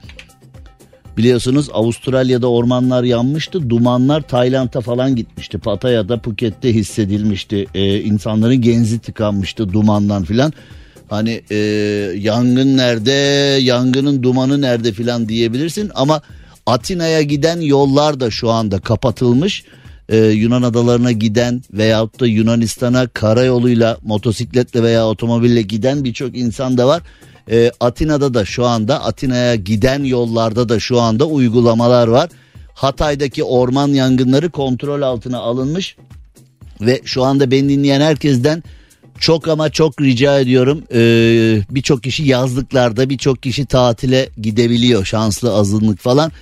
Biliyorsunuz 1.17 1.69
Avustralya'da 1.73 2.51
ormanlar 2.51 3.05
yanmıştı. 3.05 3.71
Dumanlar 3.71 4.21
Tayland'a 4.21 4.81
falan 4.81 5.17
gitmişti. 5.17 5.59
Pattaya'da, 5.59 6.19
Phuket'te 6.19 6.75
hissedilmişti. 6.75 7.67
Ee, 7.75 8.01
insanların 8.01 8.61
genzi 8.61 8.99
tıkanmıştı 8.99 9.73
dumandan 9.73 10.25
filan. 10.25 10.53
Hani 11.09 11.43
e, 11.51 11.57
yangın 12.19 12.77
nerede, 12.77 13.13
yangının 13.63 14.23
dumanı 14.23 14.61
nerede 14.61 14.93
filan 14.93 15.29
diyebilirsin. 15.29 15.91
Ama 15.95 16.23
Atina'ya 16.67 17.23
giden 17.23 17.61
yollar 17.61 18.21
da 18.21 18.31
şu 18.31 18.51
anda 18.51 18.81
kapatılmış. 18.81 19.65
Ee, 20.09 20.17
Yunan 20.17 20.63
adalarına 20.63 21.13
giden 21.13 21.63
veyahut 21.73 22.21
da 22.21 22.27
Yunanistan'a 22.27 23.07
karayoluyla 23.07 23.99
motosikletle 24.03 24.83
veya 24.83 25.07
otomobille 25.07 25.63
giden 25.63 26.05
birçok 26.05 26.37
insan 26.37 26.79
da 26.79 26.87
var. 26.89 27.03
Ee, 27.51 27.71
Atina'da 27.81 28.35
da 28.35 28.45
şu 28.45 28.67
anda 28.67 29.05
Atina'ya 29.05 29.55
giden 29.55 30.05
yollarda 30.05 30.69
da 30.69 30.81
şu 30.81 31.01
anda 31.01 31.25
uygulamalar 31.25 32.09
var. 32.09 32.31
Hatay'daki 32.75 33.45
orman 33.45 33.89
yangınları 33.89 34.51
kontrol 34.51 35.03
altına 35.03 35.39
alınmış 35.39 35.97
ve 36.81 37.01
şu 37.05 37.25
anda 37.25 37.51
beni 37.51 37.69
dinleyen 37.69 38.01
herkesten 38.01 38.63
çok 39.19 39.49
ama 39.49 39.71
çok 39.71 40.01
rica 40.01 40.41
ediyorum 40.41 40.83
ee, 40.95 41.63
birçok 41.71 42.03
kişi 42.03 42.25
yazlıklarda 42.25 43.11
birçok 43.11 43.43
kişi 43.43 43.67
tatile 43.67 44.29
gidebiliyor 44.43 45.05
şanslı 45.05 45.55
azınlık 45.55 45.99
falan. 45.99 46.33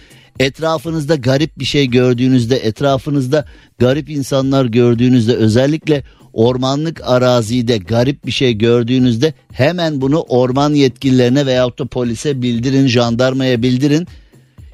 Etrafınızda 0.41 1.15
garip 1.15 1.59
bir 1.59 1.65
şey 1.65 1.87
gördüğünüzde 1.87 2.57
etrafınızda 2.57 3.45
garip 3.79 4.11
insanlar 4.11 4.65
gördüğünüzde 4.65 5.35
özellikle 5.35 6.03
ormanlık 6.35 7.01
arazide 7.05 7.79
garip 7.79 8.27
bir 8.27 8.31
şey 8.31 8.55
gördüğünüzde 8.59 9.35
hemen 9.53 10.01
bunu 10.01 10.21
orman 10.21 10.75
yetkililerine 10.75 11.47
veyahut 11.47 11.79
da 11.79 11.87
polise 11.87 12.43
bildirin 12.43 12.87
jandarmaya 12.87 13.63
bildirin. 13.63 14.07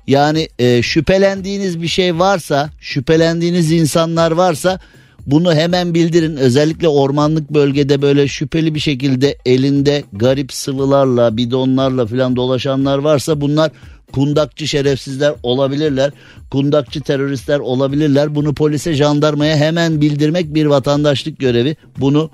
Yani 0.06 0.48
e, 0.58 0.82
şüphelendiğiniz 0.82 1.82
bir 1.82 1.88
şey 1.88 2.18
varsa 2.18 2.70
şüphelendiğiniz 2.80 3.72
insanlar 3.72 4.30
varsa 4.30 4.78
bunu 5.26 5.54
hemen 5.54 5.94
bildirin. 5.94 6.36
Özellikle 6.36 6.88
ormanlık 6.88 7.50
bölgede 7.50 8.02
böyle 8.02 8.28
şüpheli 8.28 8.74
bir 8.74 8.80
şekilde 8.80 9.36
elinde 9.46 10.04
garip 10.12 10.52
sıvılarla, 10.52 11.36
bidonlarla 11.36 12.06
falan 12.06 12.36
dolaşanlar 12.36 12.98
varsa 12.98 13.40
bunlar 13.40 13.70
kundakçı 14.12 14.68
şerefsizler 14.68 15.34
olabilirler. 15.42 16.12
Kundakçı 16.50 17.00
teröristler 17.00 17.58
olabilirler. 17.58 18.34
Bunu 18.34 18.54
polise, 18.54 18.94
jandarmaya 18.94 19.56
hemen 19.56 20.00
bildirmek 20.00 20.54
bir 20.54 20.66
vatandaşlık 20.66 21.38
görevi. 21.38 21.76
Bunu 21.98 22.30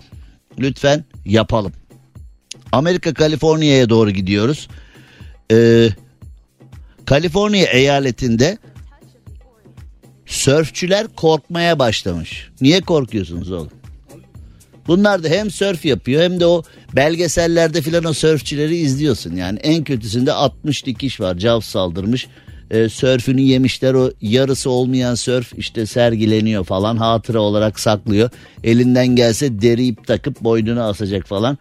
lütfen 0.58 1.04
yapalım. 1.24 1.72
Amerika 2.72 3.14
Kaliforniya'ya 3.14 3.88
doğru 3.88 4.10
gidiyoruz. 4.10 4.68
Ee, 5.52 5.88
Kaliforniya 7.04 7.66
eyaletinde 7.66 8.58
sörfçüler 10.26 11.06
korkmaya 11.16 11.78
başlamış. 11.78 12.48
Niye 12.60 12.80
korkuyorsunuz 12.80 13.52
oğlum? 13.52 13.70
Bunlar 14.86 15.24
da 15.24 15.28
hem 15.28 15.50
sörf 15.50 15.84
yapıyor 15.84 16.22
hem 16.22 16.40
de 16.40 16.46
o 16.46 16.62
belgesellerde 16.92 17.82
filan 17.82 18.04
o 18.04 18.12
sörfçileri 18.12 18.76
izliyorsun. 18.76 19.36
Yani 19.36 19.58
en 19.58 19.84
kötüsünde 19.84 20.32
60 20.32 20.86
dikiş 20.86 21.20
var. 21.20 21.36
Cav 21.36 21.60
saldırmış. 21.60 22.28
E, 22.70 22.88
sörfünü 22.88 23.40
yemişler 23.40 23.94
o 23.94 24.10
yarısı 24.20 24.70
olmayan 24.70 25.14
sörf 25.14 25.52
işte 25.56 25.86
sergileniyor 25.86 26.64
falan 26.64 26.96
hatıra 26.96 27.40
olarak 27.40 27.80
saklıyor. 27.80 28.30
Elinden 28.64 29.06
gelse 29.06 29.62
deri 29.62 29.86
ip 29.86 30.06
takıp 30.06 30.40
boynuna 30.40 30.88
asacak 30.88 31.26
falan. 31.26 31.58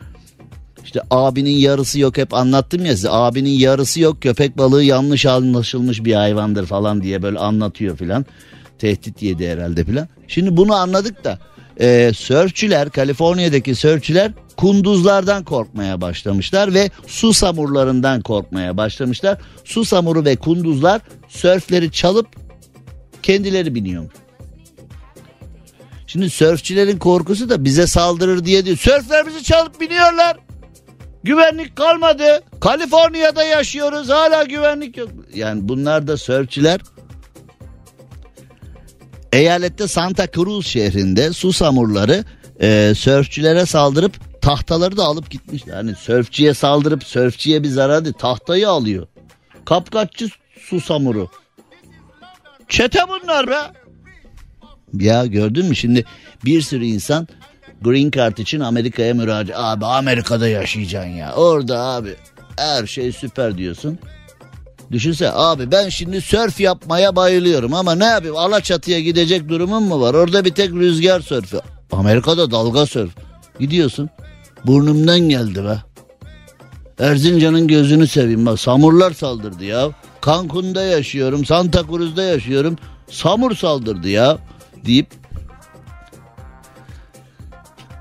İşte 0.86 1.02
abinin 1.12 1.58
yarısı 1.58 2.00
yok 2.00 2.18
hep 2.18 2.34
anlattım 2.34 2.86
ya 2.86 2.96
size 2.96 3.10
abinin 3.10 3.50
yarısı 3.50 4.02
yok 4.02 4.22
köpek 4.22 4.58
balığı 4.58 4.84
yanlış 4.84 5.26
anlaşılmış 5.26 6.06
bir 6.06 6.14
hayvandır 6.14 6.66
falan 6.66 7.02
diye 7.02 7.22
böyle 7.22 7.40
anlatıyor 7.40 7.98
filan. 7.98 8.26
Tehdit 8.80 9.22
yedi 9.22 9.48
herhalde 9.48 9.84
filan. 9.84 10.08
Şimdi 10.28 10.58
bunu 10.58 10.74
anladık 10.76 11.24
da 11.24 11.40
e, 11.80 12.12
sörfçüler 12.14 12.90
Kaliforniya'daki 12.90 13.76
sörfçüler 13.76 14.32
kunduzlardan 14.58 15.44
korkmaya 15.44 16.02
başlamışlar 16.02 16.74
ve 16.74 16.90
su 17.08 17.34
samurlarından 17.34 18.22
korkmaya 18.22 18.78
başlamışlar. 18.78 19.38
Su 19.64 19.86
samuru 19.86 20.26
ve 20.26 20.36
kunduzlar 20.36 21.02
sörfleri 21.30 21.92
çalıp 21.92 22.28
kendileri 23.24 23.76
biniyor. 23.76 24.12
Şimdi 26.08 26.30
sörfçilerin 26.30 26.98
korkusu 26.98 27.50
da 27.50 27.64
bize 27.64 27.88
saldırır 27.88 28.46
diye 28.46 28.66
diyor. 28.66 28.78
Sörflerimizi 28.78 29.44
çalıp 29.44 29.82
biniyorlar. 29.82 30.38
Güvenlik 31.24 31.76
kalmadı. 31.76 32.44
Kaliforniya'da 32.60 33.44
yaşıyoruz 33.44 34.10
hala 34.10 34.44
güvenlik 34.44 34.98
yok. 34.98 35.10
Yani 35.34 35.70
bunlar 35.70 36.08
da 36.08 36.18
sörfçiler 36.18 36.80
Eyalette 39.36 39.88
Santa 39.88 40.28
Cruz 40.32 40.68
şehrinde 40.68 41.34
susamurları 41.34 42.24
e, 42.62 42.94
sörfçülere 42.98 43.66
saldırıp 43.66 44.42
tahtaları 44.42 44.98
da 44.98 45.04
alıp 45.04 45.30
gitmişler. 45.30 45.76
Yani 45.76 45.96
sörfçiye 45.96 46.54
saldırıp 46.54 47.04
sörfçiye 47.04 47.64
bir 47.64 47.68
zarar 47.68 48.06
değil 48.06 48.16
tahtayı 48.20 48.70
alıyor. 48.70 49.08
Kapkaççı 49.66 50.28
susamuru. 50.60 51.30
Çete 52.70 53.00
bunlar 53.10 53.48
be. 53.48 53.58
Ya 54.94 55.26
gördün 55.26 55.66
mü 55.66 55.76
şimdi 55.76 56.06
bir 56.46 56.62
sürü 56.62 56.86
insan 56.86 57.28
Green 57.82 58.12
Card 58.12 58.38
için 58.38 58.60
Amerika'ya 58.60 59.14
müracaat. 59.14 59.60
Abi 59.64 59.86
Amerika'da 59.86 60.48
yaşayacaksın 60.48 61.12
ya. 61.12 61.34
Orada 61.34 61.80
abi 61.80 62.16
her 62.58 62.88
şey 62.88 63.12
süper 63.12 63.58
diyorsun. 63.58 64.00
Düşünse 64.92 65.32
abi 65.32 65.72
ben 65.72 65.90
şimdi 65.90 66.22
sörf 66.22 66.60
yapmaya 66.60 67.16
bayılıyorum 67.16 67.74
ama 67.74 67.96
ne 67.96 68.06
yapayım 68.06 68.38
Alaçatı'ya 68.38 69.00
gidecek 69.00 69.50
durumum 69.50 69.84
mu 69.84 70.02
var? 70.02 70.14
Orada 70.14 70.46
bir 70.46 70.54
tek 70.54 70.72
rüzgar 70.72 71.22
sörfü. 71.22 71.60
Amerika'da 71.92 72.52
dalga 72.52 72.86
sörf. 72.86 73.12
Gidiyorsun. 73.60 74.10
Burnumdan 74.66 75.20
geldi 75.20 75.64
be. 75.64 75.78
Erzincan'ın 77.00 77.68
gözünü 77.68 78.08
seveyim 78.08 78.46
bak 78.46 78.60
samurlar 78.60 79.12
saldırdı 79.12 79.64
ya. 79.64 79.90
Cancun'da 80.26 80.84
yaşıyorum, 80.84 81.46
Santa 81.46 81.84
Cruz'da 81.88 82.24
yaşıyorum. 82.24 82.78
Samur 83.10 83.56
saldırdı 83.56 84.10
ya 84.10 84.38
deyip 84.86 85.08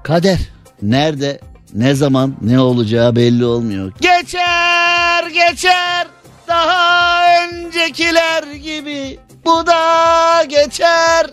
Kader. 0.04 0.38
Nerede, 0.82 1.40
ne 1.74 1.94
zaman, 1.94 2.34
ne 2.42 2.60
olacağı 2.60 3.16
belli 3.16 3.44
olmuyor. 3.44 3.92
Geçer, 4.00 5.26
geçer. 5.26 6.06
Daha 6.48 7.26
öncekiler 7.44 8.42
gibi. 8.42 9.18
Bu 9.44 9.66
da 9.66 10.44
geçer. 10.48 11.26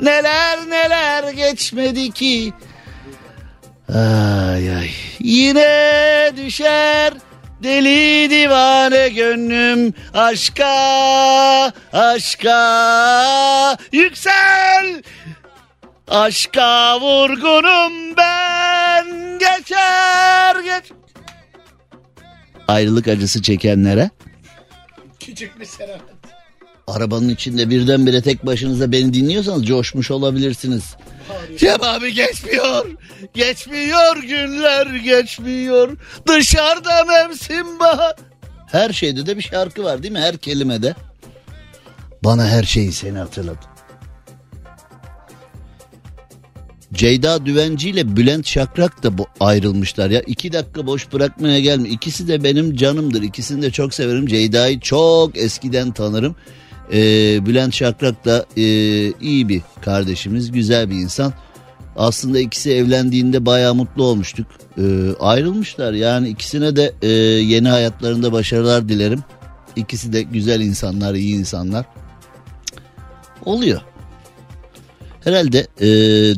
Neler 0.00 0.58
neler 0.68 1.32
geçmedi 1.32 2.10
ki. 2.10 2.52
Ay 3.94 4.76
ay. 4.76 4.90
Yine 5.20 6.32
düşer 6.36 7.12
deli 7.62 8.30
divane 8.30 9.08
gönlüm 9.08 9.94
aşka 10.14 11.72
aşka 11.92 12.56
yüksel 13.92 15.02
aşka 16.08 17.00
vurgunum 17.00 18.16
ben 18.16 19.06
geçer 19.38 20.56
geç 20.64 20.92
ayrılık 22.68 23.08
acısı 23.08 23.42
çekenlere 23.42 24.10
Küçük 25.28 25.60
bir 25.60 25.64
serahat. 25.64 26.00
arabanın 26.86 27.28
içinde 27.28 27.70
birdenbire 27.70 28.22
tek 28.22 28.46
başınıza 28.46 28.92
beni 28.92 29.14
dinliyorsanız 29.14 29.66
coşmuş 29.66 30.10
olabilirsiniz. 30.10 30.96
Cem 31.58 31.82
abi 31.82 32.14
geçmiyor. 32.14 32.86
Geçmiyor 33.34 34.16
günler 34.16 34.86
geçmiyor. 34.86 35.96
Dışarıda 36.28 37.04
mevsim 37.04 37.78
bahar. 37.78 38.16
Her 38.66 38.92
şeyde 38.92 39.26
de 39.26 39.36
bir 39.36 39.42
şarkı 39.42 39.84
var 39.84 40.02
değil 40.02 40.12
mi? 40.12 40.20
Her 40.20 40.36
kelimede. 40.36 40.94
Bana 42.24 42.46
her 42.46 42.62
şeyi 42.62 42.92
seni 42.92 43.18
hatırladı. 43.18 43.58
Ceyda 46.94 47.46
Düvenci 47.46 47.90
ile 47.90 48.16
Bülent 48.16 48.46
Şakrak 48.46 49.02
da 49.02 49.18
bu 49.18 49.26
ayrılmışlar 49.40 50.10
ya. 50.10 50.20
iki 50.20 50.52
dakika 50.52 50.86
boş 50.86 51.12
bırakmaya 51.12 51.60
gelme. 51.60 51.88
İkisi 51.88 52.28
de 52.28 52.44
benim 52.44 52.76
canımdır. 52.76 53.22
İkisini 53.22 53.62
de 53.62 53.70
çok 53.70 53.94
severim. 53.94 54.26
Ceyda'yı 54.26 54.80
çok 54.80 55.38
eskiden 55.38 55.92
tanırım. 55.92 56.36
Ee, 56.92 57.46
Bülent 57.46 57.74
Şakrak 57.74 58.24
da 58.24 58.46
e, 58.56 58.62
iyi 59.20 59.48
bir 59.48 59.62
kardeşimiz. 59.80 60.52
Güzel 60.52 60.90
bir 60.90 60.94
insan. 60.94 61.32
Aslında 61.96 62.38
ikisi 62.38 62.72
evlendiğinde 62.72 63.46
bayağı 63.46 63.74
mutlu 63.74 64.04
olmuştuk. 64.04 64.46
Ee, 64.78 64.82
ayrılmışlar 65.20 65.92
yani 65.92 66.28
ikisine 66.28 66.76
de 66.76 66.94
e, 67.02 67.08
yeni 67.08 67.68
hayatlarında 67.68 68.32
başarılar 68.32 68.88
dilerim. 68.88 69.20
İkisi 69.76 70.12
de 70.12 70.22
güzel 70.22 70.60
insanlar, 70.60 71.14
iyi 71.14 71.34
insanlar. 71.34 71.86
Oluyor. 73.44 73.80
Herhalde 75.24 75.66
e, 75.80 75.88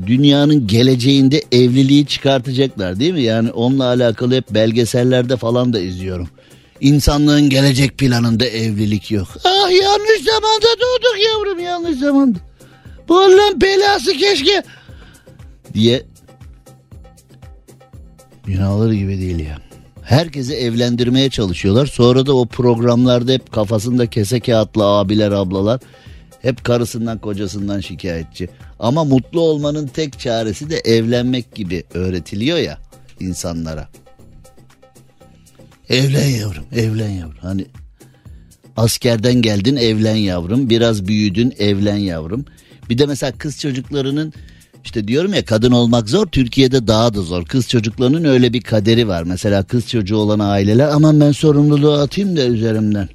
dünyanın 0.07 0.67
geleceğinde 0.67 1.43
evliliği 1.53 2.07
çıkartacaklar 2.07 3.01
değil 3.01 3.13
mi? 3.13 3.23
Yani 3.23 3.51
onunla 3.51 3.85
alakalı 3.85 4.35
hep 4.35 4.51
belgesellerde 4.51 5.37
falan 5.37 5.73
da 5.73 5.81
izliyorum. 5.81 6.29
İnsanlığın 6.81 7.51
gelecek 7.51 7.99
planında 7.99 8.45
evlilik 8.45 9.11
yok. 9.11 9.29
Ah 9.45 9.71
yanlış 9.71 10.25
zamanda 10.25 10.67
doğduk 10.81 11.25
yavrum 11.27 11.61
yanlış 11.65 11.99
zamanda. 11.99 12.39
Bu 13.09 13.19
Allah'ın 13.19 13.61
belası 13.61 14.13
keşke 14.13 14.63
diye 15.75 16.03
günahları 18.47 18.95
gibi 18.95 19.21
değil 19.21 19.39
ya. 19.39 19.59
Herkesi 20.03 20.55
evlendirmeye 20.55 21.31
çalışıyorlar. 21.31 21.87
Sonra 21.87 22.27
da 22.27 22.37
o 22.37 22.47
programlarda 22.47 23.33
hep 23.33 23.53
kafasında 23.53 24.07
kese 24.07 24.41
kağıtlı 24.41 24.85
abiler 24.85 25.31
ablalar 25.31 25.81
hep 26.43 26.65
karısından 26.65 27.19
kocasından 27.19 27.81
şikayetçi. 27.81 28.49
Ama 28.79 29.05
mutlu 29.05 29.41
olmanın 29.41 29.87
tek 29.87 30.21
çaresi 30.21 30.71
de 30.71 30.77
evlenmek 30.77 31.55
gibi 31.55 31.85
öğretiliyor 31.95 32.59
ya 32.59 32.79
insanlara. 33.21 33.89
Evlen 35.89 36.29
yavrum, 36.29 36.65
evlen 36.73 37.11
yavrum. 37.11 37.39
Hani 37.41 37.67
askerden 38.77 39.35
geldin 39.35 39.77
evlen 39.77 40.17
yavrum, 40.17 40.71
biraz 40.71 41.07
büyüdün 41.07 41.55
evlen 41.59 41.97
yavrum. 41.97 42.45
Bir 42.89 42.99
de 42.99 43.07
mesela 43.07 43.33
kız 43.33 43.61
çocuklarının 43.61 44.33
işte 44.85 45.09
diyorum 45.09 45.35
ya 45.35 45.45
kadın 45.45 45.73
olmak 45.73 46.09
zor 46.09 46.27
Türkiye'de 46.27 46.87
daha 46.87 47.15
da 47.15 47.23
zor. 47.23 47.45
Kız 47.45 47.69
çocuklarının 47.69 48.25
öyle 48.25 48.53
bir 48.53 48.61
kaderi 48.61 49.09
var. 49.09 49.23
Mesela 49.23 49.63
kız 49.63 49.89
çocuğu 49.89 50.17
olan 50.17 50.39
aileler 50.39 50.89
aman 50.89 51.21
ben 51.21 51.33
sorumluluğu 51.33 51.93
atayım 51.93 52.37
da 52.37 52.47
üzerimden. 52.47 53.09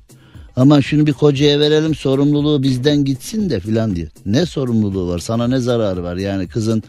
Aman 0.56 0.80
şunu 0.80 1.08
bir 1.08 1.14
kocaya 1.14 1.60
verelim 1.60 1.96
sorumluluğu 1.96 2.64
bizden 2.64 3.06
gitsin 3.06 3.50
de 3.50 3.60
filan 3.60 3.96
diyor. 3.96 4.08
Ne 4.26 4.46
sorumluluğu 4.46 5.08
var 5.08 5.20
sana 5.20 5.48
ne 5.48 5.60
zararı 5.60 6.04
var 6.04 6.16
yani 6.16 6.48
kızın 6.48 6.84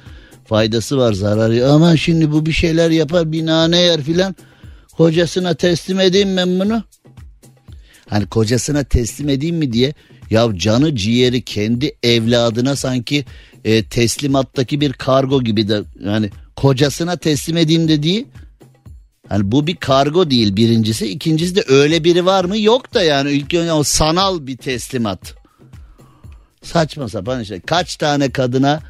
faydası 0.44 0.98
var 0.98 1.12
zararı. 1.12 1.70
Aman 1.70 1.94
şimdi 1.94 2.32
bu 2.32 2.46
bir 2.46 2.52
şeyler 2.52 2.90
yapar 2.90 3.32
bina 3.32 3.68
ne 3.68 3.80
yer 3.80 4.02
filan. 4.02 4.34
Kocasına 4.96 5.54
teslim 5.54 6.00
edeyim 6.00 6.36
ben 6.36 6.60
bunu. 6.60 6.82
Hani 8.08 8.26
kocasına 8.26 8.84
teslim 8.84 9.28
edeyim 9.28 9.56
mi 9.56 9.72
diye 9.72 9.94
ya 10.30 10.48
canı 10.56 10.96
ciğeri 10.96 11.42
kendi 11.42 11.96
evladına 12.02 12.76
sanki 12.76 13.24
e, 13.64 13.84
teslimattaki 13.84 14.80
bir 14.80 14.92
kargo 14.92 15.42
gibi 15.42 15.68
de 15.68 15.82
yani 16.04 16.30
kocasına 16.56 17.16
teslim 17.16 17.56
edeyim 17.56 17.88
dediği 17.88 18.26
Hani 19.28 19.52
bu 19.52 19.66
bir 19.66 19.76
kargo 19.76 20.30
değil 20.30 20.56
birincisi. 20.56 21.06
ikincisi 21.06 21.56
de 21.56 21.64
öyle 21.68 22.04
biri 22.04 22.26
var 22.26 22.44
mı? 22.44 22.58
Yok 22.58 22.94
da 22.94 23.02
yani 23.02 23.28
önce 23.28 23.72
o 23.72 23.82
sanal 23.82 24.46
bir 24.46 24.56
teslimat. 24.56 25.34
Saçma 26.62 27.08
sapan 27.08 27.40
işte. 27.40 27.60
Kaç 27.60 27.96
tane 27.96 28.30
kadına 28.30 28.80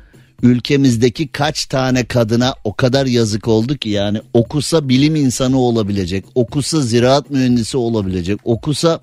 ülkemizdeki 0.43 1.29
kaç 1.29 1.67
tane 1.67 2.05
kadına 2.05 2.55
o 2.65 2.75
kadar 2.75 3.07
yazık 3.07 3.49
oldu 3.49 3.77
ki 3.77 3.89
yani 3.89 4.21
okusa 4.35 4.89
bilim 4.89 5.17
insanı 5.17 5.59
olabilecek, 5.59 6.25
okusa 6.35 6.81
ziraat 6.81 7.31
mühendisi 7.31 7.77
olabilecek, 7.77 8.41
okusa 8.45 9.01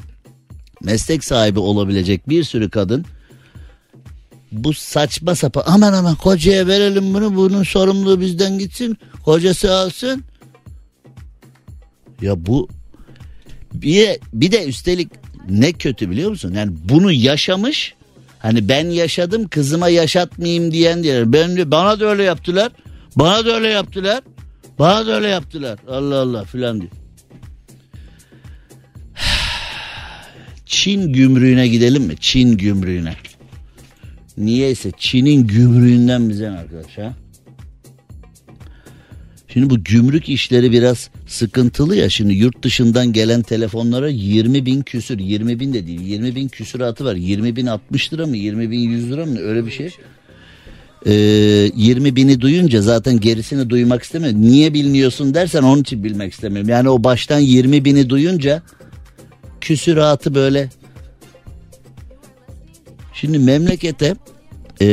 meslek 0.81 1.23
sahibi 1.23 1.59
olabilecek 1.59 2.29
bir 2.29 2.43
sürü 2.43 2.69
kadın 2.69 3.05
bu 4.51 4.73
saçma 4.73 5.35
sapan 5.35 5.63
aman 5.65 5.93
aman 5.93 6.15
kocaya 6.15 6.67
verelim 6.67 7.13
bunu 7.13 7.35
bunun 7.35 7.63
sorumluluğu 7.63 8.21
bizden 8.21 8.59
gitsin 8.59 8.97
kocası 9.25 9.73
alsın 9.73 10.23
ya 12.23 12.45
bu 12.45 12.67
bir, 13.73 14.19
bir 14.33 14.51
de 14.51 14.65
üstelik 14.65 15.09
ne 15.49 15.71
kötü 15.71 16.09
biliyor 16.09 16.29
musun? 16.29 16.53
Yani 16.57 16.71
bunu 16.89 17.11
yaşamış 17.11 17.93
hani 18.39 18.69
ben 18.69 18.89
yaşadım 18.89 19.47
kızıma 19.47 19.89
yaşatmayayım 19.89 20.71
diyen 20.71 21.03
diyor. 21.03 21.33
Ben, 21.33 21.71
bana 21.71 21.99
da 21.99 22.05
öyle 22.05 22.23
yaptılar. 22.23 22.71
Bana 23.15 23.45
da 23.45 23.55
öyle 23.55 23.67
yaptılar. 23.67 24.23
Bana 24.79 25.07
da 25.07 25.15
öyle 25.15 25.27
yaptılar. 25.27 25.79
Allah 25.87 26.15
Allah 26.15 26.43
filan 26.43 26.81
diyor. 26.81 26.91
Çin 30.65 31.13
gümrüğüne 31.13 31.67
gidelim 31.67 32.03
mi? 32.03 32.15
Çin 32.19 32.57
gümrüğüne. 32.57 33.13
Niyeyse 34.37 34.91
Çin'in 34.97 35.47
gümrüğünden 35.47 36.29
bize 36.29 36.49
arkadaş 36.49 36.97
ha? 36.97 37.13
Şimdi 39.47 39.69
bu 39.69 39.83
gümrük 39.83 40.29
işleri 40.29 40.71
biraz 40.71 41.09
sıkıntılı 41.33 41.95
ya. 41.95 42.09
Şimdi 42.09 42.33
yurt 42.33 42.63
dışından 42.63 43.13
gelen 43.13 43.41
telefonlara 43.41 44.09
20 44.09 44.65
bin 44.65 44.81
küsür 44.81 45.19
20 45.19 45.59
bin 45.59 45.73
de 45.73 45.87
değil 45.87 46.01
20 46.01 46.35
bin 46.35 46.47
küsuratı 46.47 47.05
var. 47.05 47.15
20 47.15 47.55
bin 47.55 47.65
60 47.65 48.13
lira 48.13 48.25
mı 48.25 48.37
20 48.37 48.71
bin 48.71 48.79
100 48.79 49.11
lira 49.11 49.25
mı 49.25 49.39
öyle 49.39 49.65
bir 49.65 49.71
şey. 49.71 49.89
Ee, 51.05 51.11
20 51.75 52.15
bini 52.15 52.41
duyunca 52.41 52.81
zaten 52.81 53.19
gerisini 53.19 53.69
duymak 53.69 54.03
istemiyorum. 54.03 54.41
Niye 54.41 54.73
bilmiyorsun 54.73 55.33
dersen 55.33 55.63
onun 55.63 55.81
için 55.81 56.03
bilmek 56.03 56.33
istemiyorum. 56.33 56.69
Yani 56.69 56.89
o 56.89 57.03
baştan 57.03 57.39
20 57.39 57.85
bini 57.85 58.09
duyunca 58.09 58.61
küsuratı 59.61 60.35
böyle. 60.35 60.69
Şimdi 63.13 63.39
memlekete 63.39 64.15
e, 64.81 64.87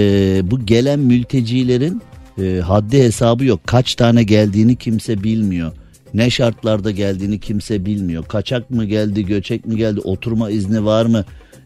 bu 0.45 0.67
gelen 0.67 1.01
mültecilerin 1.01 2.03
e, 2.39 2.61
haddi 2.61 3.03
hesabı 3.03 3.45
yok. 3.45 3.61
Kaç 3.67 3.95
tane 3.95 4.23
geldiğini 4.23 4.77
kimse 4.77 5.23
bilmiyor. 5.23 5.73
Ne 6.15 6.31
şartlarda 6.31 6.91
geldiğini 6.91 7.41
kimse 7.41 7.85
bilmiyor. 7.85 8.25
Kaçak 8.25 8.71
mı 8.71 8.85
geldi, 8.85 9.27
göçek 9.27 9.67
mi 9.67 9.77
geldi, 9.77 10.01
oturma 10.01 10.51
izni 10.51 10.85
var 10.85 11.07
mı, 11.07 11.25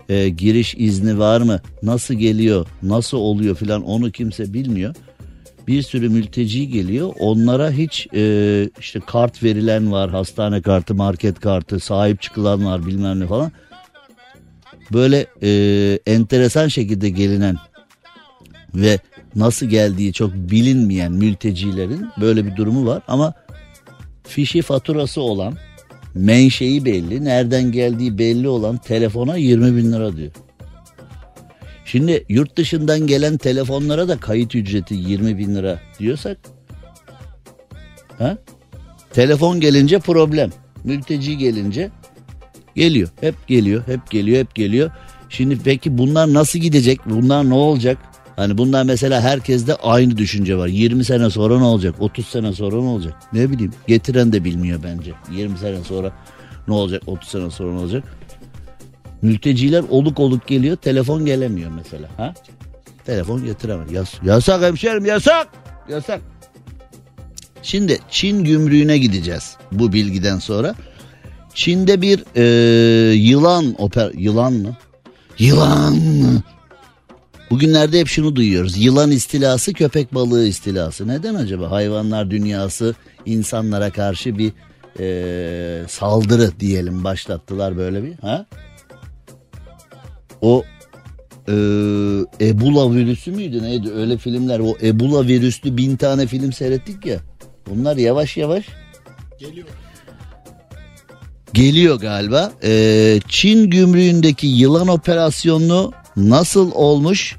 e, 0.08 0.28
giriş 0.28 0.74
izni 0.78 1.18
var 1.18 1.40
mı, 1.40 1.60
nasıl 1.82 2.14
geliyor, 2.14 2.66
nasıl 2.82 3.18
oluyor 3.18 3.56
filan 3.56 3.82
onu 3.82 4.10
kimse 4.10 4.52
bilmiyor. 4.52 4.94
Bir 5.68 5.82
sürü 5.82 6.08
mülteci 6.08 6.68
geliyor. 6.68 7.12
Onlara 7.18 7.70
hiç 7.70 8.06
e, 8.14 8.70
işte 8.80 9.00
kart 9.06 9.42
verilen 9.42 9.92
var, 9.92 10.10
hastane 10.10 10.62
kartı, 10.62 10.94
market 10.94 11.40
kartı, 11.40 11.80
sahip 11.80 12.22
çıkılan 12.22 12.64
var 12.64 12.86
bilmem 12.86 13.20
ne 13.20 13.26
falan. 13.26 13.52
Böyle 14.92 15.26
e, 15.42 15.98
enteresan 16.06 16.68
şekilde 16.68 17.10
gelinen 17.10 17.56
ve 18.74 18.98
nasıl 19.36 19.66
geldiği 19.66 20.12
çok 20.12 20.34
bilinmeyen 20.34 21.12
mültecilerin 21.12 22.06
böyle 22.20 22.46
bir 22.46 22.56
durumu 22.56 22.86
var 22.86 23.02
ama 23.08 23.34
fişi 24.24 24.62
faturası 24.62 25.20
olan 25.20 25.56
menşei 26.14 26.84
belli 26.84 27.24
nereden 27.24 27.72
geldiği 27.72 28.18
belli 28.18 28.48
olan 28.48 28.76
telefona 28.76 29.36
20 29.36 29.76
bin 29.76 29.92
lira 29.92 30.16
diyor. 30.16 30.32
Şimdi 31.84 32.24
yurt 32.28 32.56
dışından 32.56 33.06
gelen 33.06 33.36
telefonlara 33.36 34.08
da 34.08 34.16
kayıt 34.16 34.54
ücreti 34.54 34.94
20 34.94 35.38
bin 35.38 35.54
lira 35.54 35.80
diyorsak 35.98 36.38
Ha? 38.18 38.38
Telefon 39.12 39.60
gelince 39.60 39.98
problem. 39.98 40.50
Mülteci 40.84 41.38
gelince 41.38 41.90
geliyor. 42.74 43.08
Hep 43.20 43.46
geliyor, 43.46 43.82
hep 43.86 44.10
geliyor, 44.10 44.38
hep 44.38 44.54
geliyor. 44.54 44.90
Şimdi 45.28 45.58
peki 45.64 45.98
bunlar 45.98 46.34
nasıl 46.34 46.58
gidecek? 46.58 47.00
Bunlar 47.06 47.50
ne 47.50 47.54
olacak? 47.54 47.98
Hani 48.36 48.58
bunlar 48.58 48.82
mesela 48.84 49.20
herkeste 49.20 49.74
aynı 49.74 50.16
düşünce 50.16 50.56
var. 50.56 50.66
20 50.68 51.04
sene 51.04 51.30
sonra 51.30 51.58
ne 51.58 51.64
olacak? 51.64 51.94
30 51.98 52.26
sene 52.26 52.52
sonra 52.52 52.76
ne 52.76 52.88
olacak? 52.88 53.14
Ne 53.32 53.50
bileyim. 53.50 53.72
Getiren 53.86 54.32
de 54.32 54.44
bilmiyor 54.44 54.80
bence. 54.82 55.12
20 55.32 55.58
sene 55.58 55.84
sonra 55.84 56.12
ne 56.68 56.74
olacak? 56.74 57.02
30 57.06 57.28
sene 57.28 57.50
sonra 57.50 57.72
ne 57.72 57.78
olacak? 57.78 58.04
Mülteciler 59.22 59.84
oluk 59.90 60.20
oluk 60.20 60.46
geliyor. 60.46 60.76
Telefon 60.76 61.26
gelemiyor 61.26 61.70
mesela. 61.70 62.08
Ha? 62.16 62.34
Telefon 63.06 63.44
getiremez. 63.44 63.92
Yas 63.92 64.14
yasak 64.24 64.62
hemşerim 64.62 65.04
yasak. 65.04 65.48
Yasak. 65.88 66.20
Şimdi 67.62 67.98
Çin 68.10 68.44
gümrüğüne 68.44 68.98
gideceğiz 68.98 69.56
bu 69.72 69.92
bilgiden 69.92 70.38
sonra. 70.38 70.74
Çin'de 71.54 72.02
bir 72.02 72.24
e, 72.36 73.14
yılan 73.14 73.74
oper 73.78 74.10
yılan 74.14 74.52
mı? 74.52 74.76
Yılan? 75.38 75.94
Bugünlerde 77.54 78.00
hep 78.00 78.08
şunu 78.08 78.36
duyuyoruz. 78.36 78.76
Yılan 78.84 79.10
istilası, 79.10 79.72
köpek 79.72 80.14
balığı 80.14 80.46
istilası. 80.46 81.08
Neden 81.08 81.34
acaba? 81.34 81.70
Hayvanlar 81.70 82.30
dünyası 82.30 82.94
insanlara 83.26 83.90
karşı 83.90 84.38
bir 84.38 84.52
e, 85.00 85.88
saldırı 85.88 86.60
diyelim 86.60 87.04
başlattılar 87.04 87.76
böyle 87.76 88.04
bir. 88.04 88.14
Ha? 88.14 88.46
O 90.40 90.64
e, 91.48 91.52
Ebola 92.40 92.94
virüsü 92.94 93.30
müydü 93.30 93.62
neydi 93.62 93.92
öyle 93.92 94.18
filmler 94.18 94.58
o 94.58 94.76
Ebola 94.82 95.26
virüslü 95.26 95.76
bin 95.76 95.96
tane 95.96 96.26
film 96.26 96.52
seyrettik 96.52 97.06
ya. 97.06 97.18
Bunlar 97.70 97.96
yavaş 97.96 98.36
yavaş 98.36 98.66
Geliyor. 99.38 99.66
geliyor 101.52 102.00
galiba. 102.00 102.52
Ee, 102.64 103.20
Çin 103.28 103.70
gümrüğündeki 103.70 104.46
yılan 104.46 104.88
operasyonu 104.88 105.92
nasıl 106.16 106.72
olmuş? 106.74 107.36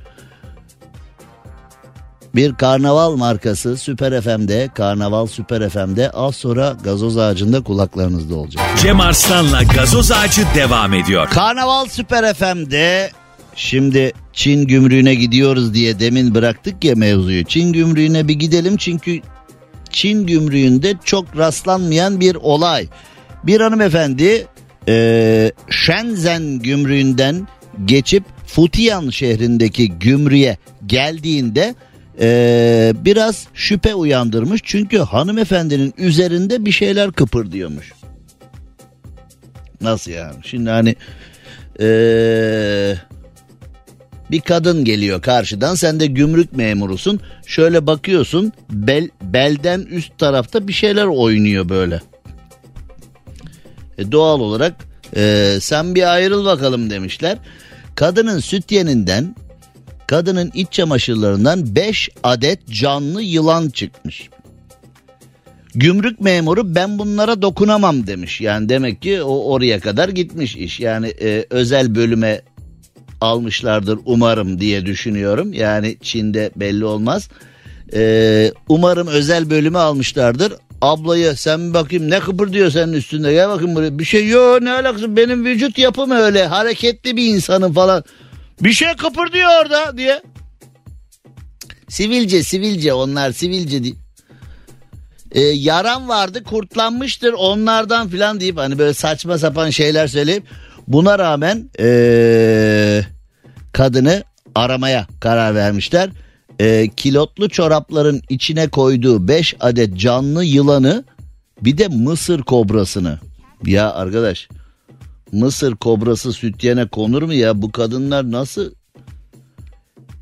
Bir 2.36 2.53
karnaval 2.53 3.15
markası 3.15 3.77
Süper 3.77 4.21
FM'de, 4.21 4.69
Karnaval 4.75 5.27
Süper 5.27 5.69
FM'de 5.69 6.09
az 6.09 6.36
sonra 6.36 6.77
gazoz 6.83 7.17
ağacında 7.17 7.63
kulaklarınızda 7.63 8.36
olacak. 8.36 8.63
Cem 8.81 8.99
Arslan'la 8.99 9.63
gazoz 9.63 10.11
ağacı 10.11 10.41
devam 10.55 10.93
ediyor. 10.93 11.29
Karnaval 11.29 11.86
Süper 11.86 12.33
FM'de 12.33 13.11
şimdi 13.55 14.13
Çin 14.33 14.67
gümrüğüne 14.67 15.15
gidiyoruz 15.15 15.73
diye 15.73 15.99
demin 15.99 16.36
bıraktık 16.36 16.83
ya 16.83 16.95
mevzuyu. 16.95 17.43
Çin 17.43 17.73
gümrüğüne 17.73 18.27
bir 18.27 18.33
gidelim 18.33 18.77
çünkü 18.77 19.19
Çin 19.89 20.27
gümrüğünde 20.27 20.93
çok 21.03 21.38
rastlanmayan 21.38 22.19
bir 22.19 22.36
olay. 22.36 22.88
Bir 23.43 23.61
hanımefendi 23.61 24.47
e, 24.88 25.51
Shenzhen 25.69 26.59
gümrüğünden 26.59 27.47
geçip 27.86 28.23
Futian 28.47 29.09
şehrindeki 29.09 29.89
gümrüğe 29.89 30.57
geldiğinde 30.86 31.75
e, 32.20 32.93
biraz 32.95 33.47
şüphe 33.53 33.95
uyandırmış. 33.95 34.61
Çünkü 34.63 34.97
hanımefendinin 34.97 35.93
üzerinde 35.97 36.66
bir 36.66 36.72
şeyler 36.72 37.11
kıpırdıyormuş. 37.11 37.93
Nasıl 39.82 40.11
yani? 40.11 40.36
Şimdi 40.43 40.70
hani 40.70 40.95
ee, 41.80 42.95
bir 44.32 44.41
kadın 44.41 44.86
geliyor 44.86 45.22
karşıdan 45.22 45.76
sen 45.76 45.99
de 45.99 46.05
gümrük 46.05 46.53
memurusun. 46.53 47.20
Şöyle 47.45 47.88
bakıyorsun 47.88 48.53
bel, 48.70 49.09
belden 49.22 49.82
üst 49.82 50.18
tarafta 50.18 50.68
bir 50.68 50.74
şeyler 50.74 51.05
oynuyor 51.05 51.70
böyle. 51.70 52.01
E, 53.97 54.11
doğal 54.11 54.39
olarak 54.39 54.74
e, 55.16 55.55
sen 55.61 55.95
bir 55.95 56.13
ayrıl 56.13 56.45
bakalım 56.45 56.89
demişler. 56.89 57.38
Kadının 57.95 58.39
sütyeninden 58.39 59.36
kadının 60.08 60.51
iç 60.53 60.72
çamaşırlarından 60.72 61.76
5 61.76 62.10
adet 62.24 62.68
canlı 62.70 63.22
yılan 63.22 63.70
çıkmış. 63.70 64.30
Gümrük 65.76 66.22
memuru 66.22 66.76
ben 66.76 66.99
bunlara 66.99 67.41
dokunamam 67.41 68.08
demiş. 68.08 68.41
Yani 68.41 68.70
demek 68.70 69.01
ki 69.01 69.22
o 69.24 69.51
oraya 69.51 69.80
kadar 69.80 70.10
gitmiş 70.10 70.56
iş. 70.56 70.80
Yani 70.80 71.08
e, 71.08 71.45
özel 71.49 71.95
bölüme 71.95 72.41
almışlardır 73.22 73.99
umarım 74.06 74.60
diye 74.60 74.86
düşünüyorum. 74.86 75.53
Yani 75.53 75.97
Çin'de 76.01 76.51
belli 76.56 76.86
olmaz. 76.86 77.30
E, 77.93 78.51
umarım 78.70 79.08
özel 79.08 79.49
bölüme 79.49 79.80
almışlardır. 79.80 80.53
Ablayı 80.82 81.36
sen 81.36 81.74
bakayım 81.74 82.10
ne 82.10 82.20
kıpırdıyor 82.20 82.72
senin 82.72 82.93
üstünde 82.93 83.34
gel 83.34 83.49
bakayım 83.49 83.76
buraya. 83.76 83.99
Bir 83.99 84.06
şey 84.06 84.28
yok 84.28 84.62
ne 84.62 84.72
alakası 84.72 85.16
benim 85.16 85.45
vücut 85.45 85.78
yapım 85.78 86.12
öyle 86.12 86.45
hareketli 86.45 87.18
bir 87.18 87.36
insanım 87.36 87.74
falan. 87.74 88.03
Bir 88.62 88.74
şey 88.74 88.95
kıpırdıyor 88.95 89.49
orada 89.62 89.97
diye. 89.97 90.22
Sivilce 91.89 92.43
sivilce 92.43 92.93
onlar 92.93 93.32
sivilce 93.32 93.84
değil 93.84 93.95
e, 95.36 95.41
yaram 95.41 96.08
vardı 96.08 96.43
kurtlanmıştır 96.43 97.34
onlardan 97.34 98.08
filan 98.08 98.39
deyip 98.39 98.58
hani 98.58 98.80
böyle 98.80 98.93
saçma 98.93 99.38
sapan 99.38 99.70
şeyler 99.70 100.08
söyleyip 100.08 100.43
buna 100.88 101.20
rağmen 101.20 101.70
e, 101.80 103.01
kadını 103.74 104.24
aramaya 104.56 105.08
karar 105.20 105.56
vermişler. 105.56 106.10
E, 106.60 106.89
kilotlu 106.97 107.49
çorapların 107.49 108.22
içine 108.30 108.68
koyduğu 108.68 109.28
5 109.28 109.56
adet 109.60 109.97
canlı 109.97 110.43
yılanı 110.43 111.03
bir 111.62 111.78
de 111.78 111.88
mısır 111.88 112.41
kobrasını. 112.41 113.20
Ya 113.66 113.93
arkadaş 113.93 114.47
mısır 115.32 115.76
kobrası 115.76 116.34
sütyene 116.34 116.88
konur 116.88 117.23
mu 117.23 117.34
ya 117.34 117.61
bu 117.61 117.71
kadınlar 117.71 118.32
nasıl 118.32 118.71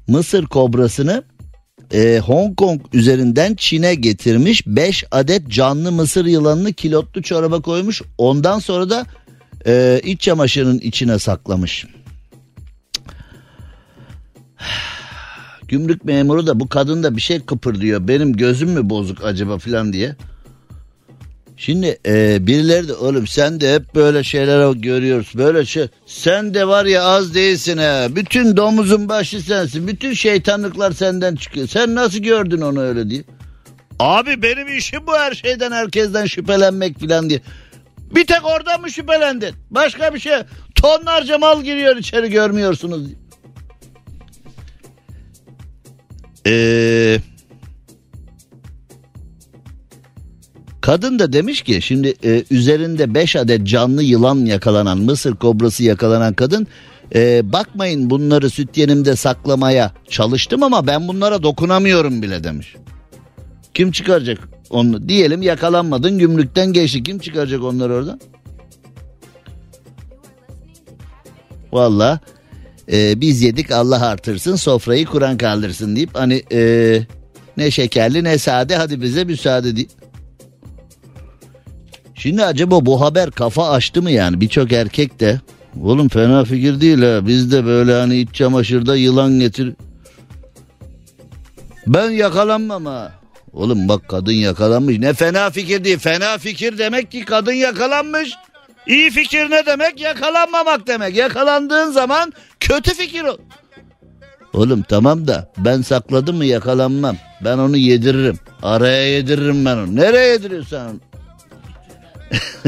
mısır 0.08 0.46
kobrasını 0.46 1.24
e, 1.94 2.20
Hong 2.26 2.58
Kong 2.58 2.82
üzerinden 2.94 3.56
Çin'e 3.56 3.96
getirmiş 3.96 4.68
5 4.68 5.06
adet 5.12 5.48
canlı 5.50 5.92
mısır 5.92 6.26
yılanını 6.26 6.74
kilotlu 6.74 7.22
çoraba 7.22 7.62
koymuş. 7.62 8.02
Ondan 8.18 8.60
sonra 8.60 8.90
da 8.90 9.06
e, 9.68 10.02
iç 10.04 10.22
çamaşırının 10.22 10.80
içine 10.80 11.20
saklamış. 11.20 11.86
Gümrük 15.68 16.06
memuru 16.06 16.48
da 16.48 16.60
bu 16.60 16.70
kadın 16.70 17.04
da 17.04 17.16
bir 17.16 17.22
şey 17.22 17.40
kıpırdıyor. 17.40 18.08
Benim 18.08 18.34
gözüm 18.34 18.70
mü 18.70 18.90
bozuk 18.90 19.24
acaba 19.24 19.58
filan 19.58 19.94
diye. 19.94 20.16
Şimdi 21.58 21.98
e, 22.06 22.48
birileri 22.48 22.88
de 22.88 22.94
oğlum 22.94 23.28
sen 23.28 23.62
de 23.62 23.76
hep 23.76 23.96
böyle 23.96 24.24
şeyler 24.24 24.72
görüyoruz. 24.72 25.32
Böyle 25.36 25.66
şey 25.66 25.88
sen 26.06 26.54
de 26.54 26.68
var 26.68 26.86
ya 26.86 27.04
az 27.04 27.36
değilsin 27.36 27.78
ha. 27.78 28.08
Bütün 28.10 28.58
domuzun 28.58 29.10
başı 29.10 29.42
sensin. 29.42 29.88
Bütün 29.88 30.14
şeytanlıklar 30.14 30.92
senden 30.92 31.36
çıkıyor. 31.36 31.68
Sen 31.68 31.96
nasıl 31.96 32.20
gördün 32.20 32.62
onu 32.62 32.82
öyle 32.82 33.10
diye. 33.10 33.24
Abi 34.00 34.42
benim 34.42 34.78
işim 34.78 35.08
bu 35.08 35.14
her 35.14 35.34
şeyden 35.34 35.72
herkesten 35.72 36.26
şüphelenmek 36.26 37.00
filan 37.00 37.30
diye. 37.30 37.42
Bir 38.16 38.28
tek 38.28 38.46
oradan 38.46 38.82
mı 38.82 38.92
şüphelendin? 38.92 39.56
Başka 39.72 40.14
bir 40.14 40.20
şey. 40.20 40.34
Tonlarca 40.76 41.38
mal 41.38 41.64
giriyor 41.64 41.96
içeri 41.96 42.30
görmüyorsunuz. 42.30 43.02
Eee... 46.46 47.22
Kadın 50.84 51.20
da 51.20 51.34
demiş 51.34 51.62
ki 51.62 51.82
şimdi 51.82 52.14
e, 52.24 52.44
üzerinde 52.52 53.14
5 53.14 53.36
adet 53.36 53.68
canlı 53.68 54.04
yılan 54.04 54.46
yakalanan 54.46 54.98
Mısır 54.98 55.36
kobrası 55.36 55.84
yakalanan 55.84 56.34
kadın 56.34 56.68
e, 57.16 57.52
bakmayın 57.54 58.10
bunları 58.10 58.50
süt 58.50 58.78
yenimde 58.78 59.16
saklamaya 59.16 59.92
çalıştım 60.10 60.64
ama 60.64 60.88
ben 60.88 61.08
bunlara 61.08 61.44
dokunamıyorum 61.44 62.22
bile 62.22 62.44
demiş. 62.44 62.76
Kim 63.74 63.92
çıkaracak 63.92 64.38
onu? 64.70 65.10
Diyelim 65.10 65.42
yakalanmadın 65.42 66.20
gümrükten 66.20 66.74
geçti. 66.74 67.04
Kim 67.04 67.20
çıkaracak 67.20 67.64
onları 67.64 67.94
oradan? 67.94 68.20
Valla 71.72 72.20
e, 72.92 73.22
biz 73.22 73.42
yedik 73.42 73.72
Allah 73.72 74.06
artırsın 74.06 74.56
sofrayı 74.56 75.06
Kur'an 75.06 75.38
kaldırsın 75.38 75.96
deyip 75.96 76.10
hani 76.14 76.44
e, 76.52 77.02
ne 77.58 77.72
şekerli 77.72 78.24
ne 78.24 78.38
sade 78.38 78.76
hadi 78.76 79.02
bize 79.02 79.24
müsaade 79.24 79.76
deyip. 79.76 80.03
Şimdi 82.16 82.44
acaba 82.46 82.86
bu 82.86 83.02
haber 83.02 83.32
kafa 83.32 83.70
açtı 83.70 84.02
mı 84.02 84.12
yani 84.12 84.42
birçok 84.42 84.72
erkek 84.72 85.20
de 85.20 85.42
oğlum 85.82 86.10
fena 86.10 86.46
fikir 86.46 86.82
değil 86.82 87.02
ha 87.02 87.28
biz 87.28 87.52
de 87.52 87.66
böyle 87.66 87.94
hani 87.94 88.18
iç 88.18 88.36
çamaşırda 88.36 88.96
yılan 88.96 89.40
getir. 89.40 89.74
Ben 91.88 92.10
yakalanmam 92.10 92.86
ha. 92.86 93.12
Oğlum 93.54 93.90
bak 93.90 94.10
kadın 94.10 94.32
yakalanmış 94.32 95.00
ne 95.00 95.14
fena 95.14 95.50
fikir 95.50 95.84
değil 95.84 95.98
fena 95.98 96.38
fikir 96.38 96.78
demek 96.78 97.12
ki 97.12 97.26
kadın 97.26 97.54
yakalanmış. 97.54 98.32
İyi 98.88 99.12
fikir 99.12 99.52
ne 99.52 99.66
demek 99.66 100.02
yakalanmamak 100.02 100.88
demek 100.88 101.16
yakalandığın 101.16 101.92
zaman 101.92 102.34
kötü 102.60 102.94
fikir 102.94 103.24
o. 103.24 103.38
Oğlum 104.54 104.84
tamam 104.90 105.28
da 105.28 105.52
ben 105.58 105.82
sakladım 105.82 106.38
mı 106.38 106.46
yakalanmam. 106.46 107.18
Ben 107.42 107.58
onu 107.58 107.78
yediririm. 107.78 108.40
Araya 108.64 109.16
yediririm 109.16 109.66
ben 109.66 109.78
onu. 109.78 109.96
Nereye 109.96 110.32
yediriyorsun 110.32 110.78
onu? 110.78 111.00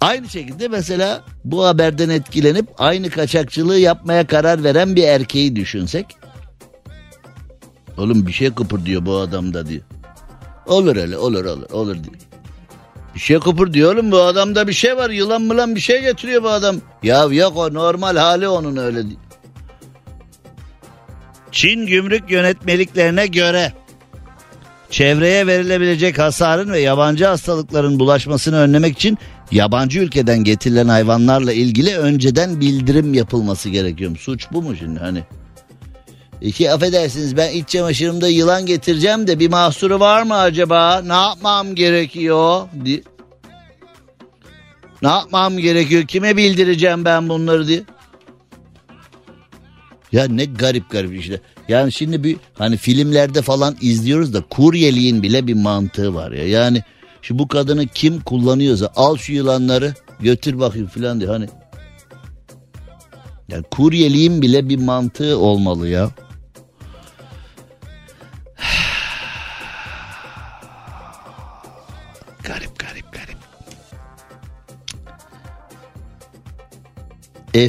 Aynı 0.00 0.28
şekilde 0.28 0.68
mesela 0.68 1.24
bu 1.44 1.64
haberden 1.66 2.08
etkilenip 2.08 2.66
aynı 2.78 3.10
kaçakçılığı 3.10 3.78
yapmaya 3.78 4.26
karar 4.26 4.64
veren 4.64 4.96
bir 4.96 5.02
erkeği 5.02 5.56
düşünsek. 5.56 6.06
Oğlum 7.98 8.26
bir 8.26 8.32
şey 8.32 8.54
kıpırdıyor 8.54 9.06
bu 9.06 9.16
adamda 9.16 9.66
diyor. 9.66 9.82
Olur 10.66 10.96
öyle 10.96 11.18
olur 11.18 11.44
olur 11.44 11.70
olur 11.70 11.94
diyor. 11.94 12.16
Bir 13.14 13.20
şey 13.20 13.38
kıpırdıyor 13.40 13.94
oğlum 13.94 14.12
bu 14.12 14.20
adamda 14.20 14.68
bir 14.68 14.72
şey 14.72 14.96
var 14.96 15.10
yılan 15.10 15.42
mılan 15.42 15.74
bir 15.74 15.80
şey 15.80 16.02
getiriyor 16.02 16.42
bu 16.42 16.48
adam. 16.48 16.76
Ya 17.02 17.24
yok 17.24 17.56
o 17.56 17.74
normal 17.74 18.16
hali 18.16 18.48
onun 18.48 18.76
öyle 18.76 19.08
diyor. 19.08 19.20
Çin 21.52 21.86
gümrük 21.86 22.30
yönetmeliklerine 22.30 23.26
göre 23.26 23.72
çevreye 24.90 25.46
verilebilecek 25.46 26.18
hasarın 26.18 26.72
ve 26.72 26.80
yabancı 26.80 27.26
hastalıkların 27.26 27.98
bulaşmasını 27.98 28.56
önlemek 28.56 28.96
için 28.96 29.18
yabancı 29.50 30.00
ülkeden 30.00 30.44
getirilen 30.44 30.88
hayvanlarla 30.88 31.52
ilgili 31.52 31.96
önceden 31.98 32.60
bildirim 32.60 33.14
yapılması 33.14 33.68
gerekiyor. 33.68 34.16
Suç 34.16 34.46
bu 34.52 34.62
mu 34.62 34.76
şimdi 34.76 35.00
hani? 35.00 35.22
İki 36.40 36.72
affedersiniz 36.72 37.36
ben 37.36 37.52
iç 37.52 37.68
çamaşırımda 37.68 38.28
yılan 38.28 38.66
getireceğim 38.66 39.26
de 39.26 39.38
bir 39.38 39.48
mahsuru 39.48 40.00
var 40.00 40.22
mı 40.22 40.34
acaba? 40.34 41.02
Ne 41.06 41.12
yapmam 41.12 41.74
gerekiyor? 41.74 42.68
Di- 42.84 43.02
Ne 45.02 45.08
yapmam 45.08 45.58
gerekiyor? 45.58 46.02
Kime 46.06 46.36
bildireceğim 46.36 47.04
ben 47.04 47.28
bunları 47.28 47.66
diye. 47.68 47.82
Ya 50.12 50.24
ne 50.28 50.44
garip 50.44 50.90
garip 50.90 51.14
işte. 51.20 51.40
Yani 51.68 51.92
şimdi 51.92 52.24
bir 52.24 52.36
hani 52.54 52.76
filmlerde 52.76 53.42
falan 53.42 53.76
izliyoruz 53.80 54.34
da 54.34 54.40
kuryeliğin 54.40 55.22
bile 55.22 55.46
bir 55.46 55.54
mantığı 55.54 56.14
var 56.14 56.32
ya. 56.32 56.48
Yani 56.48 56.82
şu 57.22 57.38
bu 57.38 57.48
kadını 57.48 57.86
kim 57.86 58.20
kullanıyorsa 58.20 58.92
al 58.96 59.16
şu 59.16 59.32
yılanları 59.32 59.94
götür 60.20 60.58
bakayım 60.58 60.88
filan 60.88 61.20
diye 61.20 61.30
hani. 61.30 61.48
Yani 63.48 63.62
kuryeliğin 63.70 64.42
bile 64.42 64.68
bir 64.68 64.78
mantığı 64.78 65.38
olmalı 65.38 65.88
ya. 65.88 66.10
garip 72.42 72.78
garip 72.78 73.06
garip. 73.12 73.38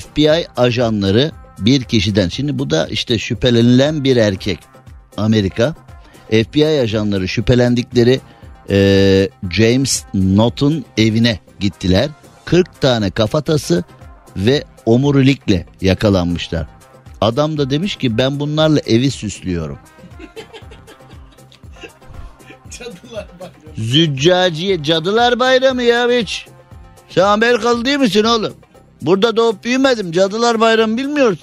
FBI 0.03 0.47
ajanları 0.57 1.31
bir 1.59 1.83
kişiden 1.83 2.29
şimdi 2.29 2.59
bu 2.59 2.69
da 2.69 2.87
işte 2.87 3.19
şüphelenilen 3.19 4.03
bir 4.03 4.17
erkek 4.17 4.59
Amerika 5.17 5.75
FBI 6.29 6.65
ajanları 6.65 7.27
şüphelendikleri 7.27 8.21
e, 8.69 9.29
James 9.51 10.03
Nott'un 10.13 10.85
evine 10.97 11.39
gittiler 11.59 12.09
40 12.45 12.81
tane 12.81 13.11
kafatası 13.11 13.83
ve 14.37 14.63
omurilikle 14.85 15.65
yakalanmışlar 15.81 16.67
adam 17.21 17.57
da 17.57 17.69
demiş 17.69 17.95
ki 17.95 18.17
ben 18.17 18.39
bunlarla 18.39 18.79
evi 18.79 19.11
süslüyorum 19.11 19.79
Cadılar 22.79 23.27
bayramı. 23.39 23.75
Züccaciye 23.77 24.83
Cadılar 24.83 25.39
Bayramı 25.39 25.83
ya 25.83 26.09
hiç. 26.09 26.47
Sen 27.09 27.23
Amerikalı 27.23 27.85
değil 27.85 27.97
misin 27.97 28.23
oğlum? 28.23 28.53
Burada 29.01 29.35
doğup 29.37 29.63
büyümedim. 29.63 30.11
Cadılar 30.11 30.59
Bayramı 30.59 30.97
bilmiyoruz. 30.97 31.39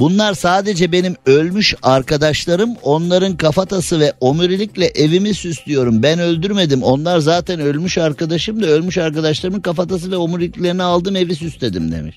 Bunlar 0.00 0.34
sadece 0.34 0.92
benim 0.92 1.16
ölmüş 1.26 1.74
arkadaşlarım. 1.82 2.70
Onların 2.82 3.36
kafatası 3.36 4.00
ve 4.00 4.12
omurilikle 4.20 4.86
evimi 4.86 5.34
süslüyorum. 5.34 6.02
Ben 6.02 6.18
öldürmedim. 6.18 6.82
Onlar 6.82 7.18
zaten 7.18 7.60
ölmüş 7.60 7.98
arkadaşım 7.98 8.62
da 8.62 8.66
ölmüş 8.66 8.98
arkadaşlarımın 8.98 9.60
kafatası 9.60 10.10
ve 10.10 10.16
omuriliklerini 10.16 10.82
aldım 10.82 11.16
evi 11.16 11.34
süsledim 11.34 11.92
demiş. 11.92 12.16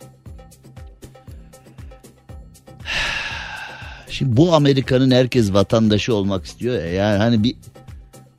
Şimdi 4.09 4.37
bu 4.37 4.53
Amerika'nın 4.53 5.11
herkes 5.11 5.53
vatandaşı 5.53 6.15
olmak 6.15 6.45
istiyor 6.45 6.75
ya. 6.75 6.87
Yani 6.87 7.17
hani 7.17 7.43
bir 7.43 7.55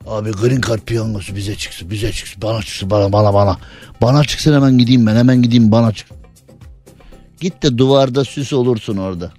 Abi 0.07 0.31
green 0.31 0.61
card 0.61 0.79
piyangosu 0.79 1.35
bize 1.35 1.55
çıksın 1.55 1.89
bize 1.89 2.11
çıksın 2.11 2.41
bana 2.41 2.61
çıksın 2.61 2.89
bana 2.89 3.11
bana 3.11 3.33
bana. 3.33 3.57
Bana 4.01 4.23
çıksın 4.23 4.53
hemen 4.53 4.77
gideyim 4.77 5.05
ben 5.05 5.15
hemen 5.15 5.41
gideyim 5.41 5.71
bana 5.71 5.91
çık. 5.91 6.07
Git 7.39 7.63
de 7.63 7.77
duvarda 7.77 8.25
süs 8.25 8.53
olursun 8.53 8.97
orada. 8.97 9.31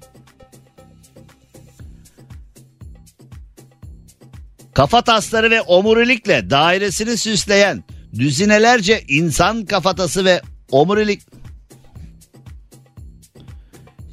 Kafa 4.74 5.02
tasları 5.02 5.50
ve 5.50 5.60
omurilikle 5.60 6.50
dairesini 6.50 7.16
süsleyen 7.16 7.84
düzinelerce 8.14 9.04
insan 9.08 9.64
kafatası 9.64 10.24
ve 10.24 10.42
omurilik 10.70 11.35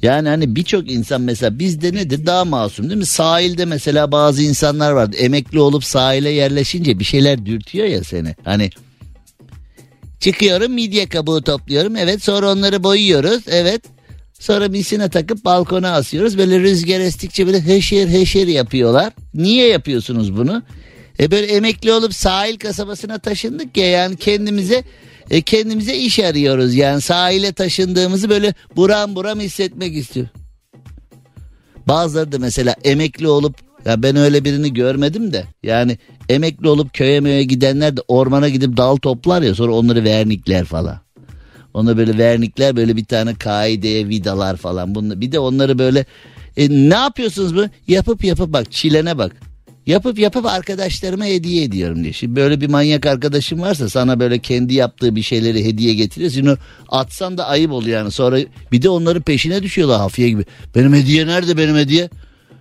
yani 0.04 0.28
hani 0.28 0.56
birçok 0.56 0.90
insan 0.90 1.20
mesela 1.20 1.58
bizde 1.58 1.92
nedir 1.92 2.26
daha 2.26 2.44
masum 2.44 2.88
değil 2.88 2.98
mi? 2.98 3.06
Sahilde 3.06 3.64
mesela 3.64 4.12
bazı 4.12 4.42
insanlar 4.42 4.92
vardı. 4.92 5.16
Emekli 5.16 5.60
olup 5.60 5.84
sahile 5.84 6.30
yerleşince 6.30 6.98
bir 6.98 7.04
şeyler 7.04 7.46
dürtüyor 7.46 7.86
ya 7.86 8.04
seni. 8.04 8.34
Hani 8.44 8.70
çıkıyorum 10.20 10.72
midye 10.72 11.06
kabuğu 11.08 11.42
topluyorum. 11.42 11.96
Evet 11.96 12.22
sonra 12.22 12.52
onları 12.52 12.84
boyuyoruz. 12.84 13.42
Evet. 13.46 13.82
Sonra 14.40 14.68
misine 14.68 15.08
takıp 15.08 15.44
balkona 15.44 15.90
asıyoruz. 15.90 16.38
Böyle 16.38 16.60
rüzgar 16.60 17.00
estikçe 17.00 17.46
böyle 17.46 17.66
heşer 17.66 18.08
heşer 18.08 18.46
yapıyorlar. 18.46 19.12
Niye 19.34 19.68
yapıyorsunuz 19.68 20.36
bunu? 20.36 20.62
E 21.20 21.30
böyle 21.30 21.46
emekli 21.46 21.92
olup 21.92 22.14
sahil 22.14 22.58
kasabasına 22.58 23.18
taşındık 23.18 23.76
ya 23.76 23.90
yani 23.90 24.16
kendimize 24.16 24.84
e 25.30 25.42
kendimize 25.42 25.96
iş 25.96 26.18
arıyoruz 26.18 26.74
yani 26.74 27.00
sahile 27.00 27.52
taşındığımızı 27.52 28.30
böyle 28.30 28.54
buram 28.76 29.14
buram 29.14 29.40
hissetmek 29.40 29.96
istiyor. 29.96 30.26
Bazıları 31.88 32.32
da 32.32 32.38
mesela 32.38 32.74
emekli 32.84 33.28
olup 33.28 33.56
ya 33.84 34.02
ben 34.02 34.16
öyle 34.16 34.44
birini 34.44 34.74
görmedim 34.74 35.32
de 35.32 35.44
yani 35.62 35.98
emekli 36.28 36.68
olup 36.68 36.94
köye 36.94 37.20
möye 37.20 37.44
gidenler 37.44 37.96
de 37.96 38.00
ormana 38.08 38.48
gidip 38.48 38.76
dal 38.76 38.96
toplar 38.96 39.42
ya 39.42 39.54
sonra 39.54 39.74
onları 39.74 40.04
vernikler 40.04 40.64
falan. 40.64 41.00
Ona 41.74 41.96
böyle 41.96 42.18
vernikler 42.18 42.76
böyle 42.76 42.96
bir 42.96 43.04
tane 43.04 43.34
kaideye 43.34 44.08
vidalar 44.08 44.56
falan. 44.56 44.94
Bunu, 44.94 45.20
bir 45.20 45.32
de 45.32 45.38
onları 45.38 45.78
böyle 45.78 46.04
e, 46.56 46.70
ne 46.70 46.94
yapıyorsunuz 46.94 47.56
bu? 47.56 47.64
Yapıp 47.88 48.24
yapıp 48.24 48.52
bak 48.52 48.72
çilene 48.72 49.18
bak. 49.18 49.36
Yapıp 49.86 50.18
yapıp 50.18 50.46
arkadaşlarıma 50.46 51.24
hediye 51.24 51.64
ediyorum 51.64 52.02
diye. 52.02 52.12
Şimdi 52.12 52.36
böyle 52.36 52.60
bir 52.60 52.68
manyak 52.68 53.06
arkadaşım 53.06 53.60
varsa 53.60 53.88
sana 53.88 54.20
böyle 54.20 54.38
kendi 54.38 54.74
yaptığı 54.74 55.16
bir 55.16 55.22
şeyleri 55.22 55.64
hediye 55.64 55.94
getiriyorsun. 55.94 56.46
Onu 56.46 56.58
atsan 56.88 57.38
da 57.38 57.46
ayıp 57.46 57.72
oluyor 57.72 57.98
yani. 57.98 58.10
Sonra 58.10 58.38
bir 58.72 58.82
de 58.82 58.88
onların 58.88 59.22
peşine 59.22 59.62
düşüyorlar 59.62 59.98
hafiye 59.98 60.28
gibi. 60.28 60.44
Benim 60.74 60.94
hediye 60.94 61.26
nerede 61.26 61.56
benim 61.56 61.76
hediye? 61.76 62.10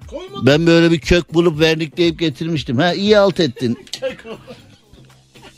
Koymadım. 0.08 0.46
Ben 0.46 0.68
böyle 0.68 0.92
bir 0.92 1.00
kök 1.00 1.34
bulup 1.34 1.60
vernikleyip 1.60 2.20
getirmiştim. 2.20 2.78
Ha 2.78 2.94
iyi 2.94 3.18
alt 3.18 3.40
ettin. 3.40 3.78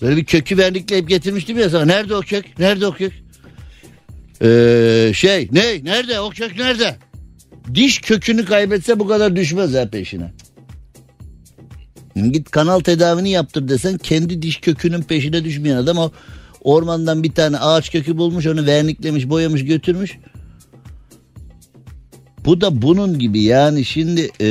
Böyle 0.01 0.18
bir 0.18 0.26
kökü 0.26 0.57
vernikleyip 0.57 1.09
getirmiştim 1.09 1.59
ya 1.59 1.70
sana. 1.70 1.86
Nerede 1.86 2.16
o 2.16 2.22
kök? 2.22 2.59
Nerede 2.59 2.88
o 2.88 2.91
kök? 2.91 3.13
Ee, 4.41 5.11
şey 5.16 5.49
ne? 5.51 5.84
Nerede? 5.84 6.20
O 6.20 6.30
kök 6.30 6.59
nerede? 6.59 6.95
Diş 7.74 7.99
kökünü 7.99 8.45
kaybetse 8.45 8.99
bu 8.99 9.07
kadar 9.07 9.36
düşmez 9.36 9.74
ha 9.74 9.89
peşine. 9.89 10.34
Git 12.16 12.51
kanal 12.51 12.80
tedavini 12.80 13.30
yaptır 13.30 13.68
desen 13.68 13.97
kendi 13.97 14.41
diş 14.41 14.57
kökünün 14.57 15.01
peşine 15.01 15.43
düşmeyen 15.43 15.76
adam 15.76 15.97
o 15.97 16.11
ormandan 16.61 17.24
bir 17.24 17.32
tane 17.32 17.57
ağaç 17.57 17.91
kökü 17.91 18.18
bulmuş 18.18 18.47
onu 18.47 18.66
verniklemiş 18.66 19.30
boyamış 19.30 19.66
götürmüş. 19.66 20.18
Bu 22.45 22.61
da 22.61 22.82
bunun 22.82 23.20
gibi 23.20 23.41
yani 23.41 23.86
şimdi 23.86 24.30
e, 24.41 24.47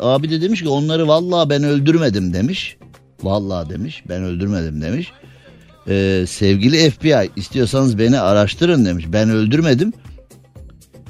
abi 0.00 0.30
de 0.30 0.42
demiş 0.42 0.62
ki 0.62 0.68
onları 0.68 1.08
vallahi 1.08 1.50
ben 1.50 1.62
öldürmedim 1.62 2.32
demiş. 2.32 2.76
Vallahi 3.22 3.70
demiş 3.70 4.02
ben 4.08 4.22
öldürmedim 4.22 4.82
demiş. 4.82 5.12
E, 5.88 6.24
sevgili 6.28 6.90
FBI 6.90 7.30
istiyorsanız 7.36 7.98
beni 7.98 8.20
araştırın 8.20 8.84
demiş 8.84 9.04
ben 9.08 9.30
öldürmedim. 9.30 9.92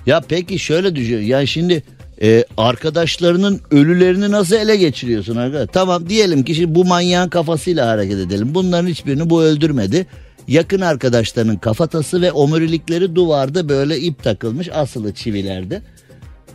Ya 0.07 0.21
peki 0.29 0.59
şöyle 0.59 0.97
düşün 0.97 1.21
yani 1.21 1.47
şimdi 1.47 1.83
e, 2.21 2.45
arkadaşlarının 2.57 3.61
ölülerini 3.71 4.31
nasıl 4.31 4.57
ele 4.57 4.77
geçiriyorsun 4.77 5.37
arkadaş? 5.37 5.69
Tamam 5.73 6.09
diyelim 6.09 6.45
ki 6.45 6.55
şimdi 6.55 6.75
bu 6.75 6.85
manyağın 6.85 7.29
kafasıyla 7.29 7.89
hareket 7.89 8.19
edelim. 8.19 8.55
Bunların 8.55 8.89
hiçbirini 8.89 9.31
bu 9.31 9.43
öldürmedi. 9.43 10.07
Yakın 10.49 10.81
arkadaşlarının 10.81 11.57
kafatası 11.57 12.23
ve 12.23 12.33
omurilikleri 12.33 13.15
duvarda 13.15 13.69
böyle 13.69 14.01
ip 14.01 14.23
takılmış 14.23 14.69
asılı 14.73 15.15
çivilerde. 15.15 15.83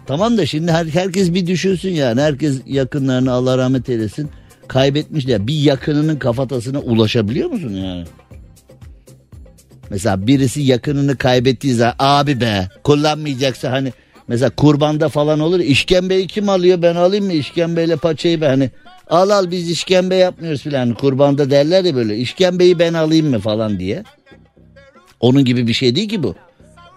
Tamam 0.08 0.38
da 0.38 0.46
şimdi 0.46 0.72
her, 0.72 0.86
herkes 0.86 1.34
bir 1.34 1.48
düşünsün 1.48 1.92
yani. 1.92 2.22
Herkes 2.22 2.62
yakınlarını 2.66 3.32
Allah 3.32 3.58
rahmet 3.58 3.90
eylesin 3.90 4.30
kaybetmiş 4.68 5.26
ya. 5.26 5.48
Bir 5.48 5.54
yakınının 5.54 6.16
kafatasına 6.16 6.80
ulaşabiliyor 6.80 7.50
musun 7.50 7.74
yani? 7.74 8.06
Mesela 9.90 10.28
birisi 10.28 10.62
yakınını 10.62 11.18
kaybettiği 11.18 11.74
zaman 11.74 11.96
abi 12.00 12.42
be 12.42 12.70
kullanmayacaksa 12.84 13.72
hani 13.72 13.94
mesela 14.28 14.50
kurbanda 14.50 15.10
falan 15.10 15.40
olur 15.40 15.60
işkembeyi 15.60 16.28
kim 16.28 16.50
alıyor 16.50 16.82
ben 16.82 16.96
alayım 16.96 17.26
mı 17.26 17.34
işkembeyle 17.34 17.96
paçayı 17.96 18.42
ben 18.42 18.50
hani 18.50 18.72
al 19.10 19.30
al 19.30 19.52
biz 19.52 19.72
işkembe 19.72 20.16
yapmıyoruz 20.16 20.62
filan 20.62 20.94
kurbanda 20.94 21.52
derler 21.52 21.86
ya 21.86 21.96
böyle 21.96 22.18
işkembeyi 22.18 22.80
ben 22.80 22.94
alayım 22.94 23.30
mı 23.30 23.40
falan 23.40 23.80
diye. 23.80 24.04
Onun 25.20 25.46
gibi 25.46 25.68
bir 25.68 25.74
şey 25.74 25.96
değil 25.96 26.10
ki 26.10 26.24
bu. 26.24 26.36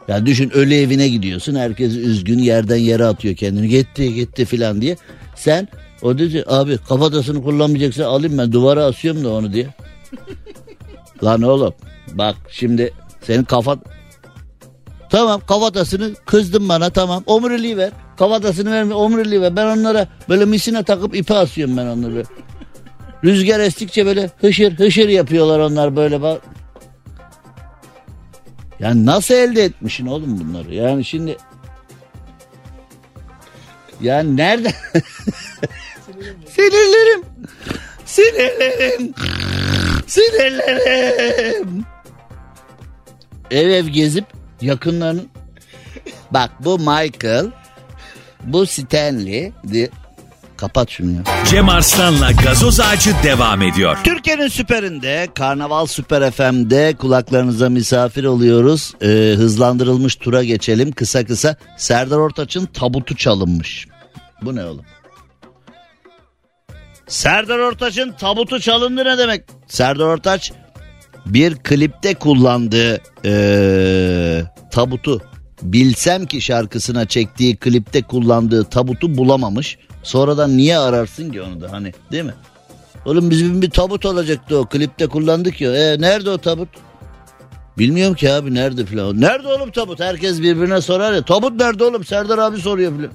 Ya 0.08 0.26
düşün 0.26 0.50
ölü 0.50 0.74
evine 0.74 1.08
gidiyorsun 1.08 1.54
herkes 1.54 1.96
üzgün 1.96 2.38
yerden 2.38 2.76
yere 2.76 3.04
atıyor 3.04 3.34
kendini 3.34 3.68
gitti 3.68 4.14
gitti 4.14 4.44
filan 4.44 4.80
diye. 4.80 4.96
Sen 5.36 5.68
o 6.02 6.18
dedi 6.18 6.44
abi 6.46 6.78
kafatasını 6.78 7.42
kullanmayacaksa 7.42 8.06
alayım 8.06 8.38
ben 8.38 8.52
duvara 8.52 8.84
asıyorum 8.84 9.24
da 9.24 9.30
onu 9.32 9.52
diye. 9.52 9.66
Lan 11.24 11.42
oğlum 11.42 11.74
bak 12.12 12.36
şimdi 12.50 12.92
senin 13.22 13.44
kafa... 13.44 13.78
Tamam 15.10 15.40
kafatasını 15.46 16.14
kızdın 16.26 16.68
bana 16.68 16.90
tamam 16.90 17.22
omuriliği 17.26 17.76
ver. 17.76 17.90
Kafatasını 18.18 18.72
verme 18.72 18.94
omuriliği 18.94 19.40
ver. 19.40 19.56
Ben 19.56 19.66
onlara 19.66 20.08
böyle 20.28 20.44
misine 20.44 20.82
takıp 20.82 21.16
ipe 21.16 21.34
asıyorum 21.34 21.76
ben 21.76 21.86
onları. 21.86 22.24
Rüzgar 23.24 23.60
estikçe 23.60 24.06
böyle 24.06 24.30
hışır 24.40 24.78
hışır 24.78 25.08
yapıyorlar 25.08 25.58
onlar 25.58 25.96
böyle 25.96 26.22
bak. 26.22 26.42
Yani 28.80 29.06
nasıl 29.06 29.34
elde 29.34 29.64
etmişsin 29.64 30.06
oğlum 30.06 30.40
bunları? 30.40 30.74
Yani 30.74 31.04
şimdi... 31.04 31.36
Yani 34.00 34.36
nerede? 34.36 34.68
Sinirlerim. 36.46 37.24
Sinirlerim. 38.04 39.14
Sinirlerim. 40.06 41.84
Ev 43.50 43.68
ev 43.68 43.86
gezip 43.86 44.24
yakınlarının... 44.60 45.28
Bak 46.30 46.50
bu 46.60 46.78
Michael. 46.78 47.46
Bu 48.44 48.66
Stanley. 48.66 49.52
diye- 49.72 49.90
Kapat 50.56 50.90
şunu 50.90 51.10
ya. 51.12 51.22
Cem 51.46 51.68
Arslan'la 51.68 52.30
gazoz 52.32 52.80
ağacı 52.80 53.14
devam 53.22 53.62
ediyor. 53.62 53.98
Türkiye'nin 54.04 54.48
süperinde 54.48 55.28
Karnaval 55.34 55.86
Süper 55.86 56.30
FM'de 56.30 56.94
kulaklarınıza 56.98 57.68
misafir 57.68 58.24
oluyoruz. 58.24 58.94
Ee, 59.02 59.06
hızlandırılmış 59.36 60.16
tura 60.16 60.44
geçelim 60.44 60.92
kısa 60.92 61.24
kısa. 61.24 61.56
Serdar 61.76 62.16
Ortaç'ın 62.16 62.66
tabutu 62.66 63.16
çalınmış. 63.16 63.86
Bu 64.42 64.56
ne 64.56 64.64
oğlum? 64.64 64.84
Serdar 67.06 67.58
Ortaç'ın 67.58 68.12
tabutu 68.12 68.60
çalındı 68.60 69.04
ne 69.04 69.18
demek? 69.18 69.44
Serdar 69.68 70.04
Ortaç 70.04 70.52
bir 71.26 71.56
klipte 71.56 72.14
kullandığı 72.14 73.00
ee, 73.24 74.42
tabutu 74.70 75.22
bilsem 75.62 76.26
ki 76.26 76.40
şarkısına 76.40 77.06
çektiği 77.06 77.56
klipte 77.56 78.02
kullandığı 78.02 78.64
tabutu 78.64 79.16
bulamamış. 79.16 79.78
Sonradan 80.02 80.56
niye 80.56 80.78
ararsın 80.78 81.32
ki 81.32 81.42
onu 81.42 81.60
da 81.60 81.72
hani 81.72 81.92
değil 82.12 82.24
mi? 82.24 82.34
Oğlum 83.04 83.30
bizim 83.30 83.62
bir 83.62 83.70
tabut 83.70 84.06
olacaktı 84.06 84.58
o 84.58 84.64
klipte 84.64 85.06
kullandık 85.06 85.60
ya. 85.60 85.76
E, 85.76 86.00
nerede 86.00 86.30
o 86.30 86.38
tabut? 86.38 86.68
Bilmiyorum 87.78 88.14
ki 88.14 88.32
abi 88.32 88.54
nerede 88.54 88.86
filan. 88.86 89.20
Nerede 89.20 89.48
oğlum 89.48 89.70
tabut? 89.70 90.00
Herkes 90.00 90.40
birbirine 90.40 90.80
sorar 90.80 91.12
ya. 91.12 91.22
Tabut 91.22 91.60
nerede 91.60 91.84
oğlum? 91.84 92.04
Serdar 92.04 92.38
abi 92.38 92.60
soruyor 92.60 92.96
filan. 92.96 93.12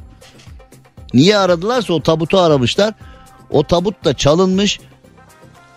Niye 1.14 1.38
aradılarsa 1.38 1.94
o 1.94 2.02
tabutu 2.02 2.38
aramışlar. 2.40 2.94
O 3.50 3.64
tabut 3.64 4.06
da 4.06 4.14
çalınmış. 4.14 4.80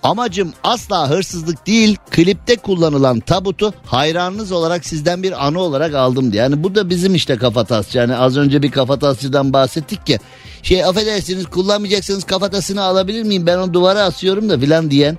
Amacım 0.02 0.52
asla 0.64 1.10
hırsızlık 1.10 1.66
değil 1.66 1.96
klipte 2.10 2.56
kullanılan 2.56 3.20
tabutu 3.20 3.74
hayranınız 3.86 4.52
olarak 4.52 4.86
sizden 4.86 5.22
bir 5.22 5.46
anı 5.46 5.60
olarak 5.60 5.94
aldım 5.94 6.32
diye. 6.32 6.42
Yani 6.42 6.62
bu 6.64 6.74
da 6.74 6.90
bizim 6.90 7.14
işte 7.14 7.36
kafatasçı. 7.36 7.98
Yani 7.98 8.16
az 8.16 8.36
önce 8.36 8.62
bir 8.62 8.70
kafatasçıdan 8.70 9.52
bahsettik 9.52 10.08
ya. 10.08 10.18
Şey 10.62 10.84
affedersiniz 10.84 11.46
kullanmayacaksınız 11.46 12.24
kafatasını 12.24 12.82
alabilir 12.82 13.22
miyim 13.22 13.46
ben 13.46 13.58
onu 13.58 13.74
duvara 13.74 14.02
asıyorum 14.02 14.48
da 14.48 14.58
filan 14.58 14.90
diyen 14.90 15.18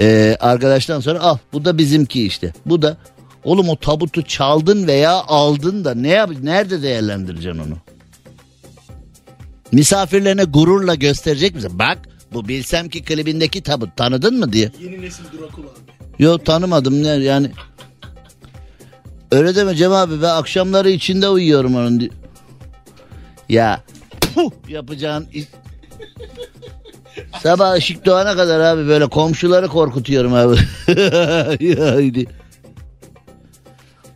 e, 0.00 0.36
arkadaştan 0.40 1.00
sonra 1.00 1.20
al 1.20 1.38
bu 1.52 1.64
da 1.64 1.78
bizimki 1.78 2.26
işte. 2.26 2.52
Bu 2.66 2.82
da 2.82 2.96
oğlum 3.44 3.68
o 3.68 3.76
tabutu 3.76 4.22
çaldın 4.22 4.86
veya 4.86 5.12
aldın 5.12 5.84
da 5.84 5.94
ne 5.94 6.08
yap 6.08 6.30
nerede 6.42 6.82
değerlendireceksin 6.82 7.60
onu? 7.60 7.76
Misafirlerine 9.72 10.44
gururla 10.44 10.94
gösterecek 10.94 11.54
misin? 11.54 11.70
Bak 11.74 11.98
bu 12.32 12.48
bilsem 12.48 12.88
ki 12.88 13.02
klibindeki 13.02 13.62
tabut 13.62 13.96
tanıdın 13.96 14.38
mı 14.38 14.52
diye. 14.52 14.70
Yeni 14.82 15.02
nesil 15.02 15.24
Drakula 15.24 15.66
abi. 15.66 15.78
Yo 16.18 16.38
tanımadım 16.38 17.02
ne 17.02 17.08
yani. 17.08 17.50
Öyle 19.32 19.54
deme 19.54 19.74
Cem 19.74 19.92
abi 19.92 20.22
ben 20.22 20.28
akşamları 20.28 20.90
içinde 20.90 21.28
uyuyorum 21.28 21.74
onun. 21.76 22.00
di- 22.00 22.10
Ya 23.48 23.80
puh, 24.34 24.50
yapacağın 24.68 25.26
Sabah 27.42 27.72
ışık 27.74 28.06
doğana 28.06 28.36
kadar 28.36 28.60
abi 28.60 28.88
böyle 28.88 29.06
komşuları 29.06 29.68
korkutuyorum 29.68 30.34
abi. 30.34 30.56
Haydi. 31.80 32.26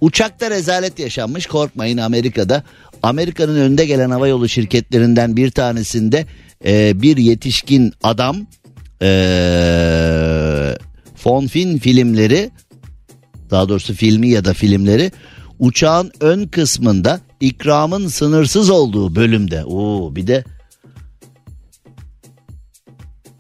Uçakta 0.00 0.50
rezalet 0.50 0.98
yaşanmış 0.98 1.46
korkmayın 1.46 1.98
Amerika'da. 1.98 2.62
Amerika'nın 3.02 3.60
önde 3.60 3.86
gelen 3.86 4.10
havayolu 4.10 4.48
şirketlerinden 4.48 5.36
bir 5.36 5.50
tanesinde 5.50 6.26
e, 6.66 7.02
bir 7.02 7.16
yetişkin 7.16 7.92
adam 8.02 8.36
e, 9.02 10.76
Fonfin 11.16 11.78
filmleri 11.78 12.50
daha 13.50 13.68
doğrusu 13.68 13.94
filmi 13.94 14.28
ya 14.28 14.44
da 14.44 14.54
filmleri 14.54 15.12
uçağın 15.58 16.12
ön 16.20 16.46
kısmında 16.46 17.20
ikramın 17.40 18.08
sınırsız 18.08 18.70
olduğu 18.70 19.14
bölümde. 19.16 19.64
Oo 19.64 20.16
bir 20.16 20.26
de 20.26 20.44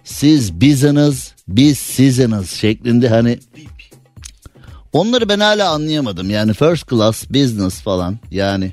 siz 0.04 0.60
biziniz 0.60 1.34
biz 1.48 1.78
siziniz 1.78 2.50
şeklinde 2.50 3.08
hani 3.08 3.38
onları 4.92 5.28
ben 5.28 5.40
hala 5.40 5.70
anlayamadım. 5.70 6.30
Yani 6.30 6.54
first 6.54 6.90
class 6.90 7.30
business 7.30 7.80
falan 7.80 8.18
yani 8.30 8.72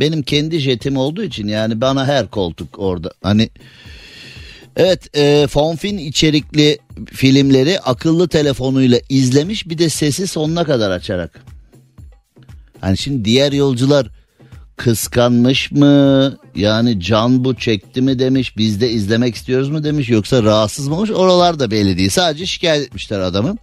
benim 0.00 0.22
kendi 0.22 0.58
jetim 0.58 0.96
olduğu 0.96 1.22
için 1.22 1.48
yani 1.48 1.80
bana 1.80 2.06
her 2.06 2.28
koltuk 2.30 2.78
orada 2.78 3.10
hani 3.22 3.50
Evet 4.78 5.16
e, 5.16 5.46
Fonfin 5.46 5.98
içerikli 5.98 6.78
filmleri 7.06 7.80
akıllı 7.80 8.28
telefonuyla 8.28 9.00
izlemiş 9.08 9.68
bir 9.68 9.78
de 9.78 9.88
sesi 9.88 10.26
sonuna 10.26 10.64
kadar 10.64 10.90
açarak. 10.90 11.44
Hani 12.80 12.98
şimdi 12.98 13.24
diğer 13.24 13.52
yolcular 13.52 14.10
kıskanmış 14.76 15.72
mı 15.72 16.36
yani 16.54 17.00
can 17.00 17.44
bu 17.44 17.54
çekti 17.54 18.02
mi 18.02 18.18
demiş 18.18 18.56
biz 18.56 18.80
de 18.80 18.90
izlemek 18.90 19.34
istiyoruz 19.34 19.70
mu 19.70 19.84
demiş 19.84 20.08
yoksa 20.08 20.42
rahatsız 20.42 20.88
mı 20.88 20.94
olmuş 20.94 21.10
oralar 21.10 21.58
da 21.58 21.70
belli 21.70 21.98
değil 21.98 22.10
sadece 22.10 22.46
şikayet 22.46 22.86
etmişler 22.86 23.20
adamı. 23.20 23.56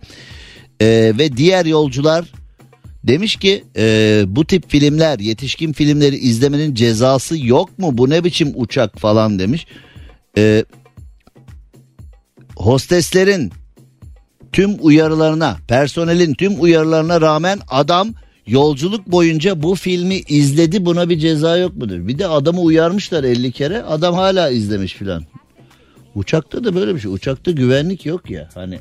E, 0.80 1.14
ve 1.18 1.38
diğer 1.38 1.66
yolcular 1.66 2.26
demiş 3.08 3.36
ki 3.36 3.64
e, 3.78 4.24
bu 4.28 4.46
tip 4.46 4.70
filmler 4.70 5.20
yetişkin 5.20 5.74
filmleri 5.74 6.16
izlemenin 6.16 6.76
cezası 6.76 7.46
yok 7.48 7.80
mu 7.80 7.98
bu 7.98 8.10
ne 8.10 8.24
biçim 8.24 8.52
uçak 8.56 9.00
falan 9.00 9.40
demiş. 9.40 9.68
E, 10.38 10.66
hosteslerin 12.56 13.52
tüm 14.52 14.78
uyarılarına, 14.82 15.58
personelin 15.68 16.34
tüm 16.34 16.62
uyarılarına 16.62 17.22
rağmen 17.22 17.60
adam 17.68 18.10
yolculuk 18.48 19.08
boyunca 19.08 19.64
bu 19.64 19.76
filmi 19.76 20.16
izledi 20.16 20.86
buna 20.86 21.10
bir 21.10 21.20
ceza 21.20 21.58
yok 21.58 21.76
mudur? 21.76 22.08
Bir 22.08 22.20
de 22.20 22.28
adamı 22.28 22.62
uyarmışlar 22.62 23.24
50 23.24 23.52
kere 23.52 23.84
adam 23.84 24.16
hala 24.16 24.50
izlemiş 24.50 24.94
filan. 24.94 25.24
Uçakta 26.16 26.64
da 26.64 26.76
böyle 26.76 26.96
bir 26.96 27.00
şey. 27.00 27.12
Uçakta 27.12 27.52
güvenlik 27.52 28.06
yok 28.06 28.30
ya 28.30 28.50
hani. 28.54 28.80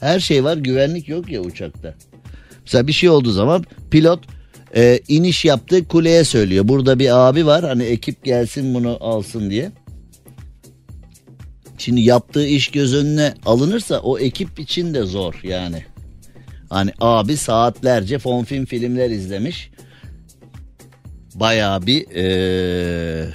Her 0.00 0.20
şey 0.20 0.44
var 0.44 0.56
güvenlik 0.56 1.08
yok 1.08 1.30
ya 1.30 1.40
uçakta. 1.40 1.94
Mesela 2.70 2.86
bir 2.86 2.92
şey 2.92 3.10
olduğu 3.10 3.30
zaman 3.30 3.64
pilot 3.90 4.20
e, 4.76 5.00
iniş 5.08 5.44
yaptığı 5.44 5.88
kuleye 5.88 6.24
söylüyor. 6.24 6.68
Burada 6.68 6.98
bir 6.98 7.28
abi 7.28 7.46
var 7.46 7.64
hani 7.64 7.82
ekip 7.82 8.24
gelsin 8.24 8.74
bunu 8.74 8.98
alsın 9.00 9.50
diye. 9.50 9.72
Şimdi 11.78 12.00
yaptığı 12.00 12.46
iş 12.46 12.68
göz 12.68 12.94
önüne 12.94 13.34
alınırsa 13.46 13.98
o 13.98 14.18
ekip 14.18 14.60
için 14.60 14.94
de 14.94 15.02
zor 15.02 15.40
yani. 15.42 15.84
Hani 16.68 16.90
abi 17.00 17.36
saatlerce 17.36 18.18
fonfilm 18.18 18.64
filmler 18.64 19.10
izlemiş. 19.10 19.70
Bayağı 21.34 21.86
bir 21.86 22.06
eee, 22.10 23.28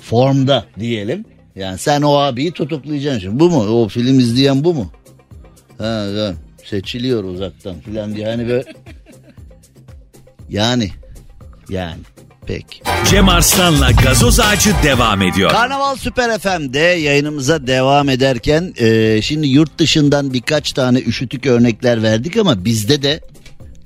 formda 0.00 0.66
diyelim. 0.78 1.24
Yani 1.56 1.78
sen 1.78 2.02
o 2.02 2.12
abiyi 2.14 2.52
tutuklayacaksın 2.52 3.20
şimdi. 3.20 3.40
Bu 3.40 3.50
mu? 3.50 3.82
O 3.82 3.88
film 3.88 4.18
izleyen 4.20 4.64
bu 4.64 4.74
mu? 4.74 4.92
Ha, 5.78 6.06
ha, 6.16 6.34
seçiliyor 6.70 7.24
uzaktan 7.24 7.80
filan 7.80 8.14
diye. 8.14 8.26
Hani 8.26 8.48
böyle... 8.48 8.64
Yani. 10.48 10.90
Yani. 11.68 12.00
Peki. 12.46 12.82
Cem 13.10 13.28
Arslan'la 13.28 13.90
gazoz 13.90 14.40
ağacı 14.40 14.70
devam 14.82 15.22
ediyor. 15.22 15.50
Karnaval 15.50 15.96
Süper 15.96 16.38
FM'de 16.38 16.78
yayınımıza 16.78 17.66
devam 17.66 18.08
ederken 18.08 18.74
e, 18.78 19.20
şimdi 19.22 19.46
yurt 19.46 19.78
dışından 19.78 20.32
birkaç 20.32 20.72
tane 20.72 21.00
üşütük 21.00 21.46
örnekler 21.46 22.02
verdik 22.02 22.36
ama 22.36 22.64
bizde 22.64 23.02
de 23.02 23.20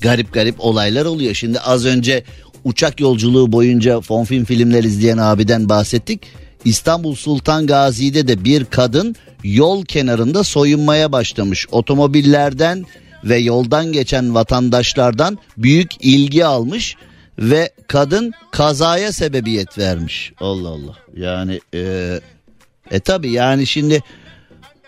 garip 0.00 0.32
garip 0.32 0.54
olaylar 0.58 1.04
oluyor. 1.04 1.34
Şimdi 1.34 1.60
az 1.60 1.86
önce 1.86 2.24
uçak 2.64 3.00
yolculuğu 3.00 3.52
boyunca 3.52 4.00
fon 4.00 4.24
film 4.24 4.44
filmler 4.44 4.84
izleyen 4.84 5.18
abiden 5.18 5.68
bahsettik. 5.68 6.20
İstanbul 6.64 7.14
Sultan 7.14 7.66
Gazi'de 7.66 8.28
de 8.28 8.44
bir 8.44 8.64
kadın 8.64 9.16
yol 9.44 9.84
kenarında 9.84 10.44
soyunmaya 10.44 11.12
başlamış. 11.12 11.66
Otomobillerden 11.72 12.84
ve 13.24 13.36
yoldan 13.36 13.92
geçen 13.92 14.34
vatandaşlardan 14.34 15.38
büyük 15.56 15.90
ilgi 16.00 16.44
almış 16.44 16.96
ve 17.38 17.70
kadın 17.86 18.32
kazaya 18.50 19.12
sebebiyet 19.12 19.78
vermiş. 19.78 20.32
Allah 20.40 20.68
Allah. 20.68 20.96
Yani 21.16 21.60
e, 21.74 22.20
e 22.90 23.00
tabi 23.00 23.30
yani 23.30 23.66
şimdi 23.66 24.02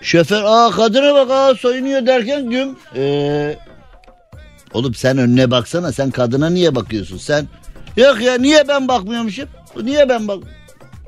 şoför 0.00 0.42
aa 0.44 0.70
kadına 0.70 1.14
bak 1.14 1.30
aa 1.30 1.54
soyunuyor 1.54 2.06
derken 2.06 2.50
güm 2.50 2.76
e, 2.96 3.56
oğlum 4.72 4.94
sen 4.94 5.18
önüne 5.18 5.50
baksana 5.50 5.92
sen 5.92 6.10
kadına 6.10 6.50
niye 6.50 6.74
bakıyorsun 6.74 7.18
sen 7.18 7.46
yok 7.96 8.20
ya 8.20 8.34
niye 8.34 8.68
ben 8.68 8.88
bakmıyormuşum 8.88 9.48
niye 9.82 10.08
ben 10.08 10.28
bak 10.28 10.42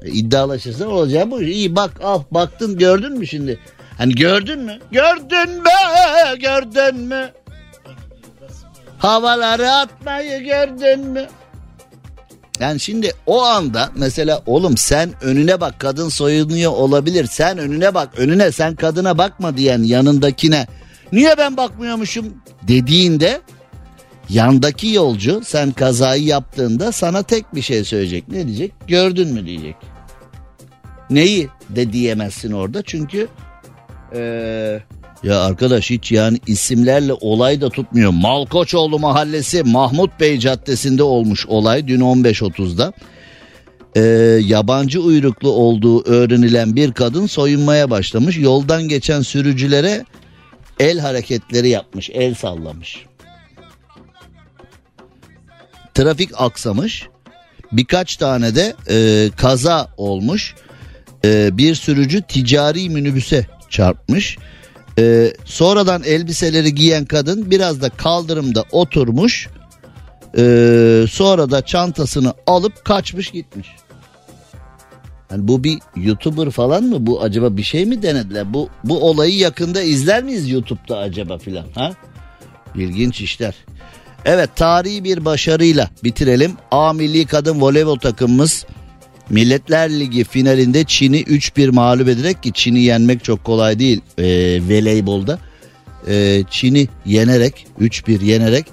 iddialaşırsan 0.05 0.89
olacağı 0.89 1.31
bu 1.31 1.43
iyi 1.43 1.77
bak 1.77 1.91
al 2.03 2.23
baktın 2.31 2.79
gördün 2.79 3.19
mü 3.19 3.27
şimdi? 3.27 3.59
Hani 3.99 4.15
gördün 4.15 4.59
mü? 4.59 4.79
Gördün 4.93 5.51
mü? 5.51 5.71
Gördün 6.41 7.01
mü? 7.01 7.31
Havaları 8.99 9.71
atmayı 9.71 10.45
gördün 10.45 11.07
mü? 11.07 11.27
Yani 12.61 12.81
şimdi 12.81 13.13
o 13.27 13.43
anda 13.43 13.91
mesela 13.95 14.43
oğlum 14.47 14.77
sen 14.77 15.11
önüne 15.23 15.61
bak 15.61 15.75
kadın 15.79 16.09
soyunuyor 16.09 16.73
olabilir. 16.73 17.27
Sen 17.31 17.59
önüne 17.59 17.95
bak 17.95 18.09
önüne 18.17 18.53
sen 18.53 18.75
kadına 18.75 19.19
bakma 19.19 19.57
diyen 19.57 19.83
yanındakine 19.83 20.67
niye 21.13 21.39
ben 21.39 21.57
bakmıyormuşum? 21.57 22.35
dediğinde 22.63 23.41
yandaki 24.31 24.89
yolcu 24.89 25.41
sen 25.45 25.73
kazayı 25.73 26.25
yaptığında 26.25 26.93
sana 26.93 27.23
tek 27.23 27.55
bir 27.55 27.63
şey 27.63 27.85
söyleyecek. 27.85 28.29
Ne 28.29 28.47
diyecek? 28.47 28.73
Gördün 28.87 29.35
mü 29.35 29.47
diyecek. 29.47 29.77
Neyi 31.11 31.49
de 31.69 31.93
diyemezsin 31.93 32.53
orada 32.53 32.83
çünkü 32.83 33.29
ee, 34.15 34.81
ya 35.23 35.41
arkadaş 35.41 35.91
hiç 35.91 36.13
yani 36.13 36.39
isimlerle 36.47 37.13
olay 37.13 37.61
da 37.61 37.71
tutmuyor. 37.71 38.11
Malkoçoğlu 38.11 38.99
Mahallesi 38.99 39.63
Mahmut 39.63 40.21
Bey 40.21 40.39
Caddesi'nde 40.39 41.03
olmuş 41.03 41.47
olay 41.47 41.89
dün 41.89 42.01
15.30'da. 42.01 42.93
Ee, 43.97 44.01
yabancı 44.45 45.01
uyruklu 45.01 45.51
olduğu 45.51 46.05
öğrenilen 46.05 46.77
bir 46.77 46.93
kadın 46.93 47.27
soyunmaya 47.27 47.91
başlamış. 47.91 48.39
Yoldan 48.39 48.89
geçen 48.89 49.23
sürücülere 49.23 50.05
el 50.81 50.99
hareketleri 50.99 51.69
yapmış, 51.69 52.11
el 52.11 52.35
sallamış. 52.35 53.08
Trafik 55.99 56.31
aksamış. 56.37 57.09
Birkaç 57.73 58.17
tane 58.17 58.55
de 58.55 58.75
e, 58.91 59.31
kaza 59.37 59.89
olmuş. 59.97 60.55
E, 61.25 61.59
bir 61.59 61.75
sürücü 61.75 62.23
ticari 62.23 62.91
minibüse 62.91 63.47
çarpmış. 63.71 64.39
Ee, 64.99 65.33
sonradan 65.45 66.03
elbiseleri 66.03 66.75
giyen 66.75 67.05
kadın 67.05 67.51
biraz 67.51 67.83
da 67.83 67.89
kaldırımda 67.89 68.65
oturmuş. 68.73 69.49
Ee, 70.37 71.05
sonra 71.11 71.51
da 71.51 71.67
çantasını 71.67 72.35
alıp 72.47 72.85
kaçmış 72.85 73.31
gitmiş. 73.31 73.69
Yani 75.31 75.49
bu 75.49 75.65
bir 75.65 75.79
YouTuber 75.97 76.51
falan 76.51 76.85
mı? 76.85 77.07
Bu 77.07 77.23
acaba 77.23 77.57
bir 77.57 77.63
şey 77.63 77.87
mi 77.87 78.03
denediler? 78.03 78.55
Bu 78.55 78.69
bu 78.85 79.09
olayı 79.09 79.37
yakında 79.37 79.83
izler 79.83 80.23
miyiz 80.23 80.51
YouTube'da 80.51 80.99
acaba 80.99 81.39
filan? 81.39 81.67
Ha? 81.75 81.93
İlginç 82.75 83.21
işler. 83.21 83.55
Evet 84.29 84.57
tarihi 84.57 85.05
bir 85.05 85.25
başarıyla 85.25 85.91
bitirelim. 86.05 86.53
A 86.71 86.93
milli 86.93 87.27
kadın 87.27 87.61
voleybol 87.61 87.99
takımımız 87.99 88.67
Milletler 89.31 89.91
Ligi 89.91 90.25
finalinde 90.25 90.85
Çin'i 90.85 91.23
3-1 91.23 91.71
mağlup 91.71 92.09
ederek 92.09 92.43
ki 92.43 92.53
Çin'i 92.53 92.81
yenmek 92.81 93.25
çok 93.25 93.45
kolay 93.45 93.79
değil 93.79 94.01
e, 94.19 94.25
voleybolda. 94.63 95.39
E, 96.09 96.43
Çin'i 96.51 96.89
yenerek 97.07 97.67
3-1 97.81 98.25
yenerek 98.25 98.67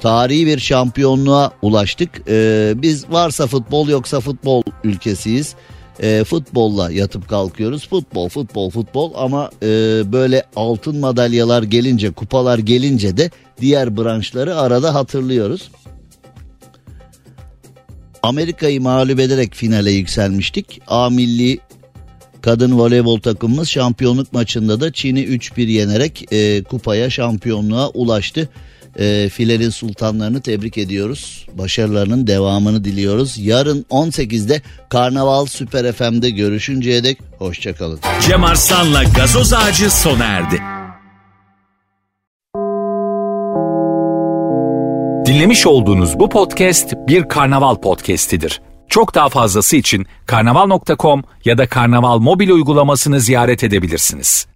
tarihi 0.00 0.46
bir 0.46 0.58
şampiyonluğa 0.58 1.52
ulaştık. 1.62 2.10
E, 2.28 2.72
biz 2.76 3.10
varsa 3.10 3.46
futbol 3.46 3.88
yoksa 3.88 4.20
futbol 4.20 4.62
ülkesiyiz. 4.84 5.54
E, 6.02 6.24
futbolla 6.24 6.90
yatıp 6.90 7.28
kalkıyoruz. 7.28 7.88
Futbol, 7.88 8.28
futbol, 8.28 8.70
futbol 8.70 9.12
ama 9.16 9.50
e, 9.62 9.66
böyle 10.12 10.44
altın 10.56 10.96
madalyalar 10.96 11.62
gelince, 11.62 12.10
kupalar 12.10 12.58
gelince 12.58 13.16
de 13.16 13.30
diğer 13.60 13.96
branşları 13.96 14.56
arada 14.56 14.94
hatırlıyoruz. 14.94 15.70
Amerika'yı 18.22 18.80
mağlup 18.80 19.20
ederek 19.20 19.54
finale 19.54 19.90
yükselmiştik. 19.90 20.80
A 20.86 21.10
milli 21.10 21.58
kadın 22.42 22.78
voleybol 22.78 23.20
takımımız 23.20 23.68
şampiyonluk 23.68 24.32
maçında 24.32 24.80
da 24.80 24.92
Çin'i 24.92 25.24
3-1 25.24 25.66
yenerek 25.66 26.32
e, 26.32 26.62
kupaya 26.62 27.10
şampiyonluğa 27.10 27.88
ulaştı. 27.88 28.48
E, 28.98 29.28
filenin 29.28 29.70
sultanlarını 29.70 30.40
tebrik 30.40 30.78
ediyoruz. 30.78 31.46
Başarılarının 31.52 32.26
devamını 32.26 32.84
diliyoruz. 32.84 33.38
Yarın 33.38 33.86
18'de 33.90 34.62
Karnaval 34.88 35.46
Süper 35.46 35.92
FM'de 35.92 36.30
görüşünceye 36.30 37.04
dek 37.04 37.18
hoşçakalın. 37.38 38.00
Cem 38.26 38.44
Arslan'la 38.44 39.04
gazoz 39.04 39.52
ağacı 39.52 39.90
sona 39.90 40.24
erdi. 40.24 40.62
Dinlemiş 45.26 45.66
olduğunuz 45.66 46.18
bu 46.18 46.28
podcast 46.28 46.94
bir 47.08 47.28
karnaval 47.28 47.76
podcastidir. 47.76 48.60
Çok 48.88 49.14
daha 49.14 49.28
fazlası 49.28 49.76
için 49.76 50.06
karnaval.com 50.26 51.22
ya 51.44 51.58
da 51.58 51.68
karnaval 51.68 52.18
mobil 52.18 52.50
uygulamasını 52.50 53.20
ziyaret 53.20 53.64
edebilirsiniz. 53.64 54.46